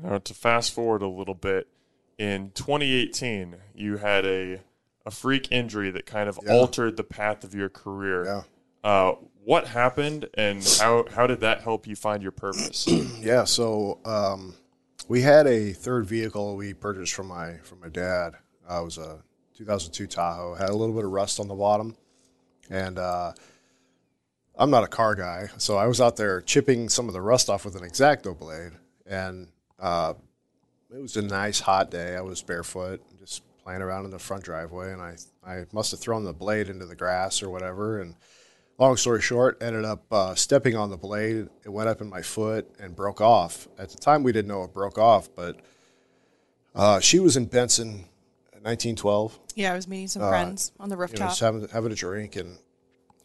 Now, 0.03 0.19
to 0.19 0.35
fast 0.35 0.73
forward 0.73 1.03
a 1.03 1.09
little 1.09 1.35
bit, 1.35 1.69
in 2.19 2.51
2018, 2.53 3.57
you 3.75 3.99
had 3.99 4.25
a 4.27 4.61
a 5.07 5.11
freak 5.11 5.51
injury 5.51 5.91
that 5.91 6.05
kind 6.07 6.29
of 6.29 6.39
Yeah. 6.45 6.53
altered 6.53 6.97
the 6.99 7.05
path 7.05 7.43
of 7.45 7.55
your 7.55 7.69
career. 7.71 8.25
yeah, 8.25 8.43
Uh, 8.85 9.13
what 9.45 9.69
happened, 9.69 10.29
and 10.35 10.63
how 10.79 11.07
how 11.15 11.27
did 11.27 11.41
that 11.41 11.63
help 11.63 11.87
you 11.87 11.97
find 11.97 12.23
your 12.23 12.33
purpose? 12.33 12.87
yeah. 13.21 13.45
So 13.45 13.99
um, 14.05 14.55
we 15.09 15.23
had 15.23 15.47
a 15.47 15.73
third 15.73 16.07
vehicle 16.07 16.57
we 16.57 16.75
purchased 16.75 17.15
from 17.15 17.29
my 17.29 17.55
from 17.59 17.81
my 17.81 17.89
dad. 17.89 18.35
Uh, 18.69 18.81
it 18.83 18.85
was 18.85 18.99
a 18.99 19.23
2002 19.61 20.07
Tahoe. 20.07 20.55
Had 20.55 20.71
a 20.71 20.75
little 20.75 20.95
bit 20.95 21.05
of 21.05 21.11
rust 21.11 21.39
on 21.39 21.47
the 21.47 21.55
bottom, 21.55 21.95
and 22.71 22.99
uh, 22.99 23.33
I'm 24.57 24.71
not 24.71 24.85
a 24.85 24.89
car 24.89 25.15
guy, 25.15 25.51
so 25.59 25.77
I 25.77 25.87
was 25.87 26.01
out 26.01 26.17
there 26.17 26.41
chipping 26.41 26.89
some 26.89 27.09
of 27.09 27.13
the 27.13 27.21
rust 27.21 27.51
off 27.51 27.67
with 27.67 27.77
an 27.77 27.85
X-Acto 27.85 28.39
blade, 28.39 28.73
and 29.05 29.49
uh, 29.79 30.15
it 30.91 31.03
was 31.03 31.19
a 31.19 31.23
nice 31.23 31.61
hot 31.61 31.91
day. 31.91 32.17
I 32.17 32.23
was 32.23 32.41
barefoot, 32.41 33.03
just 33.19 33.43
playing 33.63 33.83
around 33.83 34.07
in 34.07 34.11
the 34.11 34.19
front 34.19 34.45
driveway, 34.45 34.95
and 34.95 35.03
I 35.03 35.17
I 35.47 35.67
must 35.73 35.91
have 35.91 36.01
thrown 36.01 36.25
the 36.25 36.33
blade 36.33 36.71
into 36.71 36.87
the 36.87 36.97
grass 36.97 37.43
or 37.43 37.51
whatever. 37.51 38.01
And 38.01 38.15
long 38.79 38.97
story 38.97 39.21
short, 39.21 39.63
ended 39.63 39.85
up 39.85 40.11
uh, 40.11 40.35
stepping 40.35 40.75
on 40.75 40.89
the 40.89 40.97
blade. 40.97 41.51
It 41.67 41.69
went 41.69 41.91
up 41.91 42.01
in 42.01 42.09
my 42.09 42.23
foot 42.23 42.67
and 42.81 42.97
broke 42.97 43.21
off. 43.21 43.69
At 43.79 43.91
the 43.91 43.99
time, 43.99 44.23
we 44.23 44.33
didn't 44.33 44.49
know 44.49 44.65
it 44.65 44.73
broke 44.73 44.97
off, 44.97 45.29
but 45.37 45.61
uh, 46.75 47.01
she 47.01 47.19
was 47.19 47.37
in 47.37 47.45
Benson, 47.45 48.07
1912 48.63 49.39
Yeah, 49.55 49.73
I 49.73 49.77
was 49.77 49.89
meeting 49.89 50.07
Uh, 50.07 50.09
some 50.09 50.29
friends 50.29 50.73
on 50.79 50.89
the 50.89 50.95
you 50.95 50.97
know, 50.99 51.01
rooftop. 51.03 51.29
just 51.31 51.41
having, 51.41 51.69
having 51.69 51.93
a 51.93 51.95
drink. 51.95 52.37
And 52.37 52.59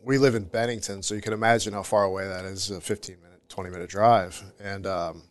we 0.02 0.18
live 0.18 0.36
in 0.36 0.44
Bennington, 0.46 1.02
so 1.04 1.16
you 1.16 1.22
can 1.22 1.34
imagine 1.34 1.74
how 1.74 1.84
far 1.84 2.04
away 2.04 2.28
that 2.28 2.46
is 2.46 2.70
a 2.72 2.80
15 2.82 3.18
minute, 3.22 3.42
20 3.50 3.70
minute 3.70 3.90
drive. 3.90 4.42
And 4.60 4.86
um, 4.88 5.24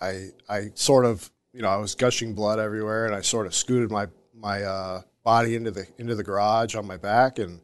I, 0.00 0.28
I 0.48 0.70
sort 0.74 1.04
of, 1.04 1.30
you 1.52 1.62
know, 1.62 1.68
I 1.68 1.76
was 1.76 1.94
gushing 1.94 2.34
blood 2.34 2.58
everywhere, 2.58 3.06
and 3.06 3.14
I 3.14 3.20
sort 3.22 3.46
of 3.46 3.54
scooted 3.54 3.90
my 3.90 4.06
my 4.34 4.62
uh, 4.62 5.02
body 5.24 5.54
into 5.54 5.70
the 5.70 5.86
into 5.98 6.14
the 6.14 6.22
garage 6.24 6.74
on 6.74 6.86
my 6.86 6.96
back, 6.96 7.38
and 7.38 7.60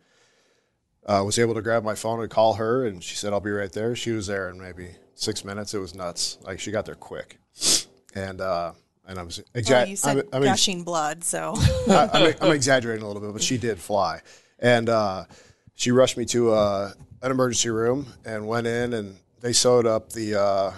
uh, 1.07 1.23
was 1.25 1.39
able 1.39 1.55
to 1.55 1.63
grab 1.63 1.85
my 1.85 1.95
phone 1.95 2.21
and 2.21 2.31
call 2.31 2.55
her, 2.55 2.85
and 2.87 3.03
she 3.03 3.15
said, 3.17 3.33
"I'll 3.33 3.41
be 3.41 3.51
right 3.51 3.73
there." 3.73 3.95
She 3.97 4.11
was 4.11 4.27
there 4.27 4.51
in 4.51 4.61
maybe 4.61 4.89
six 5.15 5.45
minutes. 5.45 5.73
It 5.73 5.79
was 5.79 5.95
nuts. 5.95 6.39
Like 6.43 6.59
she 6.61 6.71
got 6.73 6.85
there 6.85 6.95
quick, 6.97 7.39
and 8.15 8.41
uh, 8.41 8.73
and 9.07 9.19
I 9.19 9.23
was 9.23 9.39
well, 9.39 9.47
exactly. 9.55 9.91
you 9.91 9.97
said 9.97 10.31
gushing 10.31 10.83
blood, 10.83 11.25
so 11.25 11.55
I, 11.89 12.11
I'm, 12.13 12.35
I'm 12.41 12.53
exaggerating 12.53 13.05
a 13.05 13.07
little 13.07 13.23
bit, 13.23 13.33
but 13.33 13.43
she 13.43 13.59
did 13.59 13.79
fly, 13.79 14.21
and 14.59 14.89
uh, 14.89 15.25
she 15.75 15.91
rushed 15.91 16.17
me 16.17 16.25
to 16.27 16.53
uh, 16.53 16.93
an 17.23 17.31
emergency 17.31 17.71
room 17.71 18.07
and 18.25 18.47
went 18.47 18.67
in, 18.67 18.93
and 18.93 19.17
they 19.41 19.53
sewed 19.53 19.87
up 19.87 20.13
the 20.13 20.41
uh, 20.41 20.73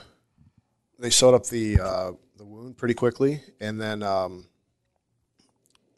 they 0.99 1.11
sewed 1.11 1.35
up 1.35 1.47
the 1.47 1.81
uh, 1.81 2.13
the 2.37 2.45
wound 2.45 2.77
pretty 2.77 2.95
quickly, 2.95 3.41
and 3.61 3.81
then 3.81 4.03
um, 4.03 4.47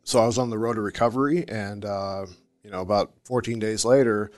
so 0.05 0.21
I 0.21 0.27
was 0.27 0.39
on 0.39 0.51
the 0.51 0.59
road 0.59 0.75
to 0.75 0.81
recovery, 0.81 1.45
and 1.49 1.85
uh, 1.85 2.27
you 2.63 2.71
know 2.71 2.81
about 2.81 3.13
14 3.25 3.59
days 3.59 3.85
later, 3.85 4.31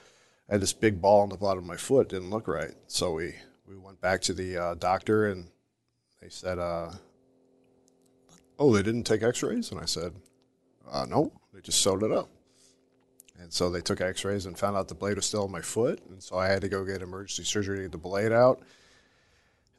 I 0.48 0.54
had 0.54 0.62
this 0.62 0.72
big 0.72 1.00
ball 1.00 1.22
on 1.22 1.28
the 1.28 1.36
bottom 1.36 1.64
of 1.64 1.68
my 1.68 1.76
foot, 1.76 2.08
didn't 2.08 2.30
look 2.30 2.48
right, 2.48 2.72
so 2.86 3.12
we 3.12 3.34
we 3.66 3.76
went 3.76 4.00
back 4.00 4.22
to 4.22 4.32
the 4.32 4.56
uh, 4.56 4.74
doctor, 4.76 5.26
and 5.26 5.48
they 6.20 6.30
said. 6.30 6.58
Oh, 8.62 8.72
they 8.72 8.84
didn't 8.84 9.02
take 9.02 9.24
x-rays? 9.24 9.72
And 9.72 9.80
I 9.80 9.86
said, 9.86 10.12
uh, 10.88 11.04
no, 11.04 11.32
they 11.52 11.60
just 11.60 11.82
sewed 11.82 12.04
it 12.04 12.12
up. 12.12 12.28
And 13.40 13.52
so 13.52 13.68
they 13.68 13.80
took 13.80 14.00
x-rays 14.00 14.46
and 14.46 14.56
found 14.56 14.76
out 14.76 14.86
the 14.86 14.94
blade 14.94 15.16
was 15.16 15.26
still 15.26 15.46
in 15.46 15.50
my 15.50 15.60
foot. 15.60 16.00
And 16.08 16.22
so 16.22 16.38
I 16.38 16.46
had 16.46 16.60
to 16.60 16.68
go 16.68 16.84
get 16.84 17.02
emergency 17.02 17.42
surgery 17.42 17.78
to 17.78 17.82
get 17.82 17.90
the 17.90 17.98
blade 17.98 18.30
out. 18.30 18.62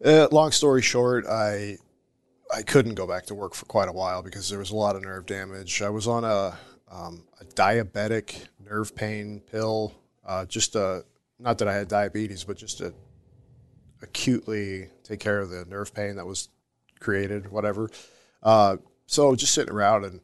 Uh, 0.04 0.28
long 0.34 0.52
story 0.52 0.82
short, 0.82 1.26
I 1.26 1.78
I 2.54 2.62
couldn't 2.62 2.96
go 2.96 3.08
back 3.08 3.26
to 3.28 3.36
work 3.36 3.54
for 3.54 3.66
quite 3.68 3.88
a 3.88 3.94
while 3.94 4.22
because 4.22 4.50
there 4.50 4.60
was 4.60 4.72
a 4.72 4.76
lot 4.76 4.98
of 4.98 5.02
nerve 5.02 5.28
damage. 5.28 5.82
I 5.82 5.90
was 5.90 6.06
on 6.06 6.26
a, 6.26 6.58
um, 6.92 7.24
a 7.40 7.46
diabetic 7.46 8.48
nerve 8.60 8.94
pain 8.94 9.42
pill, 9.50 9.94
uh, 10.26 10.44
just 10.44 10.76
a, 10.76 11.06
not 11.40 11.58
that 11.60 11.70
I 11.70 11.74
had 11.74 11.88
diabetes, 11.88 12.44
but 12.44 12.58
just 12.58 12.80
to 12.80 12.94
acutely 14.02 14.90
take 15.06 15.22
care 15.22 15.40
of 15.40 15.50
the 15.52 15.64
nerve 15.70 15.94
pain 15.94 16.18
that 16.18 16.28
was 16.28 16.50
created, 17.00 17.50
whatever. 17.50 17.90
Uh, 18.44 18.78
so 19.08 19.36
just 19.36 19.54
sitting 19.54 19.74
around 19.74 20.06
and 20.06 20.20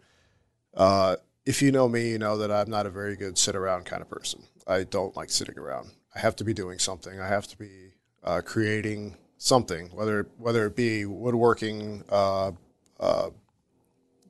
Uh, 0.75 1.15
if 1.45 1.61
you 1.63 1.71
know 1.71 1.89
me, 1.89 2.09
you 2.11 2.19
know 2.19 2.37
that 2.37 2.51
I'm 2.51 2.69
not 2.69 2.85
a 2.85 2.89
very 2.91 3.15
good 3.15 3.37
sit 3.37 3.55
around 3.55 3.85
kind 3.85 4.01
of 4.03 4.09
person. 4.09 4.43
I 4.67 4.83
don't 4.83 5.15
like 5.17 5.29
sitting 5.31 5.57
around. 5.57 5.89
I 6.15 6.19
have 6.19 6.35
to 6.37 6.43
be 6.43 6.53
doing 6.53 6.77
something. 6.79 7.19
I 7.19 7.27
have 7.27 7.47
to 7.47 7.57
be 7.57 7.93
uh, 8.23 8.41
creating 8.45 9.17
something, 9.37 9.89
whether 9.95 10.27
whether 10.37 10.67
it 10.67 10.75
be 10.75 11.05
woodworking, 11.05 12.03
uh, 12.09 12.51
uh, 12.99 13.29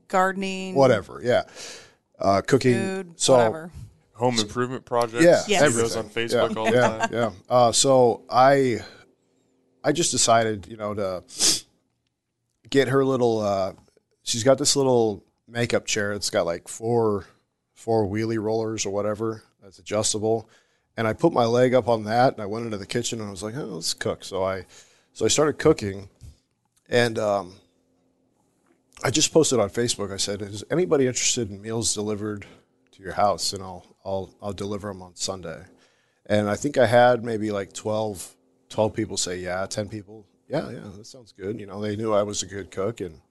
Gardening, 0.08 0.76
whatever. 0.76 1.22
Yeah, 1.24 1.44
uh, 2.20 2.42
cooking. 2.48 2.74
food, 2.76 3.20
so 3.20 3.34
whatever. 3.36 3.72
Home 4.14 4.40
improvement 4.40 4.86
projects. 4.86 5.24
Yeah, 5.24 5.40
See 5.40 5.52
Yes. 5.54 5.76
those 5.76 5.96
on. 5.96 6.10
Facebook 6.10 6.54
yeah, 6.54 6.60
all 6.60 6.66
the 6.66 6.72
yeah, 6.78 6.98
time. 6.98 7.10
yeah. 7.14 7.32
Uh, 7.50 7.72
so 7.72 8.24
I, 8.30 8.80
I 9.84 9.92
just 9.94 10.12
decided, 10.12 10.68
you 10.68 10.76
know, 10.78 10.94
to 10.94 11.24
get 12.70 12.88
her 12.90 13.04
little. 13.04 13.40
Uh, 13.40 13.74
she's 14.24 14.44
got 14.44 14.58
this 14.58 14.76
little 14.76 15.24
makeup 15.48 15.86
chair. 15.86 16.14
It's 16.14 16.30
got 16.30 16.46
like 16.46 16.68
four, 16.68 17.26
four 17.74 18.08
wheelie 18.08 18.42
rollers 18.42 18.86
or 18.86 18.92
whatever. 18.92 19.44
That's 19.62 19.80
adjustable. 19.80 20.50
And 20.98 21.08
I 21.08 21.14
put 21.14 21.34
my 21.34 21.46
leg 21.46 21.74
up 21.74 21.88
on 21.88 22.04
that, 22.06 22.34
and 22.34 22.42
I 22.42 22.46
went 22.46 22.66
into 22.66 22.78
the 22.78 22.86
kitchen, 22.86 23.20
and 23.20 23.28
I 23.28 23.32
was 23.32 23.44
like, 23.44 23.56
"Oh, 23.56 23.66
let's 23.66 23.94
cook." 23.94 24.24
So 24.24 24.44
I, 24.44 24.66
so 25.14 25.26
I 25.26 25.30
started 25.30 25.58
cooking, 25.58 26.10
and 26.90 27.18
um, 27.18 27.56
I 29.04 29.10
just 29.10 29.32
posted 29.32 29.60
on 29.60 29.70
Facebook. 29.70 30.12
I 30.12 30.18
said, 30.18 30.42
"Is 30.42 30.64
anybody 30.70 31.08
interested 31.08 31.50
in 31.50 31.62
meals 31.62 31.94
delivered 31.94 32.46
to 32.92 33.02
your 33.02 33.14
house?" 33.14 33.54
And 33.54 33.64
I'll 33.64 33.86
I'll 34.04 34.34
I'll 34.42 34.54
deliver 34.54 34.90
them 34.90 35.02
on 35.02 35.16
Sunday. 35.16 35.64
And 36.26 36.50
I 36.50 36.56
think 36.56 36.78
I 36.78 36.86
had 36.86 37.24
maybe 37.24 37.50
like 37.50 37.74
12, 37.74 38.36
12 38.70 38.94
people 38.94 39.18
say 39.18 39.40
yeah, 39.40 39.66
ten 39.66 39.90
people, 39.90 40.28
yeah, 40.50 40.70
yeah, 40.72 40.90
that 40.98 41.06
sounds 41.06 41.32
good. 41.32 41.60
You 41.60 41.68
know, 41.68 41.82
they 41.82 41.96
knew 41.96 42.14
I 42.14 42.24
was 42.24 42.42
a 42.42 42.48
good 42.48 42.72
cook, 42.72 43.02
and 43.02 43.22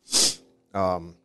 um, 0.73 1.17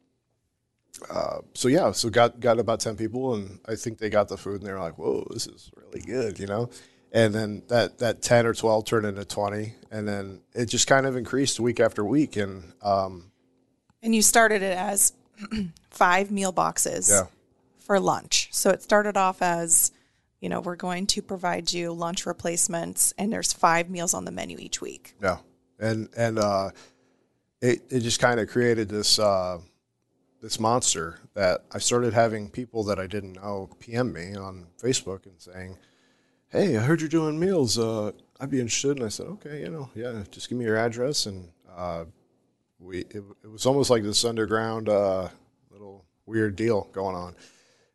uh, 1.09 1.39
so 1.53 1.67
yeah, 1.67 1.91
so 1.91 2.09
got 2.09 2.39
got 2.39 2.59
about 2.59 2.79
ten 2.79 2.95
people, 2.95 3.35
and 3.35 3.59
I 3.67 3.75
think 3.75 3.99
they 3.99 4.09
got 4.09 4.27
the 4.27 4.37
food, 4.37 4.57
and 4.61 4.65
they 4.65 4.73
were 4.73 4.79
like, 4.79 4.97
"Whoa, 4.97 5.27
this 5.29 5.47
is 5.47 5.71
really 5.75 6.01
good," 6.01 6.39
you 6.39 6.47
know. 6.47 6.69
And 7.11 7.33
then 7.33 7.61
that 7.67 7.99
that 7.99 8.23
ten 8.23 8.47
or 8.47 8.53
twelve 8.53 8.85
turned 8.85 9.05
into 9.05 9.23
twenty, 9.23 9.75
and 9.91 10.07
then 10.07 10.41
it 10.53 10.65
just 10.65 10.87
kind 10.87 11.05
of 11.05 11.15
increased 11.15 11.59
week 11.59 11.79
after 11.79 12.03
week, 12.03 12.37
and 12.37 12.73
um, 12.81 13.31
And 14.01 14.15
you 14.15 14.21
started 14.21 14.61
it 14.61 14.77
as 14.77 15.13
five 15.91 16.31
meal 16.31 16.51
boxes 16.51 17.09
yeah. 17.09 17.27
for 17.79 17.99
lunch. 17.99 18.49
So 18.51 18.69
it 18.71 18.81
started 18.81 19.15
off 19.15 19.41
as, 19.41 19.91
you 20.41 20.49
know, 20.49 20.59
we're 20.59 20.75
going 20.75 21.07
to 21.07 21.21
provide 21.21 21.71
you 21.71 21.93
lunch 21.93 22.25
replacements, 22.25 23.13
and 23.17 23.31
there's 23.31 23.53
five 23.53 23.89
meals 23.89 24.13
on 24.13 24.25
the 24.25 24.31
menu 24.31 24.57
each 24.59 24.81
week. 24.81 25.15
Yeah, 25.21 25.37
and 25.83 26.09
and 26.15 26.39
uh, 26.39 26.71
it 27.61 27.83
it 27.89 27.99
just 27.99 28.19
kind 28.19 28.39
of 28.39 28.47
created 28.47 28.89
this 28.89 29.19
uh, 29.19 29.59
this 30.41 30.59
monster 30.59 31.19
that 31.33 31.65
I 31.71 31.79
started 31.79 32.13
having 32.13 32.49
people 32.49 32.83
that 32.85 32.99
I 32.99 33.07
didn't 33.07 33.33
know 33.33 33.69
PM 33.79 34.13
me 34.13 34.35
on 34.35 34.67
Facebook 34.81 35.25
and 35.25 35.39
saying, 35.39 35.77
"Hey, 36.47 36.77
I 36.77 36.81
heard 36.81 37.01
you're 37.01 37.09
doing 37.09 37.39
meals. 37.39 37.77
Uh, 37.77 38.11
I'd 38.39 38.49
be 38.49 38.59
interested." 38.59 38.97
And 38.97 39.05
I 39.05 39.09
said, 39.09 39.27
"Okay, 39.27 39.61
you 39.61 39.69
know, 39.69 39.89
yeah, 39.95 40.23
just 40.31 40.49
give 40.49 40.57
me 40.57 40.65
your 40.65 40.77
address." 40.77 41.25
And 41.25 41.49
uh, 41.75 42.05
we 42.79 42.99
it, 42.99 43.23
it 43.43 43.51
was 43.51 43.65
almost 43.65 43.89
like 43.89 44.03
this 44.03 44.25
underground 44.25 44.89
uh, 44.89 45.27
little 45.69 46.05
weird 46.25 46.55
deal 46.55 46.87
going 46.93 47.15
on. 47.15 47.35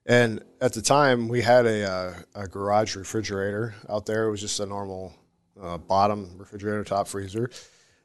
And 0.05 0.43
at 0.62 0.72
the 0.72 0.80
time, 0.80 1.28
we 1.28 1.43
had 1.43 1.66
a, 1.66 1.84
uh, 1.84 2.14
a 2.34 2.49
garage 2.49 2.97
refrigerator 2.97 3.74
out 3.91 4.07
there. 4.07 4.24
It 4.24 4.30
was 4.30 4.41
just 4.41 4.59
a 4.59 4.64
normal 4.64 5.14
uh, 5.61 5.76
bottom 5.76 6.30
refrigerator, 6.39 6.82
top 6.82 7.09
freezer. 7.09 7.51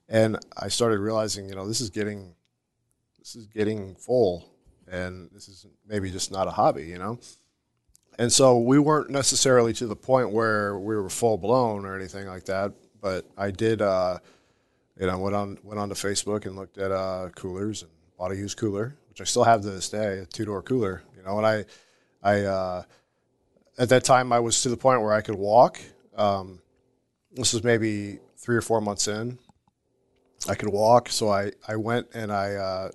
And 0.10 0.38
I 0.58 0.68
started 0.68 1.00
realizing, 1.00 1.50
you 1.50 1.56
know, 1.56 1.68
this 1.68 1.82
is 1.82 1.90
getting 1.90 2.36
this 3.20 3.36
is 3.36 3.48
getting 3.48 3.96
full, 3.96 4.50
and 4.92 5.30
this 5.32 5.48
is 5.48 5.66
maybe 5.88 6.12
just 6.12 6.32
not 6.32 6.48
a 6.48 6.52
hobby, 6.52 6.86
you 6.86 6.98
know. 6.98 7.20
And 8.20 8.32
so 8.32 8.60
we 8.60 8.80
weren't 8.80 9.10
necessarily 9.10 9.74
to 9.74 9.88
the 9.88 9.96
point 9.96 10.32
where 10.32 10.78
we 10.78 10.96
were 10.96 11.10
full 11.10 11.38
blown 11.38 11.86
or 11.86 11.96
anything 11.96 12.28
like 12.28 12.46
that. 12.46 12.74
But 13.02 13.26
I 13.38 13.52
did, 13.52 13.82
uh, 13.82 14.20
you 15.00 15.08
know, 15.08 15.18
went 15.20 15.36
on 15.36 15.58
went 15.64 15.80
onto 15.80 15.96
Facebook 15.96 16.46
and 16.46 16.56
looked 16.56 16.78
at 16.78 16.92
uh, 16.92 17.30
coolers 17.36 17.82
and 17.82 17.92
bought 18.18 18.32
a 18.32 18.36
used 18.36 18.58
cooler, 18.58 18.96
which 19.10 19.22
I 19.22 19.24
still 19.24 19.44
have 19.44 19.62
to 19.62 19.70
this 19.70 19.90
day, 19.90 20.20
a 20.20 20.26
two 20.26 20.46
door 20.46 20.62
cooler. 20.62 21.04
You 21.18 21.24
know, 21.24 21.38
and 21.38 21.48
I, 21.48 21.66
I 22.22 22.42
uh, 22.42 22.84
at 23.78 23.90
that 23.90 24.04
time 24.04 24.32
I 24.32 24.40
was 24.40 24.62
to 24.62 24.70
the 24.70 24.78
point 24.78 25.02
where 25.02 25.14
I 25.14 25.22
could 25.22 25.36
walk. 25.36 25.80
Um, 26.16 26.62
this 27.32 27.54
was 27.54 27.64
maybe 27.64 28.20
three 28.38 28.56
or 28.56 28.62
four 28.62 28.82
months 28.82 29.08
in. 29.08 29.40
I 30.48 30.56
could 30.56 30.70
walk, 30.70 31.10
so 31.10 31.30
I 31.30 31.52
I 31.68 31.76
went 31.76 32.08
and 32.14 32.32
I 32.32 32.54
uh, 32.56 32.92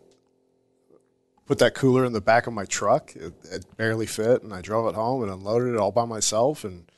put 1.47 1.59
that 1.59 1.75
cooler 1.75 2.05
in 2.05 2.13
the 2.13 2.21
back 2.21 2.47
of 2.47 2.53
my 2.53 2.65
truck. 2.65 3.15
It, 3.17 3.33
it 3.51 3.77
barely 3.77 4.07
fit, 4.07 4.43
and 4.43 4.53
I 4.53 4.61
drove 4.61 4.89
it 4.89 4.95
home 4.95 5.23
and 5.23 5.33
unloaded 5.33 5.75
it 5.75 5.79
all 5.79 5.93
by 5.93 6.05
myself. 6.05 6.65
And 6.65 6.91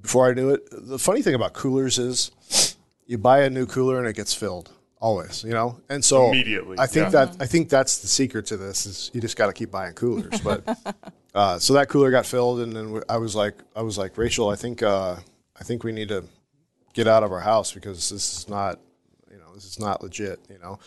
before 0.00 0.28
I 0.28 0.34
knew 0.34 0.50
it, 0.50 0.66
the 0.70 0.98
funny 0.98 1.22
thing 1.22 1.34
about 1.34 1.52
coolers 1.52 1.98
is 1.98 2.76
you 3.06 3.18
buy 3.18 3.42
a 3.42 3.50
new 3.50 3.66
cooler 3.66 3.98
and 3.98 4.06
it 4.06 4.16
gets 4.16 4.34
filled 4.34 4.70
always, 5.00 5.44
you 5.44 5.52
know. 5.52 5.80
And 5.88 6.04
so 6.04 6.28
Immediately, 6.28 6.78
I 6.78 6.86
think 6.86 7.12
yeah. 7.12 7.26
that 7.26 7.36
I 7.40 7.46
think 7.46 7.68
that's 7.68 7.98
the 7.98 8.08
secret 8.08 8.46
to 8.46 8.56
this 8.56 8.86
is 8.86 9.10
you 9.12 9.20
just 9.20 9.36
got 9.36 9.46
to 9.46 9.52
keep 9.52 9.70
buying 9.70 9.94
coolers. 9.94 10.40
But 10.40 10.66
uh, 11.34 11.58
so 11.58 11.74
that 11.74 11.88
cooler 11.88 12.10
got 12.10 12.26
filled, 12.26 12.60
and 12.60 12.74
then 12.74 13.02
I 13.08 13.18
was 13.18 13.34
like, 13.34 13.54
I 13.74 13.82
was 13.82 13.98
like, 13.98 14.16
Rachel, 14.16 14.48
I 14.48 14.56
think 14.56 14.82
uh, 14.82 15.16
I 15.58 15.64
think 15.64 15.84
we 15.84 15.92
need 15.92 16.08
to 16.08 16.24
get 16.92 17.06
out 17.06 17.22
of 17.22 17.30
our 17.30 17.40
house 17.40 17.72
because 17.72 18.08
this 18.08 18.38
is 18.38 18.48
not, 18.48 18.80
this 19.56 19.64
is 19.64 19.80
not 19.80 20.02
legit, 20.02 20.38
you 20.50 20.58
know. 20.58 20.78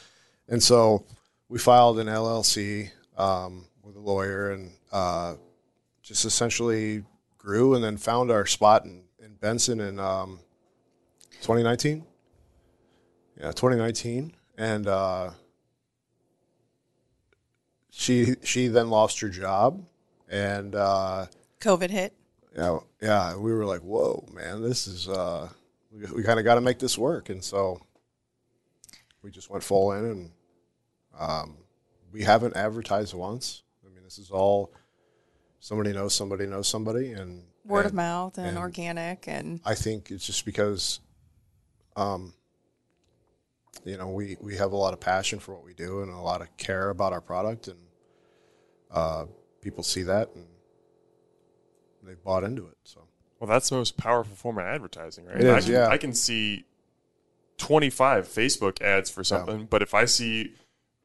And 0.48 0.62
so 0.62 1.04
we 1.50 1.58
filed 1.58 2.00
an 2.00 2.08
LLC 2.08 2.92
um, 3.18 3.66
with 3.84 3.96
a 3.96 4.00
lawyer 4.00 4.52
and 4.52 4.72
uh, 4.92 5.36
just 6.04 6.24
essentially 6.24 7.04
grew 7.40 7.74
and 7.74 7.84
then 7.84 7.98
found 7.98 8.30
our 8.30 8.46
spot 8.46 8.86
in, 8.86 9.02
in 9.24 9.34
Benson 9.34 9.80
in 9.80 10.00
um, 10.00 10.40
2019. 11.42 12.06
Yeah, 13.40 13.48
2019. 13.48 14.36
And 14.58 14.88
uh, 14.88 15.32
she 17.90 18.36
she 18.44 18.68
then 18.68 18.90
lost 18.90 19.20
her 19.22 19.30
job. 19.30 19.84
And 20.30 20.76
uh, 20.76 21.26
COVID 21.60 21.90
hit. 21.90 22.14
yeah, 22.56 22.80
yeah, 23.02 23.36
we 23.36 23.52
were 23.52 23.66
like, 23.66 23.82
whoa, 23.82 24.28
man, 24.32 24.62
this 24.62 24.86
is, 24.86 25.10
uh, 25.10 25.50
we, 25.92 26.06
we 26.18 26.24
kind 26.24 26.38
of 26.38 26.46
got 26.46 26.56
to 26.56 26.62
make 26.62 26.78
this 26.78 27.00
work. 27.00 27.30
And 27.30 27.44
so 27.44 27.82
we 29.22 29.32
just 29.32 29.50
went 29.50 29.64
full 29.64 29.92
in 29.94 30.06
and 30.06 30.32
um, 31.18 31.58
we 32.12 32.24
haven't 32.24 32.56
advertised 32.56 33.14
once. 33.14 33.64
I 33.86 33.94
mean, 33.94 34.04
this 34.04 34.18
is 34.18 34.32
all 34.32 34.74
somebody 35.60 35.94
knows 35.94 36.14
somebody 36.14 36.46
knows 36.46 36.68
somebody. 36.68 37.12
And 37.12 37.44
Word 37.66 37.80
and 37.80 37.88
of 37.88 37.94
mouth 37.94 38.38
and, 38.38 38.48
and- 38.48 38.58
organic 38.58 39.28
and 39.28 39.60
I 39.66 39.76
think 39.76 40.12
it's 40.12 40.26
just 40.26 40.46
because, 40.46 41.00
um, 41.96 42.34
you 43.86 43.98
know, 43.98 44.10
we, 44.10 44.38
we 44.42 44.58
have 44.58 44.72
a 44.72 44.78
lot 44.78 44.94
of 44.94 45.00
passion 45.00 45.40
for 45.40 45.54
what 45.54 45.64
we 45.64 45.74
do 45.74 46.02
and 46.02 46.12
a 46.12 46.20
lot 46.20 46.42
of 46.42 46.56
care 46.58 46.90
about 46.90 47.14
our 47.14 47.22
product. 47.22 47.68
And 47.68 47.80
uh, 48.92 49.26
people 49.62 49.84
see 49.84 50.04
that 50.04 50.30
and 50.36 50.46
they've 52.04 52.24
bought 52.24 52.44
into 52.44 52.68
it. 52.68 52.78
So. 52.84 53.02
Well, 53.40 53.48
that's 53.48 53.70
the 53.70 53.76
most 53.76 53.96
powerful 53.96 54.36
form 54.36 54.58
of 54.58 54.66
advertising, 54.66 55.26
right? 55.26 55.40
It 55.40 55.50
I 55.50 55.62
can, 55.62 55.72
yeah. 55.72 55.88
I 55.88 55.98
can 55.98 56.14
see 56.14 56.66
25 57.60 58.28
Facebook 58.28 58.82
ads 58.82 59.10
for 59.10 59.24
something, 59.24 59.68
but 59.70 59.82
if 59.84 59.94
I 59.94 60.06
see 60.06 60.56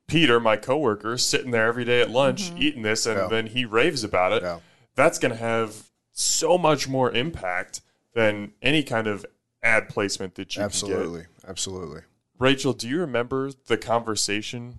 Peter, 0.07 0.41
my 0.41 0.57
coworker, 0.57 1.19
sitting 1.19 1.51
there 1.51 1.67
every 1.67 1.85
day 1.85 2.01
at 2.01 2.11
lunch 2.11 2.51
mm-hmm. 2.51 2.63
eating 2.63 2.83
this 2.83 3.05
and 3.07 3.19
Yeah. 3.19 3.27
then 3.29 3.47
he 3.49 3.65
raves 3.65 4.03
about 4.05 4.33
it, 4.33 4.43
Yeah. 4.43 4.61
that's 4.95 5.19
going 5.19 5.33
to 5.33 5.39
have 5.39 5.91
so 6.13 6.57
much 6.57 6.89
more 6.89 7.11
impact 7.13 7.81
than 8.15 8.53
any 8.63 8.83
kind 8.83 9.07
of 9.07 9.27
ad 9.63 9.89
placement 9.89 10.35
that 10.37 10.57
you. 10.57 10.63
Absolutely, 10.63 11.25
absolutely. 11.47 12.03
Rachel, 12.39 12.73
do 12.73 12.89
you 12.89 13.01
remember 13.01 13.51
the 13.67 13.77
conversation 13.77 14.79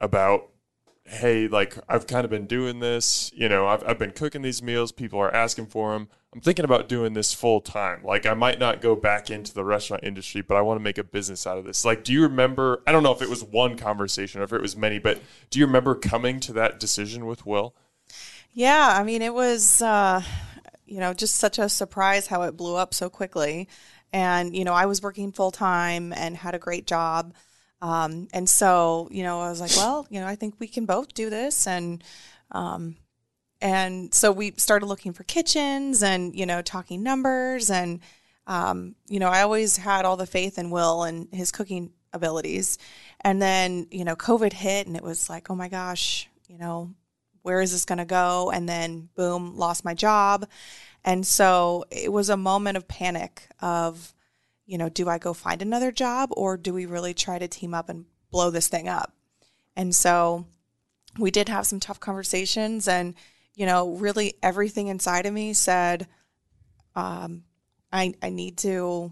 about, 0.00 0.49
hey, 1.10 1.48
like 1.48 1.76
I've 1.88 2.06
kind 2.06 2.24
of 2.24 2.30
been 2.30 2.46
doing 2.46 2.78
this, 2.78 3.32
you 3.34 3.48
know, 3.48 3.66
I've, 3.66 3.82
I've 3.86 3.98
been 3.98 4.12
cooking 4.12 4.42
these 4.42 4.62
meals, 4.62 4.92
people 4.92 5.18
are 5.18 5.34
asking 5.34 5.66
for 5.66 5.92
them. 5.92 6.08
I'm 6.32 6.40
thinking 6.40 6.64
about 6.64 6.88
doing 6.88 7.14
this 7.14 7.34
full 7.34 7.60
time. 7.60 8.04
Like 8.04 8.24
I 8.24 8.34
might 8.34 8.60
not 8.60 8.80
go 8.80 8.94
back 8.94 9.28
into 9.28 9.52
the 9.52 9.64
restaurant 9.64 10.04
industry, 10.04 10.40
but 10.40 10.56
I 10.56 10.60
want 10.60 10.78
to 10.78 10.84
make 10.84 10.98
a 10.98 11.04
business 11.04 11.48
out 11.48 11.58
of 11.58 11.64
this. 11.64 11.84
Like, 11.84 12.04
do 12.04 12.12
you 12.12 12.22
remember? 12.22 12.82
I 12.86 12.92
don't 12.92 13.02
know 13.02 13.12
if 13.12 13.22
it 13.22 13.28
was 13.28 13.42
one 13.42 13.76
conversation 13.76 14.40
or 14.40 14.44
if 14.44 14.52
it 14.52 14.62
was 14.62 14.76
many, 14.76 15.00
but 15.00 15.20
do 15.50 15.58
you 15.58 15.66
remember 15.66 15.96
coming 15.96 16.38
to 16.40 16.52
that 16.52 16.78
decision 16.78 17.26
with 17.26 17.44
Will? 17.44 17.74
Yeah, 18.52 18.94
I 18.96 19.02
mean, 19.02 19.22
it 19.22 19.34
was, 19.34 19.82
uh, 19.82 20.22
you 20.86 21.00
know, 21.00 21.12
just 21.12 21.36
such 21.36 21.58
a 21.58 21.68
surprise 21.68 22.28
how 22.28 22.42
it 22.42 22.56
blew 22.56 22.76
up 22.76 22.94
so 22.94 23.10
quickly. 23.10 23.68
And, 24.12 24.56
you 24.56 24.64
know, 24.64 24.74
I 24.74 24.86
was 24.86 25.02
working 25.02 25.32
full 25.32 25.50
time 25.50 26.12
and 26.12 26.36
had 26.36 26.54
a 26.54 26.58
great 26.58 26.86
job. 26.86 27.34
Um, 27.82 28.28
and 28.32 28.48
so, 28.48 29.08
you 29.10 29.22
know, 29.22 29.40
I 29.40 29.48
was 29.48 29.60
like, 29.60 29.74
well, 29.76 30.06
you 30.10 30.20
know, 30.20 30.26
I 30.26 30.36
think 30.36 30.54
we 30.58 30.68
can 30.68 30.86
both 30.86 31.14
do 31.14 31.30
this. 31.30 31.66
And, 31.66 32.04
um, 32.50 32.96
and 33.60 34.12
so 34.12 34.32
we 34.32 34.52
started 34.56 34.86
looking 34.86 35.12
for 35.12 35.24
kitchens 35.24 36.02
and, 36.02 36.34
you 36.34 36.46
know, 36.46 36.62
talking 36.62 37.02
numbers. 37.02 37.70
And, 37.70 38.00
um, 38.46 38.96
you 39.08 39.18
know, 39.18 39.28
I 39.28 39.42
always 39.42 39.76
had 39.76 40.04
all 40.04 40.16
the 40.16 40.26
faith 40.26 40.58
in 40.58 40.70
Will 40.70 41.04
and 41.04 41.28
his 41.32 41.52
cooking 41.52 41.92
abilities. 42.12 42.78
And 43.22 43.40
then, 43.40 43.86
you 43.90 44.04
know, 44.04 44.16
COVID 44.16 44.52
hit 44.52 44.86
and 44.86 44.96
it 44.96 45.02
was 45.02 45.30
like, 45.30 45.50
oh 45.50 45.54
my 45.54 45.68
gosh, 45.68 46.28
you 46.48 46.58
know, 46.58 46.94
where 47.42 47.60
is 47.60 47.72
this 47.72 47.86
going 47.86 47.98
to 47.98 48.04
go? 48.04 48.50
And 48.50 48.68
then 48.68 49.08
boom, 49.14 49.56
lost 49.56 49.84
my 49.84 49.94
job. 49.94 50.46
And 51.02 51.26
so 51.26 51.84
it 51.90 52.12
was 52.12 52.28
a 52.28 52.36
moment 52.36 52.76
of 52.76 52.88
panic 52.88 53.48
of, 53.60 54.12
you 54.70 54.78
know, 54.78 54.88
do 54.88 55.08
I 55.08 55.18
go 55.18 55.34
find 55.34 55.62
another 55.62 55.90
job 55.90 56.30
or 56.30 56.56
do 56.56 56.72
we 56.72 56.86
really 56.86 57.12
try 57.12 57.40
to 57.40 57.48
team 57.48 57.74
up 57.74 57.88
and 57.88 58.04
blow 58.30 58.50
this 58.50 58.68
thing 58.68 58.88
up? 58.88 59.12
And 59.74 59.92
so 59.92 60.46
we 61.18 61.32
did 61.32 61.48
have 61.48 61.66
some 61.66 61.80
tough 61.80 61.98
conversations 61.98 62.86
and, 62.86 63.16
you 63.56 63.66
know, 63.66 63.94
really 63.96 64.34
everything 64.44 64.86
inside 64.86 65.26
of 65.26 65.34
me 65.34 65.54
said, 65.54 66.06
um, 66.94 67.42
I, 67.92 68.14
I 68.22 68.30
need 68.30 68.58
to 68.58 69.10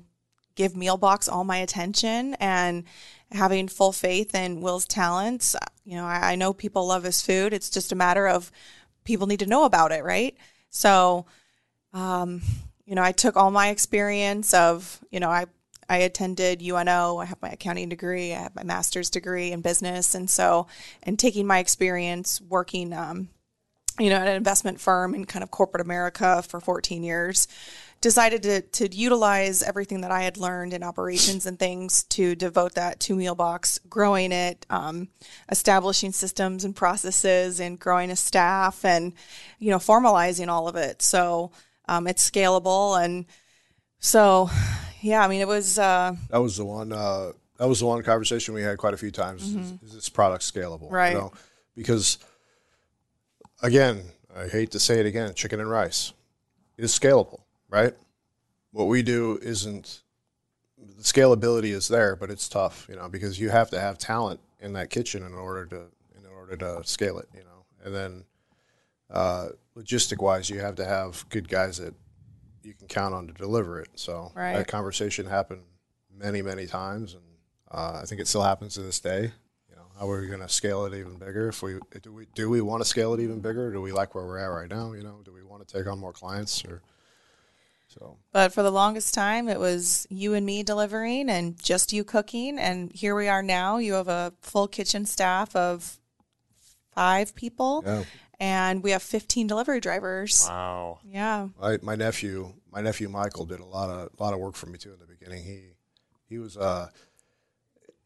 give 0.54 0.74
Mealbox 0.74 1.28
all 1.28 1.42
my 1.42 1.56
attention 1.56 2.34
and 2.34 2.84
having 3.32 3.66
full 3.66 3.90
faith 3.90 4.36
in 4.36 4.60
Will's 4.60 4.86
talents. 4.86 5.56
You 5.84 5.96
know, 5.96 6.04
I, 6.04 6.32
I 6.32 6.34
know 6.36 6.52
people 6.52 6.86
love 6.86 7.02
his 7.02 7.20
food. 7.20 7.52
It's 7.52 7.68
just 7.68 7.90
a 7.90 7.96
matter 7.96 8.28
of 8.28 8.52
people 9.02 9.26
need 9.26 9.40
to 9.40 9.46
know 9.46 9.64
about 9.64 9.90
it, 9.90 10.04
right? 10.04 10.36
So, 10.70 11.26
um, 11.92 12.42
you 12.88 12.94
know, 12.94 13.02
I 13.02 13.12
took 13.12 13.36
all 13.36 13.50
my 13.50 13.68
experience 13.68 14.54
of, 14.54 15.04
you 15.10 15.20
know, 15.20 15.28
I 15.28 15.44
I 15.90 15.98
attended 15.98 16.62
UNO. 16.62 17.18
I 17.18 17.24
have 17.26 17.40
my 17.40 17.50
accounting 17.50 17.88
degree. 17.88 18.32
I 18.34 18.40
have 18.40 18.54
my 18.54 18.62
master's 18.62 19.10
degree 19.10 19.52
in 19.52 19.60
business, 19.60 20.14
and 20.14 20.28
so, 20.28 20.66
and 21.02 21.18
taking 21.18 21.46
my 21.46 21.58
experience 21.58 22.40
working, 22.40 22.92
um, 22.92 23.28
you 23.98 24.10
know, 24.10 24.16
at 24.16 24.28
an 24.28 24.36
investment 24.36 24.80
firm 24.80 25.14
in 25.14 25.24
kind 25.24 25.42
of 25.42 25.50
corporate 25.50 25.80
America 25.82 26.42
for 26.42 26.60
14 26.60 27.02
years, 27.02 27.48
decided 28.00 28.42
to 28.42 28.60
to 28.62 28.94
utilize 28.94 29.62
everything 29.62 30.00
that 30.02 30.10
I 30.10 30.22
had 30.22 30.38
learned 30.38 30.72
in 30.72 30.82
operations 30.82 31.46
and 31.46 31.58
things 31.58 32.04
to 32.04 32.34
devote 32.34 32.74
that 32.74 33.00
to 33.00 33.16
Mealbox, 33.16 33.80
growing 33.88 34.32
it, 34.32 34.64
um, 34.70 35.08
establishing 35.50 36.12
systems 36.12 36.64
and 36.64 36.76
processes, 36.76 37.60
and 37.60 37.78
growing 37.78 38.10
a 38.10 38.16
staff, 38.16 38.82
and 38.82 39.12
you 39.58 39.70
know, 39.70 39.78
formalizing 39.78 40.48
all 40.48 40.68
of 40.68 40.76
it. 40.76 41.02
So 41.02 41.50
um, 41.88 42.06
it's 42.06 42.28
scalable, 42.28 43.02
and 43.02 43.26
so 43.98 44.50
yeah, 45.00 45.24
I 45.24 45.28
mean, 45.28 45.40
it 45.40 45.48
was. 45.48 45.78
Uh, 45.78 46.14
that 46.30 46.38
was 46.38 46.56
the 46.56 46.64
one. 46.64 46.92
Uh, 46.92 47.32
that 47.58 47.68
was 47.68 47.80
the 47.80 47.86
one 47.86 48.02
conversation 48.02 48.54
we 48.54 48.62
had 48.62 48.78
quite 48.78 48.94
a 48.94 48.96
few 48.96 49.10
times. 49.10 49.48
Mm-hmm. 49.48 49.84
Is, 49.84 49.90
is, 49.90 49.94
this 49.94 50.08
product 50.08 50.42
scalable? 50.42 50.90
Right. 50.90 51.12
You 51.12 51.18
know? 51.18 51.32
Because 51.74 52.18
again, 53.62 54.02
I 54.34 54.48
hate 54.48 54.70
to 54.72 54.80
say 54.80 55.00
it 55.00 55.06
again, 55.06 55.34
chicken 55.34 55.60
and 55.60 55.70
rice 55.70 56.12
is 56.76 56.96
scalable, 56.96 57.40
right? 57.68 57.94
What 58.72 58.84
we 58.84 59.02
do 59.02 59.38
isn't. 59.42 60.02
The 60.96 61.02
scalability 61.02 61.70
is 61.74 61.88
there, 61.88 62.14
but 62.14 62.30
it's 62.30 62.48
tough, 62.48 62.86
you 62.88 62.94
know, 62.94 63.08
because 63.08 63.40
you 63.40 63.50
have 63.50 63.68
to 63.70 63.80
have 63.80 63.98
talent 63.98 64.38
in 64.60 64.74
that 64.74 64.90
kitchen 64.90 65.24
in 65.24 65.34
order 65.34 65.66
to 65.66 65.76
in 66.16 66.24
order 66.36 66.56
to 66.56 66.86
scale 66.86 67.18
it, 67.18 67.28
you 67.34 67.40
know, 67.40 67.64
and 67.84 67.94
then 67.94 68.24
uh, 69.10 69.48
logistic 69.76 70.22
wise, 70.22 70.50
you 70.50 70.60
have 70.60 70.76
to 70.76 70.84
have 70.84 71.28
good 71.28 71.48
guys 71.48 71.78
that 71.78 71.94
you 72.62 72.74
can 72.74 72.88
count 72.88 73.14
on 73.14 73.26
to 73.26 73.32
deliver 73.32 73.80
it. 73.80 73.88
So 73.94 74.32
right. 74.34 74.56
that 74.56 74.68
conversation 74.68 75.26
happened 75.26 75.62
many, 76.14 76.42
many 76.42 76.66
times, 76.66 77.14
and 77.14 77.22
uh, 77.70 78.00
I 78.02 78.04
think 78.04 78.20
it 78.20 78.28
still 78.28 78.42
happens 78.42 78.74
to 78.74 78.82
this 78.82 79.00
day. 79.00 79.32
You 79.70 79.76
know, 79.76 79.86
how 79.98 80.10
are 80.10 80.20
we 80.20 80.26
going 80.26 80.40
to 80.40 80.48
scale 80.48 80.84
it 80.84 80.94
even 80.94 81.14
bigger? 81.14 81.48
If 81.48 81.62
we 81.62 81.78
do, 82.02 82.12
we 82.12 82.26
do 82.34 82.50
we 82.50 82.60
want 82.60 82.82
to 82.82 82.88
scale 82.88 83.14
it 83.14 83.20
even 83.20 83.40
bigger? 83.40 83.72
Do 83.72 83.80
we 83.80 83.92
like 83.92 84.14
where 84.14 84.26
we're 84.26 84.38
at 84.38 84.46
right 84.46 84.70
now? 84.70 84.92
You 84.92 85.02
know, 85.02 85.20
do 85.24 85.32
we 85.32 85.42
want 85.42 85.66
to 85.66 85.78
take 85.78 85.86
on 85.86 85.98
more 85.98 86.12
clients 86.12 86.64
or? 86.64 86.82
So. 87.88 88.18
But 88.32 88.52
for 88.52 88.62
the 88.62 88.70
longest 88.70 89.14
time, 89.14 89.48
it 89.48 89.58
was 89.58 90.06
you 90.10 90.34
and 90.34 90.44
me 90.44 90.62
delivering 90.62 91.30
and 91.30 91.60
just 91.60 91.90
you 91.90 92.04
cooking. 92.04 92.58
And 92.58 92.92
here 92.92 93.14
we 93.14 93.28
are 93.28 93.42
now. 93.42 93.78
You 93.78 93.94
have 93.94 94.08
a 94.08 94.34
full 94.42 94.68
kitchen 94.68 95.06
staff 95.06 95.56
of 95.56 95.98
five 96.92 97.34
people. 97.34 97.82
Yeah 97.86 98.04
and 98.40 98.82
we 98.82 98.92
have 98.92 99.02
15 99.02 99.46
delivery 99.46 99.80
drivers. 99.80 100.46
Wow. 100.48 101.00
Yeah. 101.04 101.48
I, 101.60 101.78
my 101.82 101.96
nephew, 101.96 102.52
my 102.72 102.80
nephew 102.80 103.08
Michael 103.08 103.46
did 103.46 103.60
a 103.60 103.64
lot 103.64 103.90
of 103.90 104.10
a 104.18 104.22
lot 104.22 104.34
of 104.34 104.40
work 104.40 104.54
for 104.54 104.66
me 104.66 104.78
too 104.78 104.92
in 104.92 104.98
the 104.98 105.06
beginning. 105.06 105.44
He 105.44 105.60
he 106.28 106.38
was 106.38 106.56
uh 106.56 106.88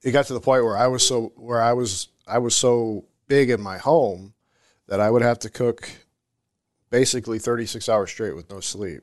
it 0.02 0.12
got 0.12 0.26
to 0.26 0.34
the 0.34 0.40
point 0.40 0.64
where 0.64 0.76
I 0.76 0.86
was 0.86 1.06
so 1.06 1.32
where 1.36 1.60
I 1.60 1.72
was 1.72 2.08
I 2.26 2.38
was 2.38 2.56
so 2.56 3.04
big 3.28 3.50
in 3.50 3.60
my 3.60 3.78
home 3.78 4.34
that 4.88 5.00
I 5.00 5.10
would 5.10 5.22
have 5.22 5.38
to 5.40 5.50
cook 5.50 5.88
basically 6.90 7.38
36 7.38 7.88
hours 7.88 8.10
straight 8.10 8.36
with 8.36 8.50
no 8.50 8.60
sleep 8.60 9.02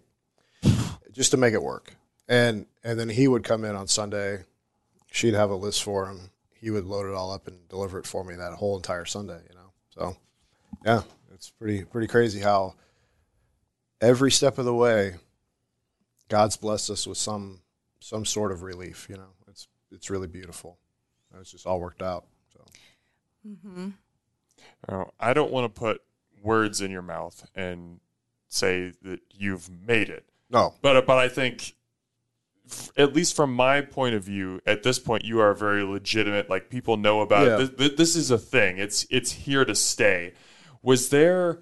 just 1.11 1.31
to 1.31 1.37
make 1.37 1.53
it 1.53 1.63
work. 1.63 1.95
And 2.27 2.65
and 2.83 2.99
then 2.99 3.09
he 3.09 3.27
would 3.27 3.43
come 3.43 3.65
in 3.65 3.75
on 3.75 3.87
Sunday. 3.87 4.43
She'd 5.11 5.33
have 5.33 5.49
a 5.49 5.55
list 5.55 5.83
for 5.83 6.07
him. 6.07 6.29
He 6.53 6.69
would 6.69 6.85
load 6.85 7.09
it 7.09 7.15
all 7.15 7.31
up 7.31 7.47
and 7.47 7.67
deliver 7.67 7.99
it 7.99 8.05
for 8.05 8.23
me 8.23 8.35
that 8.35 8.53
whole 8.53 8.75
entire 8.75 9.05
Sunday, 9.05 9.39
you 9.49 9.55
know. 9.55 9.71
So, 9.89 10.17
yeah, 10.85 11.01
it's 11.39 11.51
pretty 11.51 11.85
pretty 11.85 12.07
crazy 12.07 12.41
how 12.41 12.75
every 14.01 14.29
step 14.29 14.57
of 14.57 14.65
the 14.65 14.73
way 14.73 15.15
God's 16.27 16.57
blessed 16.57 16.89
us 16.89 17.07
with 17.07 17.17
some 17.17 17.61
some 18.01 18.25
sort 18.25 18.51
of 18.51 18.61
relief. 18.61 19.07
You 19.09 19.15
know, 19.15 19.29
it's 19.47 19.69
it's 19.89 20.09
really 20.09 20.27
beautiful. 20.27 20.77
It's 21.39 21.51
just 21.51 21.65
all 21.65 21.79
worked 21.79 22.01
out. 22.01 22.25
So. 22.51 22.65
Mm-hmm. 23.47 23.89
Now, 24.89 25.11
I 25.17 25.33
don't 25.33 25.51
want 25.51 25.73
to 25.73 25.79
put 25.79 26.01
words 26.43 26.81
in 26.81 26.91
your 26.91 27.01
mouth 27.01 27.47
and 27.55 28.01
say 28.49 28.91
that 29.03 29.21
you've 29.33 29.69
made 29.69 30.09
it. 30.09 30.25
No, 30.49 30.73
but 30.81 31.05
but 31.05 31.19
I 31.19 31.29
think 31.29 31.73
at 32.97 33.13
least 33.13 33.33
from 33.33 33.53
my 33.53 33.79
point 33.79 34.13
of 34.13 34.25
view, 34.25 34.59
at 34.65 34.83
this 34.83 34.99
point, 34.99 35.23
you 35.23 35.39
are 35.39 35.53
very 35.53 35.83
legitimate. 35.83 36.49
Like 36.49 36.69
people 36.69 36.97
know 36.97 37.21
about 37.21 37.47
yeah. 37.47 37.63
it. 37.63 37.77
This, 37.77 37.91
this, 37.95 38.15
is 38.17 38.29
a 38.29 38.37
thing. 38.37 38.77
It's 38.77 39.07
it's 39.09 39.31
here 39.31 39.63
to 39.63 39.73
stay. 39.73 40.33
Was 40.81 41.09
there 41.09 41.59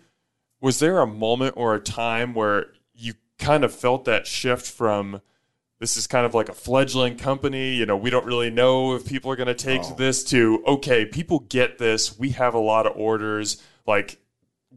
was 0.59 0.79
there 0.79 0.99
a 0.99 1.07
moment 1.07 1.53
or 1.57 1.75
a 1.75 1.79
time 1.79 2.33
where 2.33 2.67
you 2.93 3.13
kind 3.37 3.63
of 3.63 3.73
felt 3.73 4.05
that 4.05 4.25
shift 4.25 4.65
from 4.65 5.21
this 5.79 5.95
is 5.95 6.07
kind 6.07 6.25
of 6.25 6.33
like 6.33 6.49
a 6.49 6.53
fledgling 6.53 7.17
company, 7.17 7.75
you 7.75 7.85
know, 7.85 7.95
we 7.95 8.09
don't 8.09 8.25
really 8.25 8.49
know 8.49 8.95
if 8.95 9.05
people 9.05 9.31
are 9.31 9.35
going 9.35 9.45
to 9.47 9.53
take 9.53 9.81
oh. 9.83 9.95
this 9.95 10.23
to 10.25 10.63
okay, 10.65 11.05
people 11.05 11.39
get 11.39 11.77
this, 11.77 12.17
we 12.17 12.29
have 12.31 12.53
a 12.53 12.59
lot 12.59 12.87
of 12.87 12.97
orders, 12.97 13.61
like 13.85 14.17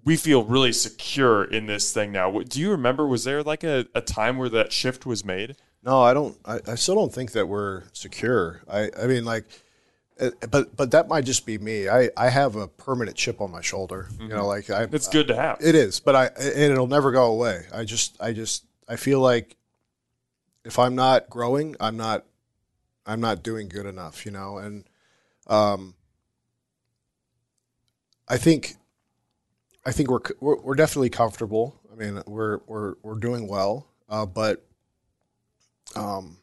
we 0.05 0.17
feel 0.17 0.45
really 0.45 0.73
secure 0.73 1.45
in 1.45 1.67
this 1.67 1.93
thing 1.93 2.13
now. 2.13 2.41
Do 2.41 2.61
you 2.61 2.71
remember 2.71 3.07
was 3.07 3.25
there 3.25 3.43
like 3.43 3.65
a, 3.65 3.87
a 3.95 4.01
time 4.01 4.37
where 4.37 4.49
that 4.51 4.73
shift 4.73 5.07
was 5.07 5.25
made? 5.25 5.57
No, 5.83 6.03
I 6.03 6.13
don't 6.13 6.37
I, 6.45 6.61
I 6.67 6.75
still 6.75 6.95
don't 6.95 7.13
think 7.13 7.33
that 7.33 7.49
we're 7.49 7.85
secure. 7.93 8.61
I 8.69 8.91
I 9.01 9.07
mean 9.07 9.25
like 9.25 9.47
but 10.51 10.77
but 10.77 10.91
that 10.91 11.09
might 11.09 11.25
just 11.25 11.47
be 11.47 11.59
me. 11.59 11.89
I, 11.89 12.11
I 12.17 12.29
have 12.29 12.57
a 12.57 12.69
permanent 12.69 13.17
chip 13.17 13.41
on 13.41 13.51
my 13.51 13.63
shoulder. 13.63 14.09
Mm-hmm. 14.13 14.23
You 14.23 14.29
know, 14.29 14.47
like 14.47 14.69
I. 14.71 14.87
It's 14.93 15.09
good 15.09 15.29
to 15.29 15.37
have. 15.37 15.59
It 15.61 15.75
is, 15.75 16.01
but 16.01 16.15
I 16.15 16.27
and 16.27 16.73
it'll 16.73 16.87
never 16.87 17.11
go 17.11 17.27
away. 17.27 17.67
I 17.73 17.85
just 17.85 18.21
I 18.21 18.33
just 18.33 18.65
I 18.89 18.97
feel 18.97 19.21
like 19.21 19.57
if 20.65 20.79
I'm 20.79 20.95
not 20.95 21.31
growing, 21.31 21.77
I'm 21.81 21.97
not 21.97 22.27
I'm 23.07 23.21
not 23.21 23.43
doing 23.43 23.69
good 23.69 23.87
enough. 23.87 24.27
You 24.27 24.33
know, 24.33 24.59
and 24.59 24.85
um, 25.47 25.95
I 28.29 28.37
think 28.37 28.77
I 29.87 29.93
think 29.93 30.11
we're, 30.11 30.21
we're 30.41 30.61
we're 30.61 30.75
definitely 30.75 31.11
comfortable. 31.11 31.81
I 31.91 31.97
mean, 31.97 32.23
we're 32.27 32.59
we're 32.67 32.95
we're 33.03 33.19
doing 33.19 33.49
well, 33.49 33.87
uh, 34.09 34.27
but 34.27 34.67
um, 35.97 36.37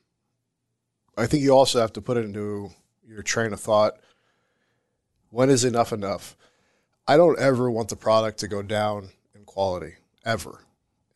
I 1.15 1.27
think 1.27 1.43
you 1.43 1.51
also 1.51 1.79
have 1.79 1.93
to 1.93 2.01
put 2.01 2.17
it 2.17 2.25
into 2.25 2.71
your 3.07 3.23
train 3.23 3.53
of 3.53 3.59
thought. 3.59 3.97
When 5.29 5.49
is 5.49 5.63
enough 5.63 5.91
enough? 5.91 6.35
I 7.07 7.17
don't 7.17 7.39
ever 7.39 7.71
want 7.71 7.89
the 7.89 7.95
product 7.95 8.39
to 8.39 8.47
go 8.47 8.61
down 8.61 9.09
in 9.33 9.45
quality 9.45 9.95
ever. 10.25 10.65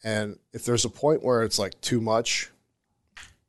And 0.04 0.40
if 0.54 0.66
there's 0.66 0.86
a 0.86 0.90
point 0.90 1.24
where 1.24 1.44
it's 1.44 1.60
like 1.60 1.80
too 1.82 2.02
much, 2.02 2.50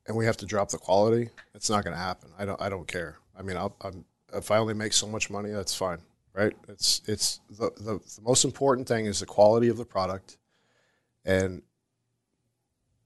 and 0.07 0.17
we 0.17 0.25
have 0.25 0.37
to 0.37 0.45
drop 0.45 0.69
the 0.69 0.77
quality, 0.77 1.29
it's 1.55 1.69
not 1.69 1.83
going 1.83 1.95
to 1.95 2.01
happen. 2.01 2.29
I 2.37 2.45
don't. 2.45 2.61
I 2.61 2.69
don't 2.69 2.87
care. 2.87 3.17
I 3.37 3.41
mean, 3.41 3.57
I'll, 3.57 3.75
I'm, 3.81 4.05
if 4.33 4.51
I 4.51 4.57
only 4.57 4.73
make 4.73 4.93
so 4.93 5.07
much 5.07 5.29
money, 5.29 5.49
that's 5.49 5.73
fine, 5.73 5.99
right? 6.33 6.53
It's 6.67 7.01
it's 7.07 7.39
the, 7.49 7.71
the 7.77 7.99
the 7.99 8.21
most 8.21 8.43
important 8.43 8.87
thing 8.87 9.05
is 9.05 9.21
the 9.21 9.25
quality 9.25 9.69
of 9.69 9.77
the 9.77 9.85
product, 9.85 10.37
and 11.25 11.61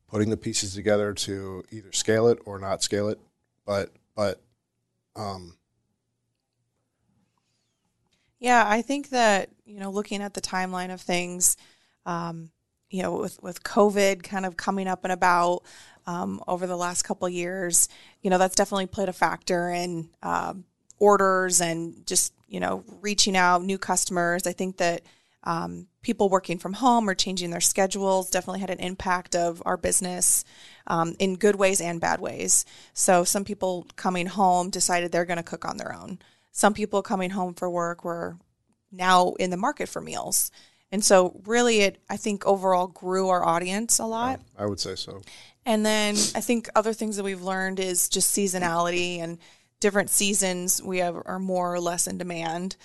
putting 0.07 0.29
the 0.29 0.37
pieces 0.37 0.73
together 0.73 1.13
to 1.13 1.63
either 1.71 1.91
scale 1.91 2.27
it 2.27 2.39
or 2.45 2.59
not 2.59 2.83
scale 2.83 3.09
it. 3.09 3.19
But 3.65 3.91
but 4.15 4.41
um, 5.17 5.57
yeah, 8.39 8.63
I 8.67 8.81
think 8.81 9.09
that 9.09 9.49
you 9.65 9.79
know, 9.79 9.91
looking 9.91 10.21
at 10.21 10.33
the 10.33 10.41
timeline 10.41 10.93
of 10.93 11.01
things, 11.01 11.57
um, 12.05 12.51
you 12.89 13.01
know, 13.01 13.17
with 13.17 13.41
with 13.41 13.63
COVID 13.63 14.23
kind 14.23 14.45
of 14.45 14.55
coming 14.55 14.87
up 14.87 15.03
and 15.03 15.11
about 15.11 15.63
um, 16.05 16.41
over 16.47 16.67
the 16.67 16.77
last 16.77 17.01
couple 17.01 17.27
years, 17.27 17.89
you 18.21 18.29
know, 18.29 18.37
that's 18.37 18.55
definitely 18.55 18.85
played 18.85 19.09
a 19.09 19.13
factor 19.13 19.69
in 19.69 20.09
um, 20.23 20.65
orders 20.99 21.61
and 21.61 22.05
just 22.05 22.33
you 22.47 22.59
know 22.59 22.83
reaching 23.01 23.35
out 23.35 23.63
new 23.63 23.77
customers. 23.77 24.45
I 24.47 24.53
think 24.53 24.77
that 24.77 25.01
um, 25.47 25.87
people 26.01 26.27
working 26.27 26.57
from 26.57 26.73
home 26.73 27.09
or 27.09 27.15
changing 27.15 27.51
their 27.51 27.61
schedules 27.61 28.29
definitely 28.29 28.59
had 28.59 28.69
an 28.69 28.81
impact 28.81 29.33
of 29.33 29.63
our 29.65 29.77
business 29.77 30.43
um, 30.87 31.15
in 31.19 31.37
good 31.37 31.55
ways 31.55 31.79
and 31.79 32.01
bad 32.01 32.19
ways. 32.19 32.65
So 32.93 33.23
some 33.23 33.45
people 33.45 33.87
coming 33.95 34.25
home 34.25 34.69
decided 34.69 35.11
they're 35.11 35.23
going 35.23 35.37
to 35.37 35.43
cook 35.43 35.63
on 35.63 35.77
their 35.77 35.95
own. 35.95 36.19
Some 36.51 36.73
people 36.73 37.01
coming 37.01 37.29
home 37.29 37.53
for 37.53 37.69
work 37.69 38.03
were 38.03 38.35
now 38.91 39.35
in 39.39 39.49
the 39.49 39.55
market 39.55 39.87
for 39.87 40.01
meals. 40.01 40.51
And 40.91 41.03
so, 41.03 41.39
really, 41.45 41.79
it 41.79 42.01
I 42.09 42.17
think 42.17 42.45
overall 42.45 42.87
grew 42.87 43.29
our 43.29 43.45
audience 43.45 43.99
a 43.99 44.05
lot. 44.05 44.41
I 44.57 44.65
would 44.65 44.79
say 44.81 44.95
so. 44.95 45.21
And 45.65 45.85
then 45.85 46.15
I 46.35 46.41
think 46.41 46.69
other 46.75 46.93
things 46.93 47.15
that 47.17 47.23
we've 47.23 47.41
learned 47.41 47.79
is 47.79 48.09
just 48.09 48.35
seasonality 48.35 49.19
and 49.19 49.37
different 49.79 50.09
seasons 50.09 50.81
we 50.81 50.97
have 50.97 51.15
are 51.25 51.39
more 51.39 51.73
or 51.73 51.79
less 51.79 52.07
in 52.07 52.17
demand. 52.17 52.75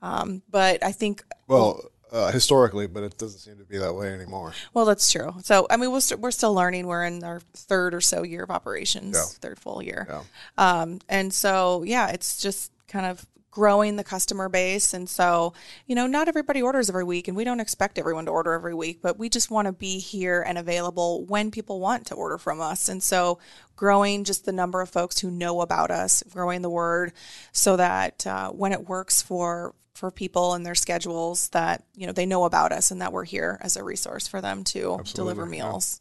Um, 0.00 0.42
but 0.48 0.84
I 0.84 0.92
think 0.92 1.24
Well, 1.48 1.90
uh, 2.12 2.30
historically, 2.30 2.86
but 2.86 3.02
it 3.02 3.18
doesn't 3.18 3.38
seem 3.40 3.56
to 3.58 3.64
be 3.64 3.78
that 3.78 3.94
way 3.94 4.12
anymore. 4.12 4.52
well, 4.74 4.84
that's 4.84 5.10
true. 5.10 5.34
So 5.42 5.66
I 5.70 5.76
mean, 5.76 5.90
we're 5.92 6.00
st- 6.00 6.20
we're 6.20 6.30
still 6.30 6.54
learning. 6.54 6.86
We're 6.86 7.04
in 7.04 7.22
our 7.24 7.40
third 7.54 7.94
or 7.94 8.00
so 8.00 8.22
year 8.22 8.42
of 8.44 8.50
operations, 8.50 9.14
Yeah. 9.16 9.24
third 9.40 9.58
full 9.58 9.82
year. 9.82 10.06
Yeah. 10.08 10.22
Um, 10.56 11.00
and 11.08 11.32
so 11.32 11.82
yeah, 11.84 12.08
it's 12.10 12.38
just 12.40 12.72
kind 12.88 13.06
of 13.06 13.26
growing 13.50 13.96
the 13.96 14.04
customer 14.04 14.48
base. 14.48 14.94
And 14.94 15.08
so 15.08 15.52
you 15.86 15.94
know, 15.96 16.06
not 16.06 16.28
everybody 16.28 16.62
orders 16.62 16.88
every 16.88 17.02
week, 17.04 17.26
and 17.28 17.36
we 17.36 17.44
don't 17.44 17.60
expect 17.60 17.98
everyone 17.98 18.26
to 18.26 18.30
order 18.30 18.52
every 18.52 18.74
week, 18.74 19.00
but 19.02 19.18
we 19.18 19.28
just 19.28 19.50
want 19.50 19.66
to 19.66 19.72
be 19.72 19.98
here 19.98 20.42
and 20.46 20.56
available 20.58 21.24
when 21.24 21.50
people 21.50 21.80
want 21.80 22.06
to 22.06 22.14
order 22.14 22.38
from 22.38 22.60
us. 22.60 22.88
And 22.88 23.02
so 23.02 23.38
growing 23.74 24.24
just 24.24 24.44
the 24.44 24.52
number 24.52 24.80
of 24.80 24.88
folks 24.90 25.18
who 25.18 25.30
know 25.30 25.60
about 25.60 25.90
us, 25.90 26.22
growing 26.30 26.62
the 26.62 26.70
word, 26.70 27.12
so 27.52 27.76
that 27.76 28.26
uh, 28.26 28.50
when 28.50 28.72
it 28.72 28.88
works 28.88 29.22
for 29.22 29.74
for 29.98 30.12
people 30.12 30.54
and 30.54 30.64
their 30.64 30.76
schedules 30.76 31.48
that 31.48 31.84
you 31.94 32.06
know 32.06 32.12
they 32.12 32.24
know 32.24 32.44
about 32.44 32.70
us 32.70 32.90
and 32.90 33.00
that 33.00 33.12
we're 33.12 33.24
here 33.24 33.58
as 33.60 33.76
a 33.76 33.82
resource 33.82 34.28
for 34.28 34.40
them 34.40 34.62
to 34.62 35.00
deliver 35.12 35.42
yeah. 35.42 35.50
meals. 35.50 36.00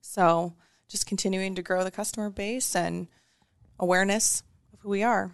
So 0.00 0.54
just 0.88 1.06
continuing 1.06 1.54
to 1.56 1.62
grow 1.62 1.84
the 1.84 1.90
customer 1.90 2.30
base 2.30 2.74
and 2.74 3.06
awareness 3.78 4.42
of 4.72 4.80
who 4.80 4.88
we 4.88 5.02
are. 5.02 5.32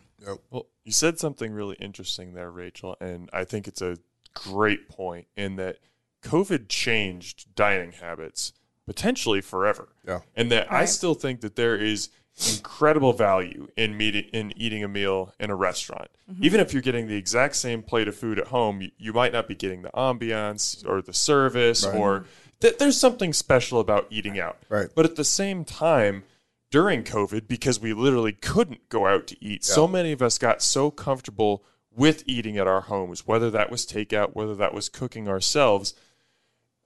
Well, 0.50 0.66
you 0.84 0.92
said 0.92 1.18
something 1.18 1.52
really 1.52 1.76
interesting 1.76 2.34
there, 2.34 2.50
Rachel, 2.50 2.96
and 3.00 3.30
I 3.32 3.44
think 3.44 3.68
it's 3.68 3.80
a 3.80 3.96
great 4.34 4.88
point 4.88 5.26
in 5.36 5.56
that 5.56 5.78
COVID 6.22 6.68
changed 6.68 7.54
dining 7.54 7.92
habits 7.92 8.52
potentially 8.86 9.40
forever. 9.40 9.88
Yeah. 10.06 10.20
And 10.34 10.50
that 10.50 10.72
I 10.72 10.84
still 10.84 11.14
think 11.14 11.42
that 11.42 11.54
there 11.54 11.76
is 11.76 12.10
incredible 12.56 13.12
value 13.12 13.68
in 13.76 13.96
meeting 13.96 14.24
in 14.32 14.52
eating 14.56 14.82
a 14.82 14.88
meal 14.88 15.34
in 15.38 15.50
a 15.50 15.54
restaurant. 15.56 16.08
Mm-hmm. 16.30 16.44
Even 16.44 16.60
if 16.60 16.72
you're 16.72 16.82
getting 16.82 17.06
the 17.06 17.16
exact 17.16 17.56
same 17.56 17.82
plate 17.82 18.08
of 18.08 18.16
food 18.16 18.38
at 18.38 18.48
home, 18.48 18.80
you, 18.80 18.90
you 18.98 19.12
might 19.12 19.32
not 19.32 19.46
be 19.48 19.54
getting 19.54 19.82
the 19.82 19.90
ambiance 19.90 20.86
or 20.88 21.02
the 21.02 21.12
service 21.12 21.84
Right. 21.86 21.96
or 21.96 22.24
th- 22.60 22.78
there's 22.78 22.98
something 22.98 23.32
special 23.32 23.80
about 23.80 24.06
eating 24.10 24.38
out. 24.38 24.58
Right. 24.68 24.88
But 24.94 25.04
at 25.04 25.16
the 25.16 25.24
same 25.24 25.64
time, 25.64 26.24
during 26.70 27.02
COVID, 27.02 27.48
because 27.48 27.80
we 27.80 27.92
literally 27.92 28.32
couldn't 28.32 28.88
go 28.88 29.06
out 29.06 29.26
to 29.26 29.44
eat, 29.44 29.64
so 29.64 29.88
many 29.88 30.12
of 30.12 30.22
us 30.22 30.38
got 30.38 30.62
so 30.62 30.90
comfortable 30.90 31.64
with 31.92 32.22
eating 32.26 32.56
at 32.56 32.68
our 32.68 32.82
homes, 32.82 33.26
whether 33.26 33.50
that 33.50 33.70
was 33.70 33.84
takeout, 33.84 34.34
whether 34.34 34.54
that 34.54 34.72
was 34.72 34.88
cooking 34.88 35.28
ourselves. 35.28 35.94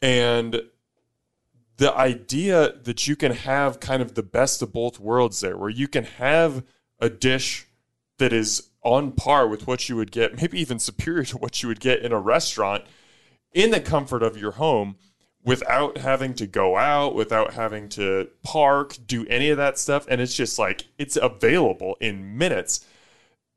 And 0.01 0.63
the 1.77 1.95
idea 1.95 2.73
that 2.85 3.07
you 3.09 3.17
can 3.17 3.33
have 3.33 3.81
kind 3.81 4.01
of 4.01 4.15
the 4.15 4.23
best 4.23 4.63
of 4.63 4.73
both 4.73 5.01
worlds 5.01 5.41
there, 5.41 5.57
where 5.57 5.71
you 5.71 5.89
can 5.89 6.05
have 6.05 6.65
a 7.01 7.09
dish 7.09 7.67
that 8.19 8.33
is 8.33 8.71
on 8.83 9.13
par 9.13 9.49
with 9.49 9.67
what 9.67 9.89
you 9.89 9.97
would 9.97 10.13
get, 10.13 10.41
maybe 10.41 10.61
even 10.61 10.79
superior 10.79 11.25
to 11.25 11.39
what 11.39 11.63
you 11.63 11.69
would 11.69 11.81
get 11.81 12.03
in 12.03 12.13
a 12.13 12.21
restaurant 12.21 12.85
in 13.53 13.71
the 13.71 13.81
comfort 13.81 14.23
of 14.23 14.37
your 14.37 14.53
home 14.53 14.97
without 15.45 15.99
having 15.99 16.35
to 16.35 16.47
go 16.47 16.77
out, 16.77 17.15
without 17.15 17.53
having 17.55 17.89
to 17.91 18.29
park, 18.43 18.97
do 19.07 19.27
any 19.27 19.51
of 19.51 19.59
that 19.59 19.79
stuff. 19.79 20.07
And 20.09 20.21
it's 20.21 20.35
just 20.35 20.59
like 20.59 20.87
it's 20.99 21.17
available 21.17 21.97
in 22.01 22.37
minutes. 22.37 22.85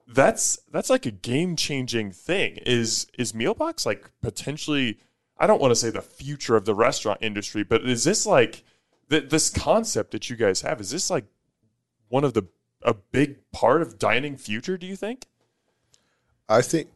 That's 0.07 0.59
that's 0.72 0.89
like 0.89 1.05
a 1.05 1.11
game 1.11 1.55
changing 1.55 2.11
thing. 2.11 2.57
Is 2.65 3.07
is 3.18 3.34
Mealbox 3.34 3.86
like 3.86 4.09
potentially 4.22 4.99
I 5.39 5.47
don't 5.47 5.61
want 5.61 5.71
to 5.71 5.75
say 5.75 5.89
the 5.89 6.01
future 6.01 6.55
of 6.55 6.65
the 6.65 6.73
restaurant 6.75 7.19
industry, 7.21 7.63
but 7.63 7.83
is 7.88 8.03
this 8.03 8.25
like 8.25 8.63
th- 9.09 9.29
this 9.29 9.49
concept 9.49 10.11
that 10.11 10.29
you 10.29 10.35
guys 10.35 10.61
have? 10.61 10.81
Is 10.81 10.89
this 10.91 11.09
like 11.09 11.25
one 12.09 12.23
of 12.23 12.33
the 12.33 12.43
a 12.83 12.93
big 12.93 13.38
part 13.51 13.81
of 13.81 13.99
dining 13.99 14.38
future? 14.38 14.77
Do 14.77 14.88
you 14.88 14.95
think? 14.95 15.25
I 16.49 16.61
think, 16.61 16.88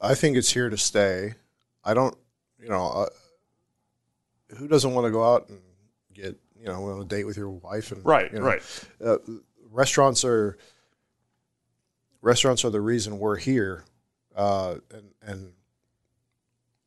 I 0.00 0.14
think 0.14 0.36
it's 0.36 0.52
here 0.52 0.70
to 0.70 0.76
stay. 0.76 1.34
I 1.84 1.94
don't, 1.94 2.16
you 2.62 2.68
know, 2.68 2.86
uh, 2.86 4.54
who 4.56 4.68
doesn't 4.68 4.94
want 4.94 5.06
to 5.06 5.10
go 5.10 5.34
out 5.34 5.48
and 5.48 5.58
get, 6.14 6.38
you 6.58 6.66
know, 6.66 6.84
on 6.84 7.00
a 7.00 7.04
date 7.04 7.24
with 7.24 7.36
your 7.36 7.50
wife 7.50 7.92
and 7.92 8.04
Right, 8.04 8.32
you 8.32 8.38
know, 8.38 8.44
right. 8.44 8.62
uh, 9.04 9.18
restaurants 9.70 10.24
are 10.24 10.56
restaurants 12.22 12.64
are 12.64 12.70
the 12.70 12.80
reason 12.80 13.18
we're 13.18 13.36
here, 13.36 13.84
uh, 14.36 14.76
and 14.92 15.10
and 15.22 15.52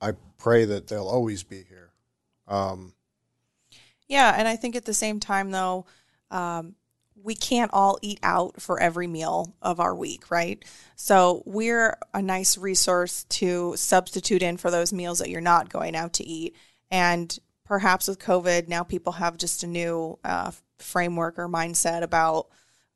I 0.01 0.13
pray 0.37 0.65
that 0.65 0.87
they'll 0.87 1.07
always 1.07 1.43
be 1.43 1.63
here. 1.63 1.91
Um, 2.47 2.93
Yeah, 4.07 4.33
and 4.35 4.47
I 4.47 4.55
think 4.55 4.75
at 4.75 4.85
the 4.85 4.93
same 4.93 5.19
time 5.19 5.51
though, 5.51 5.85
um, 6.31 6.75
we 7.23 7.35
can't 7.35 7.71
all 7.73 7.99
eat 8.01 8.19
out 8.23 8.61
for 8.61 8.79
every 8.79 9.07
meal 9.07 9.55
of 9.61 9.79
our 9.79 9.95
week, 9.95 10.31
right? 10.31 10.63
So 10.95 11.43
we're 11.45 11.97
a 12.13 12.21
nice 12.21 12.57
resource 12.57 13.25
to 13.25 13.75
substitute 13.77 14.41
in 14.41 14.57
for 14.57 14.71
those 14.71 14.91
meals 14.91 15.19
that 15.19 15.29
you're 15.29 15.41
not 15.41 15.69
going 15.69 15.95
out 15.95 16.13
to 16.13 16.25
eat. 16.25 16.55
And 16.89 17.37
perhaps 17.63 18.07
with 18.07 18.19
COVID, 18.19 18.67
now 18.67 18.83
people 18.83 19.13
have 19.13 19.37
just 19.37 19.63
a 19.63 19.67
new 19.67 20.17
uh, 20.23 20.51
framework 20.79 21.37
or 21.37 21.47
mindset 21.47 22.01
about, 22.01 22.47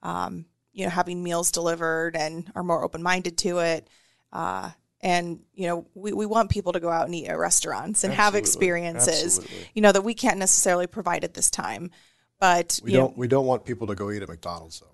um, 0.01 0.45
you 0.73 0.85
know, 0.85 0.89
having 0.89 1.23
meals 1.23 1.51
delivered 1.51 2.15
and 2.15 2.51
are 2.55 2.63
more 2.63 2.83
open 2.83 3.03
minded 3.03 3.37
to 3.39 3.59
it. 3.59 3.87
Uh, 4.33 4.71
and 5.05 5.39
you 5.53 5.67
know, 5.67 5.85
we, 5.93 6.11
we 6.11 6.25
want 6.25 6.49
people 6.49 6.73
to 6.73 6.79
go 6.81 6.89
out 6.89 7.05
and 7.05 7.13
eat 7.15 7.27
at 7.27 7.37
restaurants 7.37 8.03
and 8.03 8.11
have 8.13 8.35
experiences 8.35 9.37
Absolutely. 9.37 9.69
you 9.75 9.81
know 9.81 9.91
that 9.93 10.01
we 10.03 10.13
can't 10.13 10.37
necessarily 10.37 10.87
provide 10.87 11.23
at 11.23 11.33
this 11.33 11.49
time 11.49 11.91
but 12.39 12.79
we 12.83 12.91
you 12.91 12.97
know, 12.97 13.05
don't 13.07 13.17
we 13.17 13.27
don't 13.29 13.45
want 13.45 13.63
people 13.63 13.87
to 13.87 13.95
go 13.95 14.11
eat 14.11 14.21
at 14.21 14.27
McDonald's 14.27 14.79
though. 14.81 14.87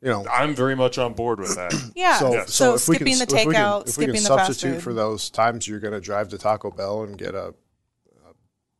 You 0.00 0.08
know, 0.08 0.26
I'm 0.28 0.54
very 0.54 0.74
much 0.74 0.98
on 0.98 1.12
board 1.12 1.38
with 1.38 1.54
that. 1.56 1.72
yeah 1.94 2.18
So, 2.18 2.40
Ah, 2.40 2.44
so, 2.46 2.74
if 2.74 2.88
we 2.88 2.96
skipping 2.96 3.16
can, 3.18 3.28
the 3.28 3.36
if 3.36 3.46
we 3.46 3.52
can- 3.54 3.62
takeout 3.62 3.80
if 3.82 3.86
we 3.86 3.92
skipping 3.92 4.14
can 4.14 4.22
the 4.24 4.28
fast 4.30 4.46
substitute 4.46 4.74
food 4.76 4.82
for 4.82 4.94
those 4.94 5.28
times 5.30 5.68
you're 5.68 5.80
going 5.80 5.92
to 5.94 6.00
drive 6.00 6.28
to 6.30 6.38
Taco 6.38 6.70
Bell 6.70 7.02
and 7.04 7.16
get 7.18 7.34
a, 7.34 7.48
a 7.48 8.32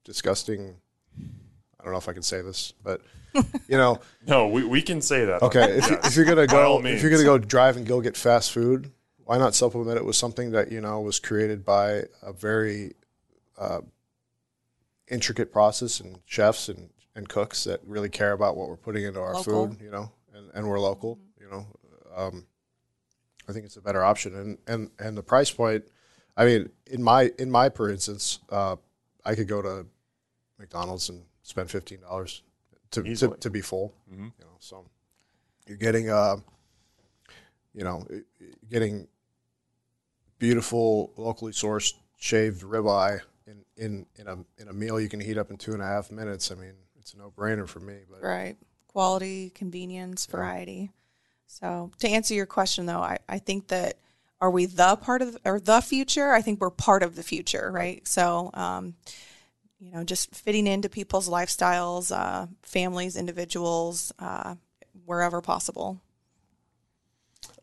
disgusting. 0.04 0.76
I 1.18 1.84
don't 1.84 1.92
know 1.92 1.98
if 1.98 2.08
I 2.08 2.12
can 2.12 2.22
say 2.22 2.40
this, 2.42 2.72
but 2.82 3.00
you 3.34 3.76
know, 3.76 4.00
No, 4.26 4.48
we, 4.48 4.64
we 4.64 4.82
can 4.82 5.00
say 5.00 5.24
that. 5.26 5.42
okay, 5.42 5.78
if, 5.78 5.90
you, 5.90 5.98
if 6.04 6.16
you're 6.16 6.24
gonna 6.24 6.46
go, 6.46 6.80
if 6.84 7.02
you're 7.02 7.10
gonna 7.10 7.24
go 7.24 7.38
drive 7.38 7.76
and 7.76 7.86
go 7.86 8.00
get 8.00 8.16
fast 8.16 8.52
food, 8.52 8.90
why 9.24 9.38
not 9.38 9.54
supplement 9.54 9.96
it 9.96 10.04
with 10.04 10.16
something 10.16 10.50
that 10.52 10.70
you 10.72 10.80
know 10.80 11.00
was 11.00 11.18
created 11.20 11.64
by 11.64 12.04
a 12.22 12.32
very 12.32 12.94
uh, 13.58 13.80
intricate 15.08 15.52
process 15.52 16.00
and 16.00 16.18
chefs 16.26 16.68
and, 16.68 16.90
and 17.14 17.28
cooks 17.28 17.64
that 17.64 17.80
really 17.86 18.08
care 18.08 18.32
about 18.32 18.56
what 18.56 18.68
we're 18.68 18.76
putting 18.76 19.04
into 19.04 19.20
our 19.20 19.34
Local. 19.34 19.68
food, 19.68 19.80
you 19.80 19.90
know, 19.90 20.10
and, 20.34 20.50
and 20.54 20.68
we're 20.68 20.80
local, 20.80 21.18
you 21.40 21.48
know. 21.50 21.66
Um, 22.16 22.46
I 23.48 23.52
think 23.52 23.64
it's 23.64 23.76
a 23.76 23.80
better 23.82 24.02
option, 24.04 24.34
and, 24.36 24.58
and 24.66 24.90
and 24.98 25.16
the 25.16 25.22
price 25.22 25.50
point. 25.50 25.84
I 26.36 26.44
mean, 26.44 26.70
in 26.86 27.02
my 27.02 27.30
in 27.38 27.50
my 27.50 27.68
per 27.68 27.90
instance, 27.90 28.38
uh, 28.50 28.76
I 29.24 29.34
could 29.34 29.48
go 29.48 29.60
to 29.62 29.86
McDonald's 30.58 31.08
and 31.08 31.24
spend 31.42 31.70
fifteen 31.70 32.00
dollars 32.00 32.42
to, 32.92 33.02
to 33.02 33.28
to 33.28 33.50
be 33.50 33.60
full. 33.60 33.94
Mhm. 34.10 34.32
You 34.38 34.44
know, 34.44 34.56
so 34.60 34.86
you're 35.66 35.76
getting 35.76 36.08
uh, 36.08 36.36
you 37.74 37.84
know, 37.84 38.06
getting 38.70 39.08
beautiful 40.38 41.12
locally 41.16 41.52
sourced 41.52 41.94
shaved 42.18 42.62
ribeye 42.62 43.20
in 43.46 43.64
in 43.76 44.06
in 44.16 44.28
a 44.28 44.32
in 44.60 44.68
a 44.68 44.72
meal 44.72 45.00
you 45.00 45.08
can 45.08 45.20
heat 45.20 45.38
up 45.38 45.50
in 45.50 45.56
two 45.56 45.72
and 45.72 45.82
a 45.82 45.86
half 45.86 46.10
minutes. 46.10 46.50
I 46.50 46.54
mean, 46.54 46.74
it's 46.98 47.14
a 47.14 47.18
no 47.18 47.32
brainer 47.36 47.68
for 47.68 47.80
me. 47.80 47.98
But 48.10 48.22
right. 48.22 48.56
Quality 48.88 49.50
convenience 49.50 50.26
variety. 50.26 50.90
So 51.46 51.90
to 51.98 52.08
answer 52.08 52.34
your 52.34 52.46
question 52.46 52.86
though 52.86 53.00
I, 53.00 53.18
I 53.28 53.38
think 53.38 53.68
that 53.68 53.98
are 54.40 54.50
we 54.50 54.66
the 54.66 54.96
part 54.96 55.22
of 55.22 55.36
or 55.44 55.60
the 55.60 55.80
future? 55.80 56.32
I 56.32 56.42
think 56.42 56.60
we're 56.60 56.70
part 56.70 57.02
of 57.02 57.16
the 57.16 57.22
future 57.22 57.70
right? 57.72 58.06
So 58.06 58.50
um, 58.54 58.94
you 59.80 59.92
know 59.92 60.04
just 60.04 60.34
fitting 60.34 60.66
into 60.66 60.88
people's 60.88 61.28
lifestyles 61.28 62.14
uh, 62.16 62.46
families 62.62 63.16
individuals 63.16 64.12
uh, 64.18 64.56
wherever 65.04 65.40
possible 65.40 66.00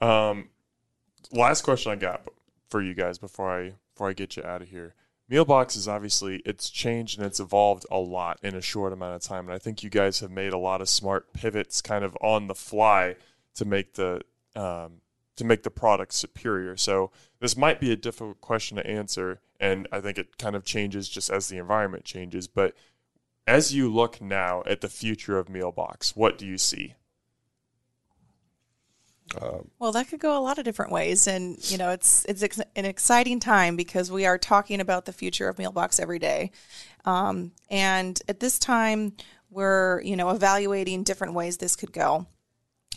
Um, 0.02 0.50
last 1.32 1.64
question 1.64 1.92
I 1.92 1.96
got 1.96 2.28
for 2.70 2.82
you 2.82 2.94
guys 2.94 3.18
before 3.18 3.50
I 3.50 3.74
before 3.94 4.10
I 4.10 4.14
get 4.14 4.38
you 4.38 4.44
out 4.44 4.62
of 4.62 4.70
here. 4.70 4.96
Mealbox 5.30 5.78
is 5.78 5.88
obviously 5.88 6.42
it's 6.46 6.70
changed 6.70 7.20
and 7.20 7.28
it's 7.28 7.40
evolved 7.40 7.86
a 7.92 8.00
lot 8.00 8.40
in 8.42 8.56
a 8.56 8.62
short 8.62 8.94
amount 8.94 9.16
of 9.16 9.22
time, 9.22 9.46
and 9.46 9.54
I 9.54 9.60
think 9.60 9.84
you 9.84 9.90
guys 9.90 10.22
have 10.22 10.32
made 10.32 10.54
a 10.54 10.58
lot 10.58 10.82
of 10.82 10.90
smart 10.90 11.34
pivots, 11.34 11.82
kind 11.82 12.04
of 12.04 12.18
on 12.20 12.48
the 12.48 12.56
fly, 12.56 13.16
to 13.56 13.66
make 13.66 13.94
the 13.94 14.22
um, 14.56 15.02
to 15.36 15.44
make 15.44 15.64
the 15.64 15.70
product 15.70 16.14
superior. 16.14 16.76
So 16.78 17.12
this 17.40 17.56
might 17.56 17.80
be 17.80 17.92
a 17.92 17.96
difficult 17.96 18.42
question 18.42 18.78
to 18.78 18.88
answer, 18.88 19.42
and 19.60 19.88
I 19.92 20.02
think 20.02 20.18
it 20.18 20.38
kind 20.38 20.56
of 20.56 20.64
changes 20.64 21.08
just 21.08 21.30
as 21.30 21.48
the 21.48 21.58
environment 21.58 22.06
changes. 22.06 22.48
But 22.48 22.74
as 23.46 23.74
you 23.74 23.92
look 23.92 24.22
now 24.22 24.64
at 24.66 24.82
the 24.82 24.90
future 24.90 25.38
of 25.38 25.48
Mealbox, 25.48 26.16
what 26.16 26.38
do 26.38 26.48
you 26.48 26.58
see? 26.58 26.96
Well, 29.80 29.92
that 29.92 30.10
could 30.10 30.20
go 30.20 30.38
a 30.38 30.42
lot 30.42 30.58
of 30.58 30.66
different 30.66 30.92
ways, 30.92 31.28
and 31.28 31.58
you 31.72 31.78
know, 31.78 31.90
it's 31.92 32.26
it's 32.26 32.44
ex- 32.44 32.62
an 32.76 32.86
exciting 32.86 33.40
time 33.40 33.76
because 33.76 34.12
we 34.12 34.26
are 34.26 34.38
talking 34.38 34.80
about 34.80 35.06
the 35.06 35.14
future 35.14 35.48
of 35.48 35.58
Mealbox 35.58 36.00
every 36.00 36.20
day, 36.20 36.52
um, 37.06 37.52
and 37.70 38.22
at 38.28 38.40
this 38.40 38.60
time, 38.60 39.14
we're 39.50 40.02
you 40.02 40.16
know 40.16 40.30
evaluating 40.30 41.04
different 41.04 41.34
ways 41.34 41.58
this 41.58 41.76
could 41.76 41.94
go. 41.94 42.28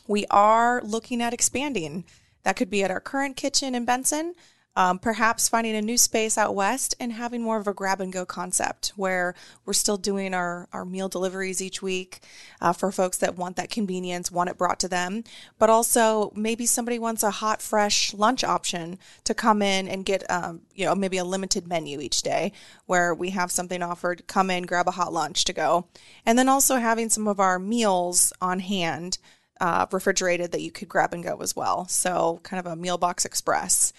We 0.06 0.26
are 0.30 0.82
looking 0.82 1.22
at 1.22 1.34
expanding. 1.34 2.04
That 2.44 2.56
could 2.56 2.70
be 2.70 2.82
at 2.82 2.90
our 2.90 3.00
current 3.00 3.36
kitchen 3.36 3.74
in 3.74 3.84
Benson, 3.84 4.34
um, 4.74 4.98
perhaps 4.98 5.48
finding 5.48 5.76
a 5.76 5.82
new 5.82 5.98
space 5.98 6.38
out 6.38 6.54
west 6.54 6.94
and 6.98 7.12
having 7.12 7.42
more 7.42 7.58
of 7.58 7.66
a 7.66 7.74
grab 7.74 8.00
and 8.00 8.12
go 8.12 8.24
concept 8.24 8.92
where 8.96 9.34
we're 9.66 9.74
still 9.74 9.98
doing 9.98 10.32
our, 10.32 10.66
our 10.72 10.86
meal 10.86 11.08
deliveries 11.08 11.60
each 11.60 11.82
week 11.82 12.20
uh, 12.60 12.72
for 12.72 12.90
folks 12.90 13.18
that 13.18 13.36
want 13.36 13.56
that 13.56 13.70
convenience, 13.70 14.32
want 14.32 14.48
it 14.48 14.56
brought 14.56 14.80
to 14.80 14.88
them. 14.88 15.24
But 15.58 15.68
also, 15.68 16.32
maybe 16.34 16.64
somebody 16.64 16.98
wants 16.98 17.22
a 17.22 17.30
hot, 17.30 17.60
fresh 17.60 18.14
lunch 18.14 18.42
option 18.44 18.98
to 19.24 19.34
come 19.34 19.60
in 19.60 19.88
and 19.88 20.06
get, 20.06 20.28
um, 20.30 20.62
you 20.74 20.86
know, 20.86 20.94
maybe 20.94 21.18
a 21.18 21.24
limited 21.24 21.68
menu 21.68 22.00
each 22.00 22.22
day 22.22 22.52
where 22.86 23.14
we 23.14 23.30
have 23.30 23.50
something 23.50 23.82
offered, 23.82 24.26
come 24.26 24.50
in, 24.50 24.64
grab 24.64 24.88
a 24.88 24.92
hot 24.92 25.12
lunch 25.12 25.44
to 25.44 25.52
go. 25.52 25.86
And 26.24 26.38
then 26.38 26.48
also 26.48 26.76
having 26.76 27.10
some 27.10 27.28
of 27.28 27.40
our 27.40 27.58
meals 27.58 28.32
on 28.40 28.60
hand. 28.60 29.18
Uh, 29.60 29.86
refrigerated 29.92 30.50
that 30.50 30.60
you 30.60 30.72
could 30.72 30.88
grab 30.88 31.14
and 31.14 31.22
go 31.22 31.36
as 31.36 31.54
well. 31.54 31.86
So, 31.86 32.40
kind 32.42 32.58
of 32.58 32.66
a 32.66 32.74
Mealbox 32.74 33.24
express. 33.24 33.92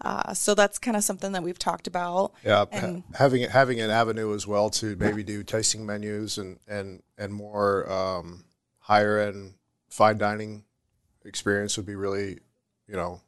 Uh, 0.00 0.32
so 0.34 0.54
that's 0.54 0.78
kind 0.78 0.96
of 0.96 1.04
something 1.04 1.32
that 1.32 1.42
we've 1.42 1.58
talked 1.58 1.86
about. 1.86 2.32
Yeah, 2.44 2.64
And- 2.72 3.02
ha- 3.12 3.18
having 3.18 3.42
having 3.48 3.80
an 3.80 3.90
avenue 3.90 4.34
as 4.34 4.46
well 4.46 4.70
to 4.70 4.96
maybe 4.96 5.22
do 5.22 5.42
tasting 5.42 5.84
menus 5.86 6.38
and 6.38 6.58
and 6.66 7.02
and 7.18 7.32
more 7.34 7.90
um, 7.90 8.44
higher 8.78 9.18
end 9.18 9.54
fine 9.88 10.18
dining 10.18 10.64
experience 11.24 11.76
would 11.76 11.86
be 11.86 11.94
really, 11.96 12.38
you 12.86 12.94
know, 12.94 13.20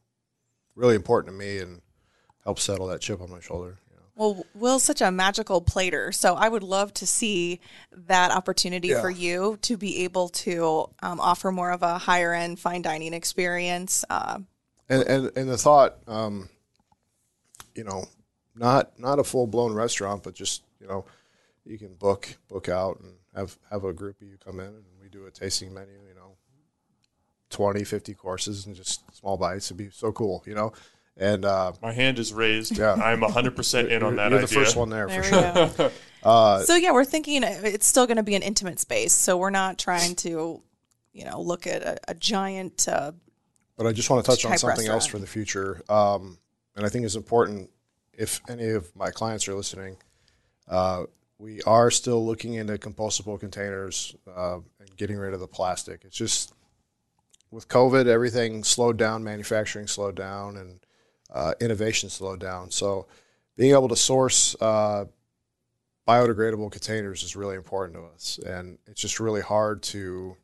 really 0.75 0.95
important 0.95 1.35
to 1.35 1.39
me 1.39 1.59
and 1.59 1.83
help 2.45 2.59
settle 2.59 2.87
that 2.89 3.01
chip 3.01 3.21
on 3.21 3.31
my 3.31 3.41
shoulder. 3.41 3.79
You 3.91 3.97
know. 3.97 4.03
Well, 4.15 4.47
Will's 4.55 4.83
such 4.83 5.01
a 5.03 5.11
magical 5.11 5.61
plater, 5.61 6.11
so 6.13 6.35
I 6.35 6.49
would 6.49 6.63
love 6.63 6.95
to 6.95 7.07
see 7.07 7.61
that 7.93 8.31
opportunity 8.31 8.89
Yeah. 8.89 9.01
for 9.01 9.11
you 9.11 9.59
to 9.63 9.77
be 9.77 10.05
able 10.05 10.29
to 10.31 10.89
um, 11.03 11.21
offer 11.21 11.53
more 11.53 11.71
of 11.71 11.83
a 11.83 11.99
higher 11.99 12.33
end 12.33 12.59
fine 12.61 12.81
dining 12.83 13.13
experience. 13.13 14.05
Uh, 14.09 14.39
And 14.89 15.03
and 15.03 15.31
and 15.37 15.49
the 15.51 15.59
thought, 15.59 15.97
um, 16.07 16.49
you 17.75 17.85
know, 17.85 18.05
not 18.55 18.99
not 18.99 19.19
a 19.19 19.25
full 19.25 19.47
blown 19.47 19.73
restaurant, 19.75 20.23
but 20.23 20.35
just 20.35 20.63
you 20.81 20.87
know, 20.87 21.05
you 21.65 21.79
can 21.79 21.95
book 21.95 22.37
book 22.49 22.69
out 22.69 23.01
and 23.01 23.15
have 23.35 23.59
have 23.71 23.85
a 23.85 23.93
group 23.93 24.21
of 24.21 24.29
you 24.29 24.37
come 24.45 24.61
in 24.61 24.67
and 24.67 24.85
we 25.01 25.09
do 25.09 25.27
a 25.27 25.31
tasting 25.31 25.73
menu. 25.73 25.95
You 26.09 26.15
know, 26.15 26.37
20, 27.51 27.85
50 27.85 28.15
courses 28.15 28.67
and 28.67 28.75
just 28.75 29.03
small 29.17 29.37
bites. 29.37 29.67
It'd 29.69 29.77
be 29.77 29.91
so 29.91 30.13
cool, 30.13 30.43
you 30.47 30.55
know. 30.55 30.73
And 31.17 31.45
uh, 31.45 31.73
My 31.83 31.93
hand 31.93 32.19
is 32.19 32.33
raised. 32.33 32.79
Yeah. 32.79 32.95
I'm 32.95 33.21
100% 33.21 33.89
in 33.89 34.03
on 34.03 34.15
you're, 34.15 34.17
that 34.17 34.31
you're 34.31 34.39
idea. 34.39 34.41
the 34.41 34.47
first 34.47 34.77
one 34.77 34.89
there, 34.89 35.07
there 35.07 35.23
for 35.23 35.77
sure. 35.77 35.91
Uh, 36.23 36.61
so 36.63 36.77
yeah, 36.77 36.93
we're 36.93 37.05
thinking 37.05 37.43
it's 37.43 37.85
still 37.85 38.07
going 38.07 38.17
to 38.17 38.23
be 38.23 38.37
an 38.37 38.43
intimate 38.43 38.79
space, 38.79 39.13
so 39.13 39.37
we're 39.37 39.51
not 39.51 39.77
trying 39.77 40.15
to, 40.15 40.63
you 41.13 41.25
know, 41.25 41.41
look 41.41 41.67
at 41.67 41.83
a, 41.83 41.99
a 42.07 42.15
giant. 42.15 42.87
Uh, 42.87 43.11
But 43.77 43.89
I 43.89 43.93
just 43.93 44.09
want 44.09 44.25
to 44.25 44.31
touch 44.31 44.45
on 44.45 44.53
type 44.53 44.61
something 44.61 44.87
else 44.87 45.05
for 45.05 45.19
the 45.19 45.27
future. 45.27 45.83
Um, 45.89 46.39
and 46.77 46.85
I 46.85 46.89
think 46.89 47.05
it's 47.05 47.17
important 47.17 47.71
if 48.13 48.41
any 48.49 48.71
of 48.71 48.95
my 48.95 49.11
clients 49.11 49.49
are 49.49 49.55
listening, 49.55 49.97
uh, 50.69 51.05
we 51.39 51.61
are 51.63 51.91
still 51.91 52.25
looking 52.25 52.55
into 52.55 52.79
compostable 52.79 53.39
containers 53.39 54.15
uh, 54.35 54.59
and 54.79 54.97
getting 54.97 55.17
rid 55.17 55.35
of 55.35 55.41
the 55.41 55.49
plastic. 55.49 56.03
It's 56.05 56.17
just 56.17 56.55
with 57.51 57.69
COVID, 57.69 58.07
everything 58.07 58.65
slowed 58.65 58.97
down, 58.97 59.25
manufacturing 59.25 59.87
slowed 59.87 60.15
down, 60.15 60.57
and 60.57 60.81
uh, 61.33 61.55
innovation 61.61 62.11
slowed 62.11 62.41
down. 62.41 62.71
So 62.71 63.07
being 63.57 63.73
able 63.73 63.89
to 63.89 63.97
source 63.97 64.55
uh, 64.61 65.07
biodegradable 66.07 66.71
containers 66.71 67.23
is 67.23 67.37
really 67.37 67.57
important 67.57 67.97
to 67.97 68.05
us. 68.05 68.39
And 68.45 68.79
it's 68.87 69.01
just 69.01 69.21
really 69.21 69.41
hard 69.41 69.83
to 69.85 70.37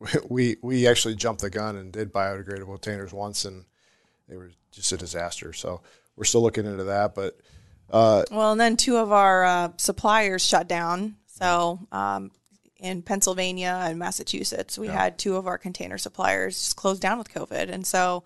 we 0.28 0.56
we 0.62 0.86
actually 0.86 1.14
jumped 1.14 1.40
the 1.40 1.50
gun 1.50 1.76
and 1.76 1.92
did 1.92 2.12
biodegradable 2.12 2.80
containers 2.80 3.12
once, 3.12 3.44
and 3.44 3.64
they 4.28 4.36
were 4.36 4.50
just 4.70 4.92
a 4.92 4.96
disaster. 4.96 5.52
So 5.52 5.80
we're 6.16 6.24
still 6.24 6.42
looking 6.42 6.66
into 6.66 6.84
that, 6.84 7.14
but 7.14 7.38
uh, 7.90 8.24
well, 8.30 8.52
and 8.52 8.60
then 8.60 8.76
two 8.76 8.98
of 8.98 9.12
our 9.12 9.44
uh, 9.44 9.68
suppliers 9.78 10.44
shut 10.44 10.68
down. 10.68 11.16
So 11.26 11.78
um, 11.90 12.30
in 12.76 13.02
Pennsylvania 13.02 13.80
and 13.82 13.98
Massachusetts, 13.98 14.78
we 14.78 14.88
had 14.88 15.18
two 15.18 15.36
of 15.36 15.46
our 15.46 15.56
container 15.56 15.96
suppliers 15.96 16.58
just 16.58 16.76
closed 16.76 17.00
down 17.00 17.18
with 17.18 17.32
COVID, 17.32 17.70
and 17.70 17.86
so 17.86 18.24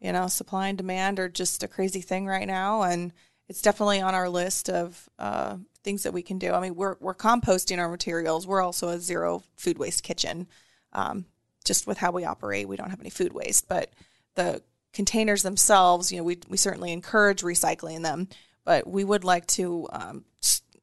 you 0.00 0.12
know, 0.12 0.26
supply 0.26 0.68
and 0.68 0.78
demand 0.78 1.18
are 1.18 1.28
just 1.28 1.62
a 1.62 1.68
crazy 1.68 2.00
thing 2.00 2.26
right 2.26 2.46
now, 2.46 2.82
and 2.82 3.12
it's 3.48 3.62
definitely 3.62 4.00
on 4.00 4.14
our 4.14 4.28
list 4.28 4.68
of 4.68 5.08
uh, 5.18 5.56
things 5.82 6.02
that 6.02 6.12
we 6.12 6.22
can 6.22 6.38
do. 6.38 6.52
I 6.52 6.60
mean, 6.60 6.74
we're 6.74 6.96
we're 7.00 7.14
composting 7.14 7.78
our 7.78 7.88
materials. 7.88 8.46
We're 8.46 8.62
also 8.62 8.88
a 8.88 8.98
zero 8.98 9.42
food 9.56 9.78
waste 9.78 10.02
kitchen. 10.02 10.48
Um, 10.92 11.26
just 11.64 11.86
with 11.86 11.98
how 11.98 12.12
we 12.12 12.24
operate, 12.24 12.68
we 12.68 12.76
don't 12.76 12.90
have 12.90 13.00
any 13.00 13.10
food 13.10 13.32
waste, 13.32 13.68
but 13.68 13.90
the 14.34 14.62
containers 14.96 15.42
themselves, 15.42 16.10
you 16.10 16.16
know, 16.16 16.24
we 16.24 16.38
we 16.48 16.56
certainly 16.56 16.90
encourage 16.90 17.42
recycling 17.42 18.02
them, 18.02 18.28
but 18.64 18.86
we 18.86 19.04
would 19.04 19.24
like 19.24 19.46
to, 19.46 19.86
um, 19.92 20.24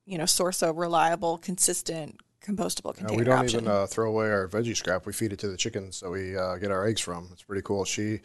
you 0.06 0.20
know, 0.20 0.28
source 0.28 0.62
a 0.62 0.72
reliable, 0.72 1.40
consistent, 1.40 2.22
compostable 2.46 2.92
uh, 2.92 2.94
container 2.94 3.18
we 3.18 3.24
don't 3.26 3.40
option. 3.40 3.62
even 3.62 3.72
uh, 3.72 3.88
throw 3.88 4.08
away 4.10 4.30
our 4.30 4.48
veggie 4.48 4.78
scrap. 4.78 5.08
We 5.08 5.14
feed 5.14 5.34
it 5.34 5.40
to 5.40 5.48
the 5.48 5.58
chickens 5.58 6.00
that 6.02 6.12
we 6.12 6.38
uh, 6.38 6.58
get 6.58 6.70
our 6.70 6.86
eggs 6.86 7.02
from. 7.02 7.30
It's 7.32 7.42
pretty 7.42 7.64
cool. 7.64 7.86
She 7.86 8.20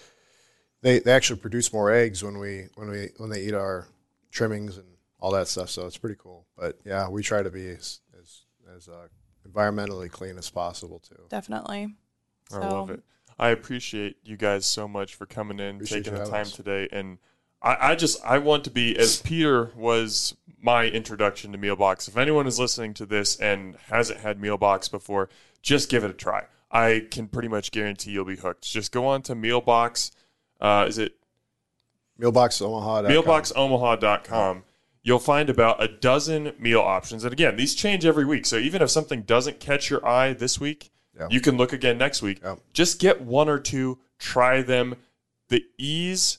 they 0.83 0.99
they 0.99 1.13
actually 1.13 1.41
produce 1.41 1.73
more 1.73 1.91
eggs 1.91 2.23
when 2.23 2.39
we 2.39 2.67
when 2.75 2.91
we 2.91 3.09
when 3.17 3.31
they 3.31 3.41
eat 3.41 3.55
our 3.55 3.89
trimmings 4.31 4.77
and 4.77 4.87
all 5.19 5.33
that 5.33 5.49
stuff. 5.49 5.71
So 5.71 5.87
it's 5.87 5.97
pretty 5.97 6.17
cool. 6.19 6.47
But 6.55 6.79
yeah, 6.85 7.09
we 7.09 7.23
try 7.23 7.43
to 7.43 7.51
be 7.51 7.67
as 7.69 8.01
as, 8.21 8.43
as 8.77 8.89
uh, 8.89 9.09
environmentally 9.49 10.11
clean 10.11 10.37
as 10.37 10.51
possible 10.51 10.99
too. 10.99 11.23
Definitely. 11.31 11.95
I 12.53 12.59
love 12.59 12.91
it. 12.91 13.03
I 13.39 13.51
appreciate 13.51 14.17
you 14.25 14.37
guys 14.37 14.67
so 14.67 14.89
much 14.89 15.15
for 15.15 15.27
coming 15.27 15.61
in, 15.61 15.77
Appreciate 15.77 16.05
taking 16.05 16.19
the 16.19 16.27
time 16.29 16.43
us. 16.43 16.53
today. 16.53 16.89
And 16.91 17.19
I, 17.63 17.91
I 17.91 17.95
just 17.95 18.25
I 18.25 18.39
want 18.39 18.65
to 18.65 18.71
be 18.71 18.97
as 18.99 19.21
Peter 19.23 19.71
was 19.77 20.37
my 20.61 20.85
introduction 20.87 21.53
to 21.53 21.59
Mealbox. 21.59 22.09
If 22.09 22.17
anyone 22.17 22.47
is 22.47 22.59
listening 22.59 22.95
to 22.95 23.07
this 23.07 23.37
and 23.37 23.77
hasn't 23.91 24.21
had 24.21 24.41
Mealbox 24.41 24.91
before, 24.91 25.29
just 25.63 25.89
give 25.89 26.03
it 26.05 26.11
a 26.11 26.15
try. 26.15 26.47
I 26.71 27.07
can 27.11 27.29
pretty 27.29 27.49
much 27.49 27.71
guarantee 27.71 28.11
you'll 28.11 28.25
be 28.25 28.37
hooked. 28.37 28.65
Just 28.65 28.93
go 28.93 29.07
on 29.07 29.23
to 29.23 29.35
Mealbox. 29.35 30.11
Uh, 30.61 30.87
is 30.89 30.99
it 30.99 31.15
Mealboxomaha.com. 32.21 33.05
mealboxomaha.com 33.11 34.65
you'll 35.05 35.19
find 35.21 35.49
about 35.49 35.83
a 35.83 35.87
dozen 35.87 36.53
meal 36.59 36.81
options 36.81 37.23
and 37.25 37.33
again 37.33 37.57
these 37.57 37.75
change 37.77 38.05
every 38.05 38.25
week 38.25 38.45
so 38.45 38.57
even 38.57 38.83
if 38.83 38.91
something 38.91 39.23
doesn't 39.23 39.61
catch 39.61 39.89
your 39.89 40.05
eye 40.07 40.33
this 40.33 40.59
week 40.61 40.91
Yeah. 41.19 41.27
you 41.31 41.41
can 41.41 41.57
look 41.57 41.73
again 41.73 41.99
next 41.99 42.23
week 42.23 42.41
Yeah. 42.43 42.57
just 42.73 42.99
get 43.01 43.21
one 43.21 43.49
or 43.49 43.59
two 43.59 43.99
try 44.19 44.63
them 44.63 44.95
the 45.49 45.65
ease 45.79 46.39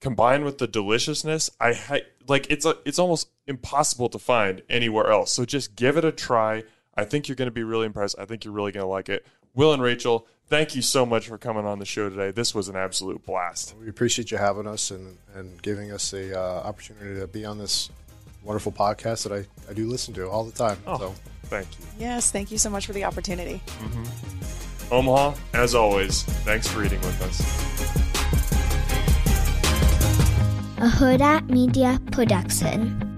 combined 0.00 0.44
with 0.44 0.58
the 0.58 0.66
deliciousness 0.66 1.50
i 1.60 1.72
ha- 1.72 1.98
like 2.28 2.46
it's 2.50 2.64
a, 2.66 2.76
it's 2.84 2.98
almost 2.98 3.28
impossible 3.46 4.08
to 4.10 4.18
find 4.18 4.62
anywhere 4.68 5.10
else 5.10 5.32
so 5.32 5.44
just 5.44 5.74
give 5.76 5.96
it 5.96 6.04
a 6.04 6.12
try 6.12 6.62
i 6.94 7.04
think 7.04 7.28
you're 7.28 7.36
going 7.36 7.46
to 7.46 7.52
be 7.52 7.64
really 7.64 7.86
impressed 7.86 8.14
i 8.18 8.24
think 8.24 8.44
you're 8.44 8.54
really 8.54 8.72
going 8.72 8.84
to 8.84 8.88
like 8.88 9.08
it 9.08 9.26
will 9.54 9.72
and 9.72 9.82
rachel 9.82 10.26
thank 10.48 10.76
you 10.76 10.82
so 10.82 11.06
much 11.06 11.26
for 11.26 11.38
coming 11.38 11.64
on 11.64 11.78
the 11.78 11.84
show 11.86 12.08
today 12.10 12.30
this 12.30 12.54
was 12.54 12.68
an 12.68 12.76
absolute 12.76 13.24
blast 13.24 13.74
We 13.80 13.88
appreciate 13.88 14.30
you 14.30 14.36
having 14.38 14.66
us 14.66 14.90
and, 14.90 15.16
and 15.34 15.60
giving 15.62 15.90
us 15.90 16.10
the 16.10 16.38
uh, 16.38 16.60
opportunity 16.68 17.18
to 17.18 17.26
be 17.26 17.44
on 17.46 17.58
this 17.58 17.88
wonderful 18.42 18.72
podcast 18.72 19.26
that 19.26 19.32
I, 19.32 19.70
I 19.70 19.72
do 19.72 19.86
listen 19.88 20.12
to 20.14 20.28
all 20.28 20.44
the 20.44 20.52
time. 20.52 20.76
Oh. 20.86 20.98
So 20.98 21.14
thank 21.44 21.66
you 21.78 21.84
Yes, 21.98 22.30
thank 22.30 22.50
you 22.50 22.58
so 22.58 22.70
much 22.70 22.86
for 22.86 22.92
the 22.92 23.04
opportunity. 23.04 23.60
Mm-hmm. 23.78 24.92
Omaha, 24.92 25.34
as 25.54 25.74
always, 25.74 26.22
thanks 26.44 26.68
for 26.68 26.84
eating 26.84 27.00
with 27.00 27.22
us. 27.22 27.40
a 30.78 30.86
Hurrdat 30.86 31.48
Media 31.48 31.98
Production. 32.10 33.13